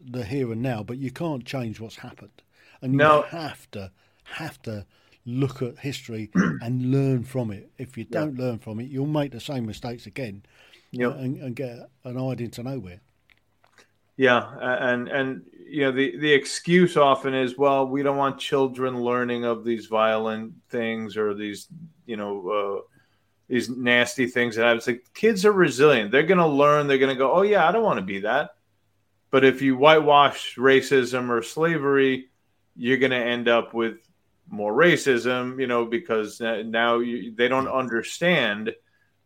the 0.00 0.24
here 0.24 0.50
and 0.52 0.62
now, 0.62 0.82
but 0.82 0.96
you 0.98 1.10
can't 1.10 1.44
change 1.44 1.78
what's 1.80 1.96
happened. 1.96 2.40
And 2.80 2.92
you 2.94 2.98
No. 2.98 3.22
have 3.22 3.70
to 3.72 3.90
have 4.24 4.60
to 4.62 4.86
look 5.26 5.60
at 5.62 5.78
history 5.80 6.30
and 6.62 6.90
learn 6.90 7.22
from 7.24 7.50
it. 7.50 7.70
If 7.76 7.98
you 7.98 8.04
don't 8.04 8.36
learn 8.38 8.58
from 8.58 8.80
it, 8.80 8.88
you'll 8.90 9.06
make 9.06 9.32
the 9.32 9.40
same 9.40 9.66
mistakes 9.66 10.06
again 10.06 10.42
Yep. 10.92 11.16
and, 11.16 11.36
and 11.38 11.54
get 11.56 11.90
an 12.04 12.16
eye 12.16 12.32
into 12.38 12.62
nowhere. 12.62 13.00
Yeah, 14.22 14.54
and 14.60 15.08
and 15.08 15.42
you 15.66 15.80
know 15.82 15.90
the 15.90 16.16
the 16.16 16.32
excuse 16.32 16.96
often 16.96 17.34
is, 17.34 17.58
well, 17.58 17.88
we 17.88 18.04
don't 18.04 18.16
want 18.16 18.38
children 18.38 19.02
learning 19.02 19.44
of 19.44 19.64
these 19.64 19.86
violent 19.86 20.52
things 20.68 21.16
or 21.16 21.34
these 21.34 21.66
you 22.06 22.16
know 22.16 22.48
uh, 22.48 22.88
these 23.48 23.68
nasty 23.68 24.28
things 24.28 24.54
that 24.54 24.62
happen. 24.62 24.76
It's 24.78 24.86
like 24.86 25.04
kids 25.12 25.44
are 25.44 25.50
resilient; 25.50 26.12
they're 26.12 26.22
going 26.22 26.38
to 26.38 26.46
learn. 26.46 26.86
They're 26.86 26.98
going 26.98 27.12
to 27.12 27.18
go, 27.18 27.32
oh 27.32 27.42
yeah, 27.42 27.68
I 27.68 27.72
don't 27.72 27.82
want 27.82 27.98
to 27.98 28.04
be 28.04 28.20
that. 28.20 28.50
But 29.32 29.44
if 29.44 29.60
you 29.60 29.76
whitewash 29.76 30.54
racism 30.54 31.28
or 31.28 31.42
slavery, 31.42 32.28
you're 32.76 32.98
going 32.98 33.10
to 33.10 33.16
end 33.16 33.48
up 33.48 33.74
with 33.74 33.96
more 34.48 34.72
racism, 34.72 35.58
you 35.58 35.66
know, 35.66 35.84
because 35.84 36.40
now 36.40 37.00
you, 37.00 37.34
they 37.34 37.48
don't 37.48 37.66
understand 37.66 38.72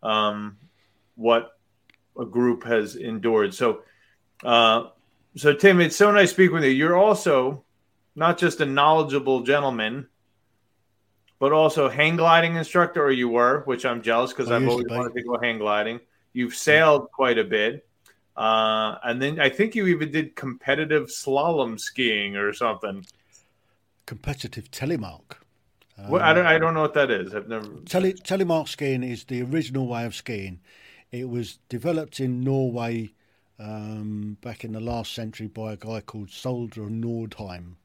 um, 0.01 0.57
what 1.13 1.51
a 2.19 2.25
group 2.25 2.63
has 2.63 2.95
endured. 2.95 3.53
So. 3.53 3.83
Uh, 4.43 4.87
so 5.35 5.53
Tim, 5.53 5.81
it's 5.81 5.95
so 5.95 6.11
nice 6.11 6.31
speaking 6.31 6.55
with 6.55 6.63
you. 6.63 6.71
You're 6.71 6.97
also 6.97 7.63
not 8.15 8.37
just 8.37 8.61
a 8.61 8.65
knowledgeable 8.65 9.41
gentleman, 9.41 10.07
but 11.39 11.51
also 11.51 11.87
hang 11.89 12.15
gliding 12.15 12.55
instructor, 12.55 13.03
or 13.03 13.11
you 13.11 13.29
were, 13.29 13.61
which 13.65 13.85
I'm 13.85 14.01
jealous 14.01 14.33
because 14.33 14.51
I've 14.51 14.67
always 14.67 14.87
wanted 14.89 15.13
to 15.13 15.23
go 15.23 15.37
hang 15.39 15.59
gliding. 15.59 15.99
You've 16.33 16.55
sailed 16.55 17.11
quite 17.11 17.37
a 17.37 17.43
bit, 17.43 17.87
uh, 18.35 18.95
and 19.03 19.21
then 19.21 19.39
I 19.39 19.49
think 19.49 19.75
you 19.75 19.87
even 19.87 20.11
did 20.11 20.35
competitive 20.35 21.05
slalom 21.07 21.79
skiing 21.79 22.35
or 22.35 22.53
something. 22.53 23.05
competitive 24.05 24.71
telemark. 24.71 25.37
Well, 26.09 26.21
I, 26.21 26.33
don't, 26.33 26.45
I 26.45 26.59
don't 26.59 26.75
know 26.75 26.81
what 26.81 26.93
that 26.93 27.09
is. 27.09 27.33
I've 27.33 27.47
never. 27.47 27.67
Tele, 27.85 28.13
telemark 28.13 28.67
skiing 28.67 29.03
is 29.03 29.23
the 29.25 29.41
original 29.41 29.87
way 29.87 30.05
of 30.05 30.13
skiing. 30.13 30.59
It 31.11 31.29
was 31.29 31.57
developed 31.69 32.19
in 32.19 32.43
Norway 32.43 33.13
um, 33.59 34.37
back 34.41 34.63
in 34.63 34.73
the 34.73 34.79
last 34.79 35.13
century 35.13 35.47
by 35.47 35.73
a 35.73 35.77
guy 35.77 36.01
called 36.01 36.29
Sondre 36.29 36.89
Norheim, 36.89 37.75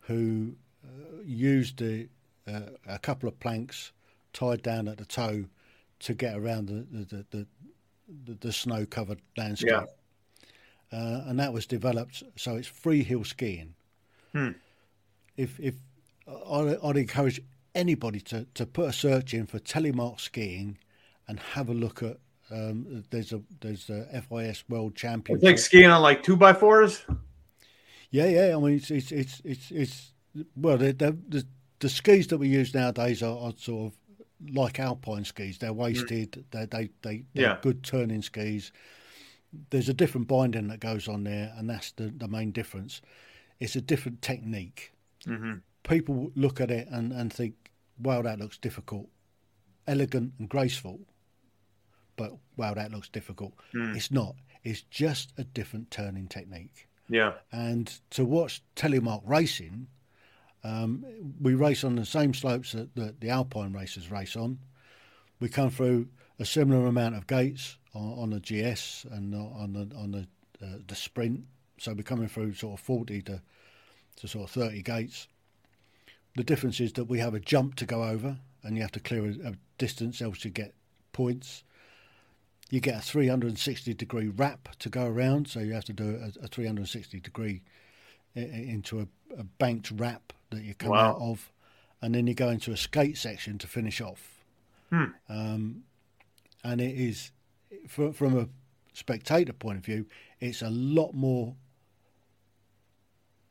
who 0.00 0.54
uh, 0.84 1.22
used 1.24 1.80
a, 1.82 2.08
uh, 2.46 2.60
a 2.86 2.98
couple 2.98 3.28
of 3.28 3.38
planks 3.40 3.92
tied 4.32 4.62
down 4.62 4.88
at 4.88 4.98
the 4.98 5.04
toe 5.04 5.46
to 6.00 6.14
get 6.14 6.36
around 6.36 6.66
the 6.66 6.86
the, 7.04 7.26
the, 7.30 7.46
the, 8.24 8.34
the 8.40 8.52
snow 8.52 8.86
covered 8.86 9.20
landscape. 9.36 9.70
Yeah. 9.70 9.84
Uh, 10.92 11.24
and 11.26 11.40
that 11.40 11.52
was 11.52 11.66
developed 11.66 12.22
so 12.36 12.54
it's 12.54 12.68
free 12.68 13.02
hill 13.02 13.24
skiing. 13.24 13.74
Hmm. 14.32 14.50
If 15.36 15.58
if 15.58 15.74
I'd, 16.28 16.78
I'd 16.82 16.96
encourage 16.96 17.40
anybody 17.74 18.20
to, 18.20 18.46
to 18.54 18.66
put 18.66 18.88
a 18.88 18.92
search 18.92 19.34
in 19.34 19.46
for 19.46 19.58
telemark 19.58 20.20
skiing 20.20 20.78
and 21.28 21.38
have 21.38 21.68
a 21.68 21.74
look 21.74 22.02
at 22.02 22.18
um, 22.50 23.04
there's 23.10 23.32
a 23.32 23.42
there's 23.60 23.90
a 23.90 24.22
FIS 24.22 24.64
World 24.68 24.92
It's 24.96 25.42
like 25.42 25.58
skiing 25.58 25.90
on 25.90 26.02
like 26.02 26.22
two 26.22 26.36
by 26.36 26.52
fours. 26.52 27.04
Yeah, 28.10 28.26
yeah. 28.26 28.56
I 28.56 28.60
mean, 28.60 28.76
it's 28.76 28.90
it's 28.90 29.12
it's 29.12 29.40
it's, 29.44 29.70
it's 29.70 30.12
well, 30.56 30.78
the, 30.78 30.92
the 30.92 31.46
the 31.80 31.88
skis 31.88 32.28
that 32.28 32.38
we 32.38 32.48
use 32.48 32.74
nowadays 32.74 33.22
are, 33.22 33.36
are 33.38 33.52
sort 33.56 33.92
of 33.92 34.54
like 34.54 34.78
alpine 34.78 35.24
skis. 35.24 35.58
They're 35.58 35.72
waisted. 35.72 36.44
They 36.50 36.66
they 36.66 36.90
they 37.02 37.24
they're 37.34 37.44
Yeah. 37.44 37.58
good 37.62 37.82
turning 37.82 38.22
skis. 38.22 38.72
There's 39.70 39.88
a 39.88 39.94
different 39.94 40.28
binding 40.28 40.68
that 40.68 40.80
goes 40.80 41.08
on 41.08 41.24
there, 41.24 41.52
and 41.56 41.68
that's 41.68 41.92
the 41.92 42.12
the 42.16 42.28
main 42.28 42.52
difference. 42.52 43.00
It's 43.58 43.76
a 43.76 43.80
different 43.80 44.22
technique. 44.22 44.92
Mm-hmm. 45.26 45.54
People 45.82 46.30
look 46.34 46.60
at 46.60 46.70
it 46.70 46.88
and 46.90 47.12
and 47.12 47.32
think, 47.32 47.54
"Wow, 47.98 48.22
that 48.22 48.38
looks 48.38 48.58
difficult, 48.58 49.08
elegant 49.86 50.34
and 50.38 50.48
graceful." 50.48 51.00
But 52.16 52.32
wow, 52.56 52.74
that 52.74 52.90
looks 52.92 53.08
difficult. 53.08 53.52
It's 53.72 54.10
not. 54.10 54.34
It's 54.64 54.82
just 54.82 55.32
a 55.38 55.44
different 55.44 55.90
turning 55.90 56.26
technique 56.26 56.88
Yeah. 57.08 57.34
and 57.52 57.86
to 58.10 58.24
watch 58.24 58.62
telemark 58.74 59.22
racing, 59.24 59.86
um, 60.64 61.04
we 61.40 61.54
race 61.54 61.84
on 61.84 61.94
the 61.94 62.04
same 62.04 62.34
slopes 62.34 62.72
that 62.72 62.94
the, 62.96 63.14
the 63.20 63.28
Alpine 63.30 63.72
racers 63.72 64.10
race 64.10 64.34
on. 64.34 64.58
We 65.38 65.48
come 65.48 65.70
through 65.70 66.08
a 66.40 66.44
similar 66.44 66.86
amount 66.86 67.14
of 67.14 67.26
gates 67.26 67.76
on, 67.94 68.18
on 68.18 68.30
the 68.30 68.40
GS 68.40 69.04
and 69.10 69.34
on 69.34 69.72
the 69.74 69.94
on 69.96 70.10
the 70.10 70.26
uh, 70.64 70.78
the 70.88 70.94
sprint. 70.94 71.44
So 71.78 71.92
we're 71.92 72.02
coming 72.02 72.26
through 72.28 72.54
sort 72.54 72.80
of 72.80 72.84
forty 72.84 73.22
to 73.22 73.40
to 74.16 74.26
sort 74.28 74.44
of 74.44 74.50
thirty 74.50 74.82
gates. 74.82 75.28
The 76.34 76.42
difference 76.44 76.80
is 76.80 76.92
that 76.94 77.04
we 77.04 77.18
have 77.20 77.34
a 77.34 77.40
jump 77.40 77.76
to 77.76 77.86
go 77.86 78.02
over, 78.02 78.38
and 78.64 78.74
you 78.76 78.82
have 78.82 78.92
to 78.92 79.00
clear 79.00 79.26
a, 79.26 79.50
a 79.50 79.54
distance, 79.78 80.20
else 80.20 80.44
you 80.44 80.50
get 80.50 80.74
points. 81.12 81.62
You 82.70 82.80
get 82.80 82.96
a 82.96 83.00
360 83.00 83.94
degree 83.94 84.28
wrap 84.28 84.68
to 84.80 84.88
go 84.88 85.06
around, 85.06 85.48
so 85.48 85.60
you 85.60 85.72
have 85.74 85.84
to 85.84 85.92
do 85.92 86.20
a, 86.20 86.44
a 86.44 86.48
360 86.48 87.20
degree 87.20 87.62
into 88.34 89.00
a, 89.00 89.06
a 89.38 89.44
banked 89.44 89.90
wrap 89.92 90.32
that 90.50 90.62
you 90.62 90.74
come 90.74 90.90
Wow. 90.90 91.10
out 91.12 91.18
of, 91.20 91.52
and 92.02 92.14
then 92.14 92.26
you 92.26 92.34
go 92.34 92.48
into 92.50 92.72
a 92.72 92.76
skate 92.76 93.16
section 93.16 93.56
to 93.58 93.66
finish 93.66 94.00
off. 94.00 94.44
Hmm. 94.90 95.04
Um, 95.28 95.84
and 96.64 96.80
it 96.80 96.96
is, 96.96 97.30
from, 97.88 98.12
from 98.12 98.36
a 98.38 98.48
spectator 98.92 99.52
point 99.52 99.78
of 99.78 99.84
view, 99.84 100.06
it's 100.40 100.60
a 100.62 100.70
lot 100.70 101.12
more 101.14 101.54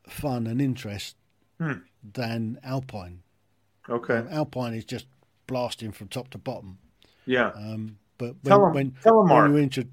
fun 0.08 0.48
and 0.48 0.62
interest 0.62 1.16
Hmm. 1.58 1.80
than 2.04 2.60
Alpine. 2.64 3.24
Okay. 3.90 4.18
Um, 4.18 4.28
Alpine 4.30 4.74
is 4.74 4.84
just 4.84 5.06
blasting 5.48 5.92
from 5.94 6.10
top 6.10 6.30
to 6.32 6.38
bottom. 6.38 6.80
Yeah. 7.26 7.52
Um, 7.56 7.98
but 8.18 8.36
when, 8.44 8.52
Tell 8.52 8.72
when, 8.72 8.92
tell 9.04 9.24
when 9.24 9.52
you 9.52 9.58
intro- 9.58 9.84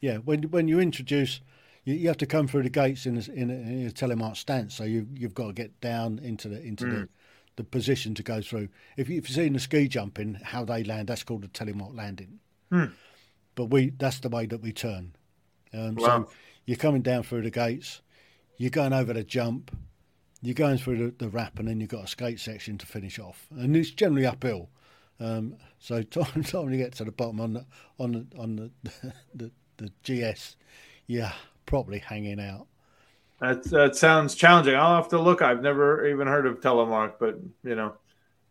yeah, 0.00 0.16
when 0.18 0.42
when 0.44 0.68
you 0.68 0.80
introduce, 0.80 1.40
you, 1.84 1.94
you 1.94 2.08
have 2.08 2.16
to 2.18 2.26
come 2.26 2.46
through 2.48 2.62
the 2.62 2.70
gates 2.70 3.06
in 3.06 3.16
a, 3.16 3.32
in 3.32 3.50
a, 3.50 3.54
in 3.54 3.86
a 3.86 3.90
telemark 3.90 4.36
stance. 4.36 4.74
So 4.74 4.84
you 4.84 5.06
you've 5.14 5.34
got 5.34 5.48
to 5.48 5.52
get 5.52 5.80
down 5.80 6.18
into 6.18 6.48
the 6.48 6.62
into 6.62 6.84
Mm. 6.84 6.90
the, 6.90 7.08
the 7.56 7.64
position 7.64 8.14
to 8.14 8.22
go 8.22 8.40
through. 8.40 8.68
If, 8.96 9.08
you, 9.08 9.18
if 9.18 9.28
you've 9.28 9.34
seen 9.36 9.52
the 9.54 9.58
ski 9.58 9.88
jumping, 9.88 10.34
how 10.34 10.64
they 10.64 10.84
land, 10.84 11.08
that's 11.08 11.24
called 11.24 11.44
a 11.44 11.48
telemark 11.48 11.96
landing. 11.96 12.38
Hmm. 12.70 12.84
But 13.56 13.66
we 13.66 13.90
that's 13.90 14.20
the 14.20 14.28
way 14.28 14.46
that 14.46 14.62
we 14.62 14.72
turn. 14.72 15.14
Um, 15.74 15.96
Wow. 15.96 16.06
So 16.24 16.30
you're 16.66 16.76
coming 16.76 17.02
down 17.02 17.22
through 17.24 17.42
the 17.42 17.50
gates, 17.50 18.00
you're 18.58 18.70
going 18.70 18.92
over 18.92 19.12
the 19.12 19.24
jump, 19.24 19.76
you're 20.42 20.54
going 20.54 20.78
through 20.78 20.98
the, 20.98 21.14
the 21.24 21.28
wrap, 21.30 21.58
and 21.58 21.66
then 21.66 21.80
you've 21.80 21.90
got 21.90 22.04
a 22.04 22.08
skate 22.08 22.38
section 22.38 22.78
to 22.78 22.86
finish 22.86 23.18
off, 23.18 23.46
and 23.50 23.74
it's 23.74 23.90
generally 23.90 24.26
uphill. 24.26 24.68
Um, 25.20 25.56
so 25.78 26.02
time 26.04 26.42
time 26.44 26.70
you 26.70 26.78
get 26.78 26.94
to 26.96 27.04
the 27.04 27.12
bottom 27.12 27.40
on 27.40 27.52
the 27.54 27.66
on 27.98 28.12
the 28.12 28.26
on 28.38 28.56
the 28.56 28.70
the, 29.34 29.50
the 29.78 29.92
GS, 30.02 30.56
yeah, 31.06 31.32
probably 31.66 31.98
hanging 31.98 32.40
out. 32.40 32.66
That 33.40 33.62
that 33.70 33.94
sounds 33.96 34.34
challenging. 34.34 34.74
I'll 34.74 34.96
have 34.96 35.08
to 35.10 35.18
look. 35.20 35.42
I've 35.42 35.62
never 35.62 36.06
even 36.08 36.26
heard 36.26 36.46
of 36.46 36.60
Telemark, 36.60 37.14
but 37.20 37.38
you 37.62 37.76
know, 37.76 37.94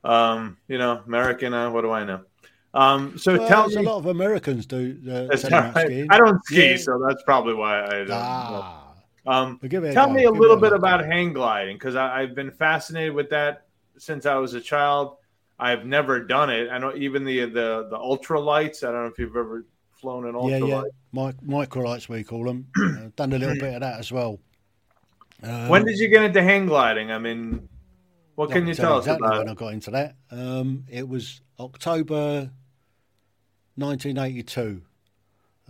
um, 0.04 0.58
you 0.68 0.78
know, 0.78 1.02
American. 1.06 1.54
Uh, 1.54 1.70
what 1.72 1.82
do 1.82 1.92
I 1.92 2.06
know? 2.06 2.22
Um, 2.74 3.18
so 3.18 3.38
Well, 3.38 3.48
tell 3.48 3.70
me. 3.70 3.76
a 3.76 3.82
lot 3.82 3.98
of 3.98 4.06
Americans 4.06 4.66
do 4.66 4.98
uh, 5.10 5.30
right. 5.76 5.92
I 6.10 6.18
don't 6.18 6.44
ski, 6.46 6.62
Yeah. 6.72 6.78
so 6.78 7.04
that's 7.08 7.24
probably 7.24 7.54
why 7.54 7.84
I 7.86 8.04
don't. 8.06 8.10
Ah, 8.10 8.94
Um, 9.26 9.62
tell 9.90 10.10
go, 10.10 10.14
me 10.14 10.26
a 10.26 10.32
give 10.32 10.42
little 10.42 10.56
it 10.56 10.60
bit 10.60 10.74
about 10.74 11.06
hang 11.06 11.34
gliding 11.34 11.76
because 11.78 11.96
I've 11.96 12.36
been 12.36 12.52
fascinated 12.52 13.14
with 13.14 13.30
that 13.32 13.68
since 13.98 14.26
I 14.26 14.36
was 14.36 14.54
a 14.54 14.62
child. 14.62 15.18
I've 15.60 15.86
never 15.86 16.20
done 16.24 16.50
it. 16.50 16.70
I 16.70 16.78
know 16.78 16.94
even 16.96 17.24
the 17.24 17.42
the 17.46 17.88
the 17.90 17.98
ultralights. 17.98 18.84
I 18.84 18.92
don't 18.92 19.04
know 19.04 19.08
if 19.08 19.18
you've 19.20 19.36
ever 19.36 19.66
flown 19.94 20.26
an 20.26 20.36
Yeah, 20.36 20.60
ultralight. 20.60 20.92
yeah, 21.14 21.32
Mi- 21.44 21.66
microlights 21.66 22.08
we 22.08 22.24
call 22.24 22.44
them. 22.44 22.68
uh, 22.80 23.10
done 23.16 23.34
a 23.34 23.40
little 23.40 23.56
bit 23.56 23.74
of 23.74 23.82
that 23.82 24.00
as 24.00 24.12
well. 24.12 24.40
Um, 25.42 25.70
When 25.70 25.86
did 25.86 25.98
you 26.00 26.08
get 26.10 26.24
into 26.24 26.42
hang 26.44 26.66
gliding? 26.68 27.12
I 27.12 27.18
mean, 27.18 27.68
what 28.36 28.52
can 28.52 28.68
you 28.68 28.76
tell 28.76 28.98
us 28.98 29.08
about 29.08 29.40
when? 29.40 29.50
I 29.50 29.54
got 29.54 29.74
into 29.74 29.92
that? 29.92 30.16
Um, 30.32 30.86
it 30.90 31.08
was 31.08 31.42
October 31.60 32.52
1982. 33.76 34.82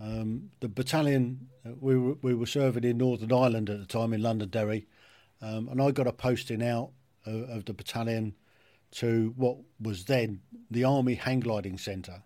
Um, 0.00 0.50
the 0.60 0.68
battalion 0.68 1.48
uh, 1.66 1.70
we 1.80 1.98
were, 1.98 2.14
we 2.22 2.34
were 2.34 2.46
serving 2.46 2.84
in 2.84 2.98
Northern 2.98 3.32
Ireland 3.32 3.68
at 3.68 3.80
the 3.80 3.86
time 3.86 4.12
in 4.12 4.22
Londonderry, 4.22 4.86
um, 5.42 5.68
and 5.68 5.82
I 5.82 5.90
got 5.90 6.06
a 6.06 6.12
posting 6.12 6.62
out 6.62 6.90
of, 7.26 7.48
of 7.50 7.64
the 7.64 7.72
battalion 7.72 8.34
to 8.92 9.34
what 9.36 9.58
was 9.80 10.04
then 10.04 10.40
the 10.70 10.84
Army 10.84 11.14
Hang 11.14 11.40
Gliding 11.40 11.78
Centre. 11.78 12.22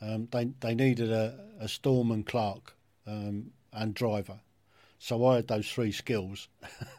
Um, 0.00 0.28
they 0.32 0.50
they 0.60 0.74
needed 0.74 1.10
a, 1.12 1.38
a 1.60 1.68
storeman 1.68 2.24
clerk 2.24 2.74
um, 3.06 3.52
and 3.72 3.94
driver, 3.94 4.40
so 4.98 5.24
I 5.26 5.36
had 5.36 5.48
those 5.48 5.70
three 5.70 5.92
skills, 5.92 6.48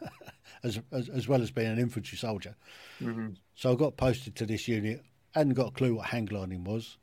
as, 0.62 0.80
as 0.90 1.08
as 1.10 1.28
well 1.28 1.42
as 1.42 1.50
being 1.50 1.68
an 1.68 1.78
infantry 1.78 2.16
soldier. 2.16 2.56
Mhm. 3.00 3.36
So 3.54 3.72
I 3.72 3.76
got 3.76 3.96
posted 3.96 4.34
to 4.36 4.46
this 4.46 4.66
unit, 4.66 5.04
hadn't 5.34 5.54
got 5.54 5.68
a 5.68 5.72
clue 5.72 5.96
what 5.96 6.06
hang 6.06 6.24
gliding 6.24 6.64
was. 6.64 6.96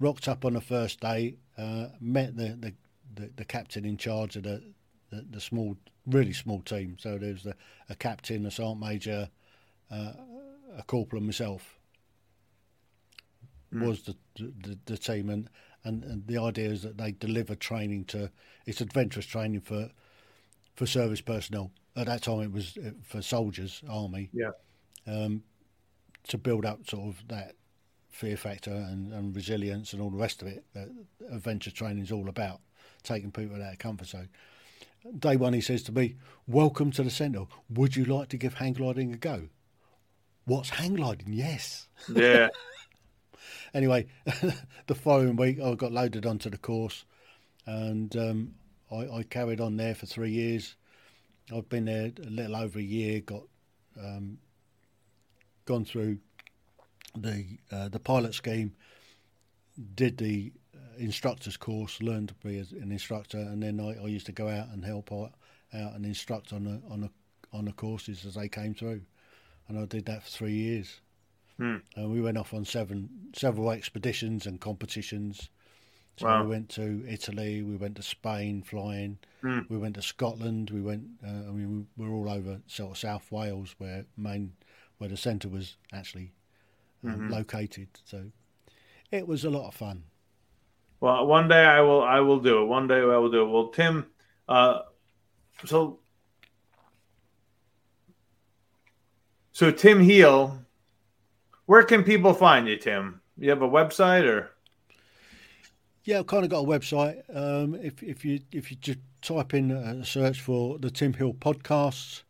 Rocked 0.00 0.28
up 0.28 0.44
on 0.44 0.54
the 0.54 0.60
first 0.60 1.00
day, 1.00 1.36
uh, 1.56 1.88
met 2.00 2.36
the, 2.36 2.56
the, 2.60 2.74
the, 3.14 3.30
the 3.36 3.44
captain 3.44 3.84
in 3.84 3.96
charge 3.96 4.36
of 4.36 4.42
the, 4.42 4.62
the, 5.10 5.24
the 5.30 5.40
small, 5.40 5.76
really 6.06 6.32
small 6.32 6.60
team. 6.60 6.96
So 6.98 7.16
there 7.16 7.32
was 7.32 7.44
the, 7.44 7.54
a 7.88 7.94
captain, 7.94 8.44
a 8.46 8.50
sergeant 8.50 8.80
major, 8.80 9.30
uh, 9.90 10.12
a 10.78 10.82
corporal, 10.82 11.20
and 11.20 11.26
myself. 11.26 11.78
Was 13.72 14.02
the, 14.02 14.14
the 14.36 14.78
the 14.84 14.96
team, 14.96 15.28
and, 15.30 15.50
and, 15.82 16.04
and 16.04 16.26
the 16.28 16.38
idea 16.38 16.68
is 16.68 16.82
that 16.82 16.96
they 16.96 17.10
deliver 17.10 17.56
training 17.56 18.04
to 18.06 18.30
it's 18.66 18.80
adventurous 18.80 19.26
training 19.26 19.62
for 19.62 19.90
for 20.76 20.86
service 20.86 21.20
personnel. 21.20 21.72
At 21.96 22.06
that 22.06 22.22
time, 22.22 22.40
it 22.42 22.52
was 22.52 22.78
for 23.02 23.20
soldiers, 23.20 23.82
army 23.88 24.30
Yeah. 24.32 24.50
um, 25.08 25.42
to 26.28 26.38
build 26.38 26.64
up 26.64 26.88
sort 26.88 27.08
of 27.08 27.26
that 27.28 27.56
fear 28.10 28.36
factor 28.36 28.70
and, 28.72 29.12
and 29.12 29.34
resilience 29.34 29.92
and 29.92 30.00
all 30.00 30.10
the 30.10 30.16
rest 30.18 30.40
of 30.40 30.46
it 30.46 30.64
that 30.74 30.88
adventure 31.32 31.72
training 31.72 32.04
is 32.04 32.12
all 32.12 32.28
about, 32.28 32.60
taking 33.02 33.32
people 33.32 33.60
out 33.60 33.72
of 33.72 33.78
comfort 33.80 34.06
zone. 34.06 34.28
Day 35.18 35.34
one, 35.36 35.52
he 35.52 35.60
says 35.60 35.82
to 35.84 35.92
me, 35.92 36.14
Welcome 36.46 36.92
to 36.92 37.02
the 37.02 37.10
centre. 37.10 37.44
Would 37.68 37.96
you 37.96 38.04
like 38.04 38.28
to 38.28 38.36
give 38.36 38.54
hang 38.54 38.74
gliding 38.74 39.12
a 39.12 39.16
go? 39.16 39.48
What's 40.46 40.70
hang 40.70 40.94
gliding? 40.94 41.32
Yes. 41.32 41.88
Yeah. 42.12 42.48
Anyway, 43.74 44.06
the 44.86 44.94
following 44.94 45.34
week, 45.34 45.60
I 45.60 45.74
got 45.74 45.90
loaded 45.90 46.26
onto 46.26 46.48
the 46.48 46.56
course 46.56 47.04
and 47.66 48.16
um, 48.16 48.54
I, 48.90 49.08
I 49.18 49.22
carried 49.24 49.60
on 49.60 49.76
there 49.76 49.96
for 49.96 50.06
three 50.06 50.30
years. 50.30 50.76
I've 51.52 51.68
been 51.68 51.86
there 51.86 52.12
a 52.24 52.30
little 52.30 52.54
over 52.54 52.78
a 52.78 52.82
year, 52.82 53.20
got 53.20 53.42
um, 53.98 54.38
gone 55.64 55.84
through 55.84 56.18
the 57.16 57.44
uh, 57.70 57.88
the 57.88 57.98
pilot 57.98 58.34
scheme, 58.34 58.74
did 59.94 60.18
the 60.18 60.52
uh, 60.74 60.96
instructor's 60.98 61.56
course, 61.56 62.00
learned 62.00 62.28
to 62.28 62.34
be 62.46 62.58
an 62.58 62.92
instructor, 62.92 63.38
and 63.38 63.62
then 63.62 63.80
I, 63.80 64.04
I 64.04 64.06
used 64.06 64.26
to 64.26 64.32
go 64.32 64.48
out 64.48 64.68
and 64.68 64.84
help 64.84 65.12
out, 65.12 65.32
out 65.74 65.94
and 65.94 66.06
instruct 66.06 66.52
on 66.52 66.64
the 66.64 66.80
on 66.90 67.00
the 67.00 67.10
on 67.52 67.64
the 67.64 67.72
courses 67.72 68.24
as 68.24 68.34
they 68.34 68.48
came 68.48 68.74
through. 68.74 69.02
And 69.68 69.78
I 69.78 69.84
did 69.86 70.06
that 70.06 70.22
for 70.22 70.30
three 70.30 70.52
years. 70.54 71.00
Hmm. 71.56 71.76
And 71.96 72.12
we 72.12 72.20
went 72.20 72.36
off 72.36 72.52
on 72.52 72.64
seven 72.64 73.08
several 73.34 73.70
expeditions 73.70 74.46
and 74.46 74.60
competitions. 74.60 75.48
So 76.16 76.26
Wow. 76.26 76.42
we 76.44 76.48
went 76.48 76.68
to 76.70 77.04
Italy, 77.08 77.62
we 77.62 77.76
went 77.76 77.96
to 77.96 78.02
Spain 78.02 78.62
flying, 78.62 79.18
Hmm. 79.42 79.60
we 79.68 79.78
went 79.78 79.96
to 79.96 80.02
Scotland, 80.02 80.70
we 80.70 80.80
went. 80.80 81.04
Uh, 81.24 81.48
I 81.48 81.50
mean, 81.52 81.88
we 81.96 82.08
were 82.08 82.14
all 82.14 82.28
over 82.30 82.60
sort 82.66 82.92
of 82.92 82.98
South 82.98 83.30
Wales, 83.32 83.74
where 83.78 84.06
main 84.16 84.52
where 84.98 85.10
the 85.10 85.16
centre 85.16 85.48
was 85.48 85.76
actually 85.92 86.32
um, 87.04 87.10
Mm-hmm. 87.10 87.32
located. 87.32 87.88
So 88.04 88.30
it 89.10 89.26
was 89.28 89.44
a 89.44 89.50
lot 89.50 89.66
of 89.68 89.74
fun. 89.74 90.04
Well, 91.00 91.26
one 91.26 91.48
day 91.48 91.64
I 91.64 91.80
will. 91.80 92.02
I 92.02 92.20
will 92.20 92.40
do 92.40 92.62
it. 92.62 92.66
One 92.66 92.86
day 92.88 93.00
I 93.00 93.16
will 93.18 93.30
do 93.30 93.42
it. 93.42 93.50
Well, 93.50 93.68
Tim. 93.68 94.06
Uh, 94.48 94.80
so, 95.64 95.98
so 99.54 99.70
Tim 99.70 100.00
Heale. 100.00 100.58
Where 101.66 101.84
can 101.84 102.02
people 102.02 102.34
find 102.34 102.68
you, 102.68 102.76
Tim? 102.76 103.22
You 103.38 103.50
have 103.50 103.62
a 103.62 103.68
website 103.68 104.24
or? 104.24 104.50
Yeah, 106.02 106.18
I've 106.18 106.26
kind 106.26 106.44
of 106.44 106.50
got 106.50 106.64
a 106.64 106.66
website. 106.66 107.22
Um, 107.34 107.74
if 107.76 108.02
if 108.02 108.24
you 108.24 108.40
if 108.52 108.70
you 108.70 108.76
just 108.76 108.98
type 109.22 109.54
in 109.54 109.70
a 109.70 110.04
search 110.04 110.42
for 110.42 110.78
the 110.78 110.90
Tim 110.90 111.14
Heale 111.14 111.32
podcasts, 111.32 112.24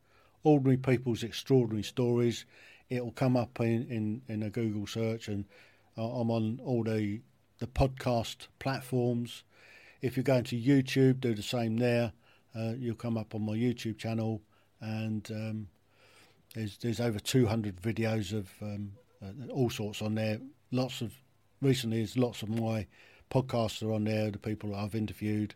ordinary 0.44 0.76
people's 0.76 1.24
extraordinary 1.24 1.82
stories, 1.82 2.44
it'll 2.90 3.10
come 3.10 3.36
up 3.36 3.58
in, 3.58 3.86
in, 3.88 4.22
in 4.28 4.42
a 4.44 4.50
Google 4.50 4.86
search, 4.86 5.26
and 5.26 5.46
uh, 5.98 6.06
I'm 6.06 6.30
on 6.30 6.60
all 6.62 6.84
the 6.84 7.20
the 7.58 7.66
podcast 7.66 8.48
platforms. 8.58 9.44
If 10.02 10.16
you're 10.16 10.24
going 10.24 10.44
to 10.44 10.60
YouTube, 10.60 11.20
do 11.20 11.34
the 11.34 11.42
same 11.42 11.78
there. 11.78 12.12
Uh, 12.54 12.74
you'll 12.78 12.94
come 12.94 13.16
up 13.16 13.34
on 13.34 13.42
my 13.42 13.54
YouTube 13.54 13.96
channel, 13.96 14.42
and 14.80 15.28
um, 15.32 15.68
there's 16.54 16.78
there's 16.78 17.00
over 17.00 17.18
200 17.18 17.80
videos 17.80 18.32
of 18.32 18.48
um, 18.62 18.92
uh, 19.22 19.52
all 19.52 19.70
sorts 19.70 20.00
on 20.00 20.14
there. 20.14 20.38
Lots 20.70 21.00
of 21.00 21.12
recently, 21.60 21.98
there's 21.98 22.16
lots 22.16 22.42
of 22.42 22.48
my 22.48 22.86
podcasts 23.30 23.86
are 23.86 23.92
on 23.92 24.04
there. 24.04 24.30
The 24.30 24.38
people 24.38 24.74
I've 24.74 24.94
interviewed. 24.94 25.54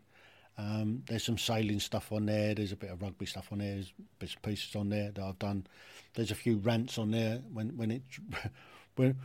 Um, 0.58 1.04
there's 1.06 1.24
some 1.24 1.38
sailing 1.38 1.78
stuff 1.78 2.10
on 2.10 2.26
there. 2.26 2.52
There's 2.52 2.72
a 2.72 2.76
bit 2.76 2.90
of 2.90 3.00
rugby 3.00 3.26
stuff 3.26 3.48
on 3.52 3.58
there. 3.58 3.74
There's 3.74 3.92
bits 4.18 4.34
and 4.34 4.42
pieces 4.42 4.74
on 4.74 4.88
there 4.88 5.12
that 5.12 5.22
I've 5.22 5.38
done. 5.38 5.66
There's 6.14 6.32
a 6.32 6.34
few 6.34 6.56
rants 6.56 6.98
on 6.98 7.12
there 7.12 7.40
when 7.52 7.76
when 7.76 7.92
it 7.92 8.02
when 8.96 9.16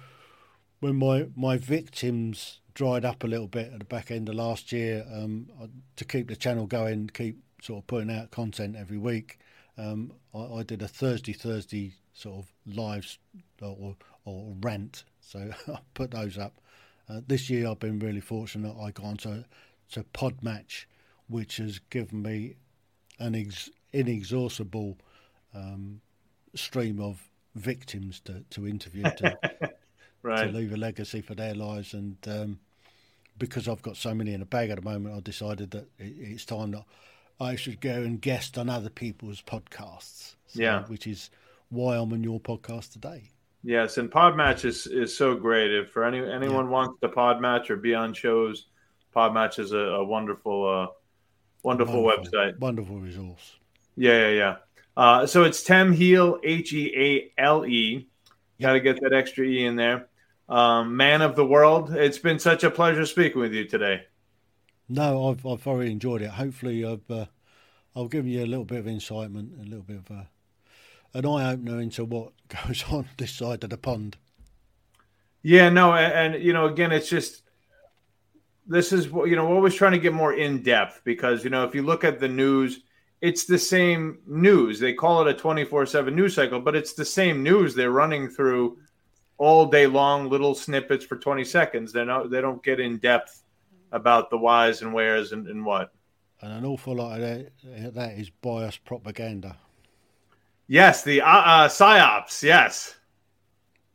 when 0.79 0.95
my 0.95 1.27
my 1.35 1.57
victims 1.57 2.59
dried 2.75 3.05
up 3.05 3.23
a 3.23 3.27
little 3.27 3.47
bit 3.47 3.71
at 3.71 3.79
the 3.79 3.85
back 3.85 4.11
end 4.11 4.29
of 4.29 4.35
last 4.35 4.71
year. 4.71 5.05
Um, 5.11 5.47
to 5.95 6.05
keep 6.05 6.27
the 6.27 6.35
channel 6.35 6.67
going, 6.67 7.09
keep 7.11 7.39
sort 7.61 7.83
of 7.83 7.87
putting 7.87 8.11
out 8.11 8.29
content 8.29 8.75
every 8.75 8.97
week. 8.97 9.39
Um, 9.77 10.13
I, 10.33 10.59
I 10.59 10.63
did 10.63 10.81
a 10.81 10.87
Thursday 10.87 11.33
Thursday 11.33 11.93
sort 12.13 12.39
of 12.39 12.75
lives 12.75 13.17
or 13.61 13.95
or 14.25 14.55
rant. 14.61 15.03
So 15.21 15.51
I 15.67 15.79
put 15.93 16.11
those 16.11 16.37
up. 16.37 16.53
Uh, 17.09 17.21
this 17.27 17.49
year 17.49 17.67
I've 17.67 17.79
been 17.79 17.99
really 17.99 18.21
fortunate. 18.21 18.75
I 18.79 18.91
got 18.91 19.05
onto 19.05 19.43
to 19.91 20.03
Podmatch, 20.13 20.85
which 21.27 21.57
has 21.57 21.79
given 21.89 22.21
me 22.21 22.55
an 23.19 23.35
ex- 23.35 23.69
inexhaustible 23.91 24.97
um, 25.53 26.01
stream 26.55 26.99
of 26.99 27.21
victims 27.55 28.19
to, 28.21 28.43
to 28.49 28.67
interview 28.67 29.03
to, 29.03 29.37
to 30.23 30.45
leave 30.45 30.73
a 30.73 30.77
legacy 30.77 31.21
for 31.21 31.35
their 31.35 31.53
lives. 31.53 31.93
And 31.93 32.17
um, 32.27 32.59
because 33.37 33.67
I've 33.67 33.81
got 33.81 33.97
so 33.97 34.13
many 34.13 34.33
in 34.33 34.39
the 34.39 34.45
bag 34.45 34.69
at 34.69 34.77
the 34.77 34.89
moment, 34.89 35.15
I 35.15 35.19
decided 35.19 35.71
that 35.71 35.87
it, 35.99 36.15
it's 36.17 36.45
time 36.45 36.71
that 36.71 36.85
I 37.43 37.55
should 37.55 37.81
go 37.81 38.01
and 38.01 38.21
guest 38.21 38.57
on 38.57 38.69
other 38.69 38.89
people's 38.89 39.41
podcasts. 39.41 40.35
So- 40.47 40.61
Yeah. 40.61 40.83
Which 40.85 41.05
is 41.07 41.29
why 41.69 41.97
I'm 41.97 42.13
on 42.13 42.23
your 42.23 42.39
podcast 42.39 42.93
today. 42.93 43.29
Yes, 43.63 43.97
and 43.97 44.11
Podmatch 44.11 44.65
is 44.65 44.87
is 44.87 45.15
so 45.17 45.35
great. 45.35 45.71
If 45.71 45.89
for 45.91 46.03
any 46.03 46.19
anyone 46.19 46.69
wants 46.69 46.99
to 47.01 47.07
Podmatch 47.07 47.69
or 47.69 47.77
be 47.77 47.93
on 47.95 48.13
shows, 48.13 48.65
Podmatch 49.15 49.57
is 49.57 49.71
a, 49.71 49.77
a 49.77 50.03
wonderful, 50.03 50.67
uh, 50.67 50.87
wonderful, 51.63 52.03
website. 52.03 52.59
Wonderful 52.59 52.97
resource. 52.99 53.55
Yeah, 53.95 54.27
yeah, 54.27 54.29
yeah. 54.29 54.55
Uh, 54.97 55.25
so 55.25 55.43
it's 55.43 55.63
Tim 55.63 55.93
Heale 55.93 56.39
H 56.43 56.73
E 56.73 57.31
A 57.37 57.41
L 57.41 57.65
E. 57.65 58.07
Got 58.61 58.73
to 58.73 58.79
get 58.81 58.99
that 59.01 59.13
extra 59.13 59.45
E 59.45 59.65
in 59.65 59.75
there. 59.77 60.07
Um, 60.49 60.97
man 60.97 61.21
of 61.21 61.35
the 61.37 61.45
world. 61.45 61.95
It's 61.95 62.17
been 62.19 62.39
such 62.39 62.63
a 62.65 62.69
pleasure 62.69 63.05
speaking 63.05 63.39
with 63.41 63.53
you 63.53 63.65
today. 63.65 64.03
No, 64.89 65.29
I've 65.29 65.45
I've 65.45 65.61
thoroughly 65.61 65.91
enjoyed 65.91 66.21
it. 66.21 66.31
Hopefully, 66.31 66.85
I've 66.85 67.09
uh, 67.09 67.25
I've 67.95 68.09
given 68.09 68.29
you 68.29 68.43
a 68.43 68.47
little 68.47 68.65
bit 68.65 68.79
of 68.79 68.87
incitement, 68.87 69.53
a 69.59 69.63
little 69.63 69.83
bit 69.83 69.97
of 69.97 70.11
uh, 70.11 70.23
an 71.13 71.25
eye 71.25 71.51
opener 71.51 71.79
into 71.79 72.05
what 72.05 72.33
goes 72.67 72.83
on 72.89 73.07
this 73.17 73.31
side 73.31 73.63
of 73.63 73.69
the 73.69 73.77
pond. 73.77 74.17
Yeah, 75.41 75.69
no, 75.69 75.93
and, 75.93 76.35
and 76.35 76.43
you 76.43 76.53
know, 76.53 76.65
again, 76.65 76.91
it's 76.91 77.09
just 77.09 77.43
this 78.67 78.91
is 78.91 79.09
what 79.09 79.29
you 79.29 79.35
know. 79.35 79.45
We're 79.47 79.55
always 79.55 79.75
trying 79.75 79.91
to 79.93 79.99
get 79.99 80.13
more 80.13 80.33
in 80.33 80.63
depth 80.63 81.01
because 81.03 81.43
you 81.43 81.49
know, 81.49 81.63
if 81.63 81.75
you 81.75 81.83
look 81.83 82.03
at 82.03 82.19
the 82.19 82.29
news, 82.29 82.81
it's 83.21 83.45
the 83.45 83.59
same 83.59 84.19
news. 84.25 84.79
They 84.79 84.93
call 84.93 85.21
it 85.21 85.33
a 85.33 85.37
twenty 85.37 85.65
four 85.65 85.85
seven 85.85 86.15
news 86.15 86.35
cycle, 86.35 86.59
but 86.59 86.75
it's 86.75 86.93
the 86.93 87.05
same 87.05 87.43
news 87.43 87.75
they're 87.75 87.91
running 87.91 88.29
through 88.29 88.77
all 89.37 89.65
day 89.65 89.87
long, 89.87 90.29
little 90.29 90.55
snippets 90.55 91.05
for 91.05 91.17
twenty 91.17 91.43
seconds. 91.43 91.91
They're 91.91 92.05
not. 92.05 92.29
They 92.29 92.41
don't 92.41 92.63
get 92.63 92.79
in 92.79 92.97
depth 92.97 93.42
about 93.93 94.29
the 94.29 94.37
whys 94.37 94.81
and 94.81 94.93
wheres 94.93 95.31
and, 95.31 95.47
and 95.47 95.65
what. 95.65 95.93
And 96.41 96.51
an 96.51 96.65
awful 96.65 96.95
lot 96.95 97.21
of 97.21 97.21
that, 97.21 97.93
that 97.93 98.11
is 98.17 98.29
bias 98.29 98.75
propaganda. 98.75 99.55
Yes, 100.67 101.03
the 101.03 101.21
uh, 101.21 101.25
uh, 101.25 101.67
psyops. 101.69 102.43
Yes. 102.43 102.95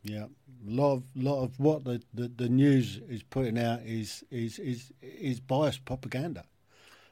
Yeah, 0.02 0.24
a 0.24 0.70
lot 0.70 0.94
of 0.94 1.02
lot 1.14 1.42
of 1.42 1.58
what 1.60 1.84
the, 1.84 2.00
the, 2.14 2.28
the 2.28 2.48
news 2.48 3.00
is 3.08 3.22
putting 3.22 3.58
out 3.58 3.80
is 3.82 4.24
is 4.30 4.58
is 4.58 4.92
is 5.02 5.40
biased 5.40 5.84
propaganda. 5.84 6.44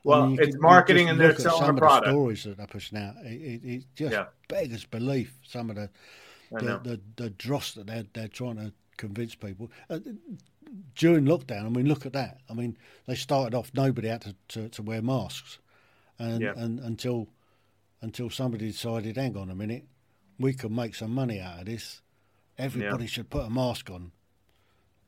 Well, 0.04 0.30
you 0.30 0.38
it's 0.38 0.52
can- 0.52 0.60
marketing 0.62 1.08
and 1.10 1.20
they're 1.20 1.36
selling 1.36 1.58
some 1.60 1.70
a 1.70 1.72
of 1.72 1.78
product. 1.78 2.06
The 2.06 2.12
stories 2.12 2.44
that 2.44 2.56
they're 2.58 2.66
pushing 2.66 2.96
out, 2.96 3.16
it, 3.24 3.32
it, 3.32 3.64
it 3.64 3.84
just 3.96 4.12
Yeah. 4.12 4.26
beggars 4.48 4.84
belief. 4.84 5.36
Some 5.42 5.68
of 5.70 5.76
the 5.76 5.90
the, 6.52 6.78
the 6.84 7.00
the 7.16 7.30
dross 7.30 7.74
that 7.74 7.88
they're 7.88 8.06
they're 8.14 8.28
trying 8.28 8.56
to 8.56 8.72
convince 8.96 9.34
people. 9.34 9.70
Uh, 9.90 9.98
during 10.94 11.24
lockdown, 11.24 11.66
I 11.66 11.68
mean, 11.68 11.86
look 11.86 12.06
at 12.06 12.12
that. 12.14 12.38
I 12.50 12.54
mean, 12.54 12.76
they 13.06 13.14
started 13.14 13.54
off 13.54 13.70
nobody 13.74 14.08
had 14.08 14.22
to, 14.22 14.34
to, 14.48 14.68
to 14.70 14.82
wear 14.82 15.02
masks, 15.02 15.58
and, 16.18 16.40
Yeah. 16.40 16.54
and 16.56 16.80
until 16.80 17.28
until 18.02 18.28
somebody 18.30 18.66
decided, 18.70 19.16
hang 19.16 19.36
on 19.36 19.50
a 19.50 19.54
minute, 19.54 19.84
we 20.38 20.52
can 20.52 20.74
make 20.74 20.94
some 20.94 21.12
money 21.12 21.40
out 21.40 21.60
of 21.60 21.66
this. 21.66 22.02
Everybody 22.58 23.06
should 23.06 23.30
put 23.30 23.46
a 23.46 23.50
mask 23.50 23.90
on. 23.90 24.12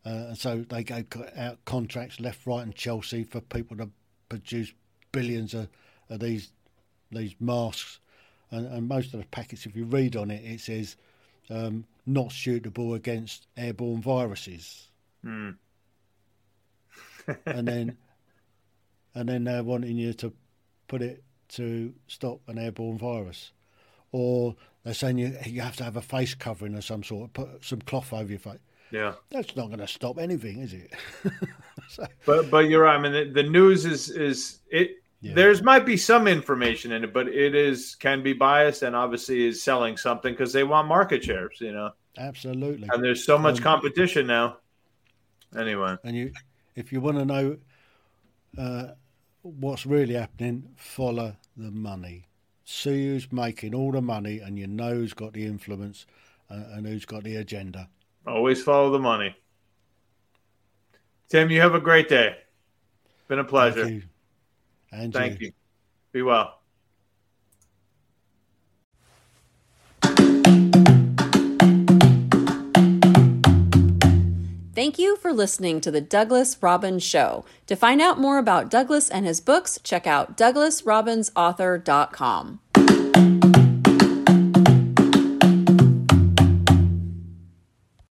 Uh, 0.07 0.29
and 0.29 0.39
so 0.39 0.65
they 0.69 0.83
gave 0.83 1.07
out 1.37 1.63
contracts 1.67 2.19
left, 2.19 2.47
right, 2.47 2.63
and 2.63 2.75
Chelsea 2.75 3.25
for 3.25 3.41
people 3.41 3.77
to 3.77 3.91
produce 4.29 4.73
billions 5.13 5.55
of, 5.55 5.69
of 6.09 6.21
these 6.21 6.51
these 7.13 7.35
masks. 7.41 8.01
And, 8.51 8.67
and 8.67 8.89
most 8.89 9.13
of 9.13 9.21
the 9.21 9.27
packets, 9.27 9.67
if 9.67 9.77
you 9.77 9.85
read 9.85 10.17
on 10.17 10.31
it, 10.31 10.43
it 10.45 10.61
says 10.61 10.97
um, 11.51 11.85
not 12.07 12.33
suitable 12.33 12.95
against 12.95 13.47
airborne 13.57 14.01
viruses. 14.01 14.88
Hmm. 15.23 15.51
and 17.47 17.66
then 17.69 17.97
and 19.14 19.29
then 19.29 19.45
they're 19.45 19.62
wanting 19.64 19.97
you 19.97 20.12
to 20.14 20.33
put 20.87 21.03
it 21.03 21.23
to 21.51 21.95
stop 22.07 22.41
an 22.49 22.59
airborne 22.59 22.99
virus, 22.99 23.53
or 24.12 24.57
they're 24.85 24.95
saying 24.95 25.19
you 25.19 25.37
you 25.45 25.61
have 25.61 25.77
to 25.77 25.85
have 25.85 25.97
a 25.97 26.03
face 26.03 26.35
covering 26.35 26.75
of 26.75 26.85
some 26.85 27.03
sort, 27.03 27.33
put 27.33 27.64
some 27.64 27.81
cloth 27.81 28.12
over 28.12 28.31
your 28.31 28.39
face. 28.39 28.59
Yeah. 28.91 29.14
That's 29.31 29.55
not 29.55 29.66
going 29.66 29.81
to 29.81 29.87
stop 29.87 30.19
anything, 30.19 30.61
is 30.61 30.73
it? 30.73 30.95
so, 31.89 32.07
But 32.25 32.51
but 32.51 32.69
you're 32.69 32.85
right. 32.85 32.97
I 32.97 32.99
mean, 33.03 33.12
the, 33.12 33.43
the 33.43 33.49
news 33.49 33.85
is 33.85 34.09
is 34.11 34.61
it. 34.71 34.93
Yeah. 35.21 35.33
There's 35.35 35.62
might 35.62 35.85
be 35.85 35.97
some 35.97 36.29
information 36.29 36.93
in 36.93 37.03
it, 37.03 37.12
but 37.12 37.27
it 37.29 37.55
is 37.55 37.97
can 37.97 38.23
be 38.23 38.33
biased 38.35 38.83
and 38.83 38.95
obviously 38.95 39.47
is 39.49 39.62
selling 39.62 39.97
something 39.97 40.33
because 40.33 40.53
they 40.53 40.62
want 40.62 40.87
market 40.87 41.25
shares, 41.25 41.59
you 41.61 41.73
know. 41.73 41.91
absolutely. 42.16 42.89
And 42.93 43.03
there's 43.03 43.25
so 43.27 43.37
much 43.39 43.59
Um, 43.59 43.62
competition 43.62 44.27
now. 44.29 44.59
Anyway, 45.57 45.97
And 46.05 46.17
you, 46.17 46.33
if 46.77 46.93
you 46.93 47.01
want 47.01 47.19
to 47.19 47.25
know 47.25 47.57
uh, 48.59 48.93
what's 49.43 49.87
really 49.87 50.15
happening, 50.15 50.71
follow 50.77 51.37
the 51.57 51.71
money. 51.71 52.27
See 52.65 53.07
who's 53.07 53.33
making 53.33 53.75
all 53.75 53.93
the 53.93 54.03
money, 54.03 54.41
and 54.41 54.59
you 54.59 54.67
know 54.67 54.95
who's 54.95 55.15
got 55.15 55.33
the 55.33 55.47
influence 55.47 56.07
uh, 56.51 56.63
and 56.73 56.87
who's 56.87 57.07
got 57.07 57.25
the 57.25 57.37
agenda. 57.37 57.89
always 58.27 58.63
follow 58.63 58.91
the 58.91 58.99
money. 58.99 59.35
Tim, 61.29 61.51
you 61.51 61.61
have 61.61 61.75
a 61.75 61.81
great 61.81 62.09
day. 62.09 62.37
Been 63.27 63.39
a 63.39 63.45
pleasure. 63.45 63.85
Thank 63.85 63.95
you. 63.95 64.03
And 64.93 65.13
Thank 65.13 65.41
you. 65.41 65.53
Be 66.13 66.23
well. 66.23 66.58
Thank 74.79 74.95
you 74.97 75.16
for 75.16 75.33
listening 75.33 75.81
to 75.81 75.91
the 75.91 76.01
Douglas 76.01 76.62
Robbins 76.62 77.03
Show. 77.03 77.45
To 77.66 77.74
find 77.74 78.01
out 78.01 78.20
more 78.20 78.39
about 78.39 78.70
Douglas 78.70 79.11
and 79.11 79.26
his 79.26 79.41
books, 79.41 79.81
check 79.83 80.07
out 80.07 80.37
douglasrobbinsauthor.com. 80.37 82.61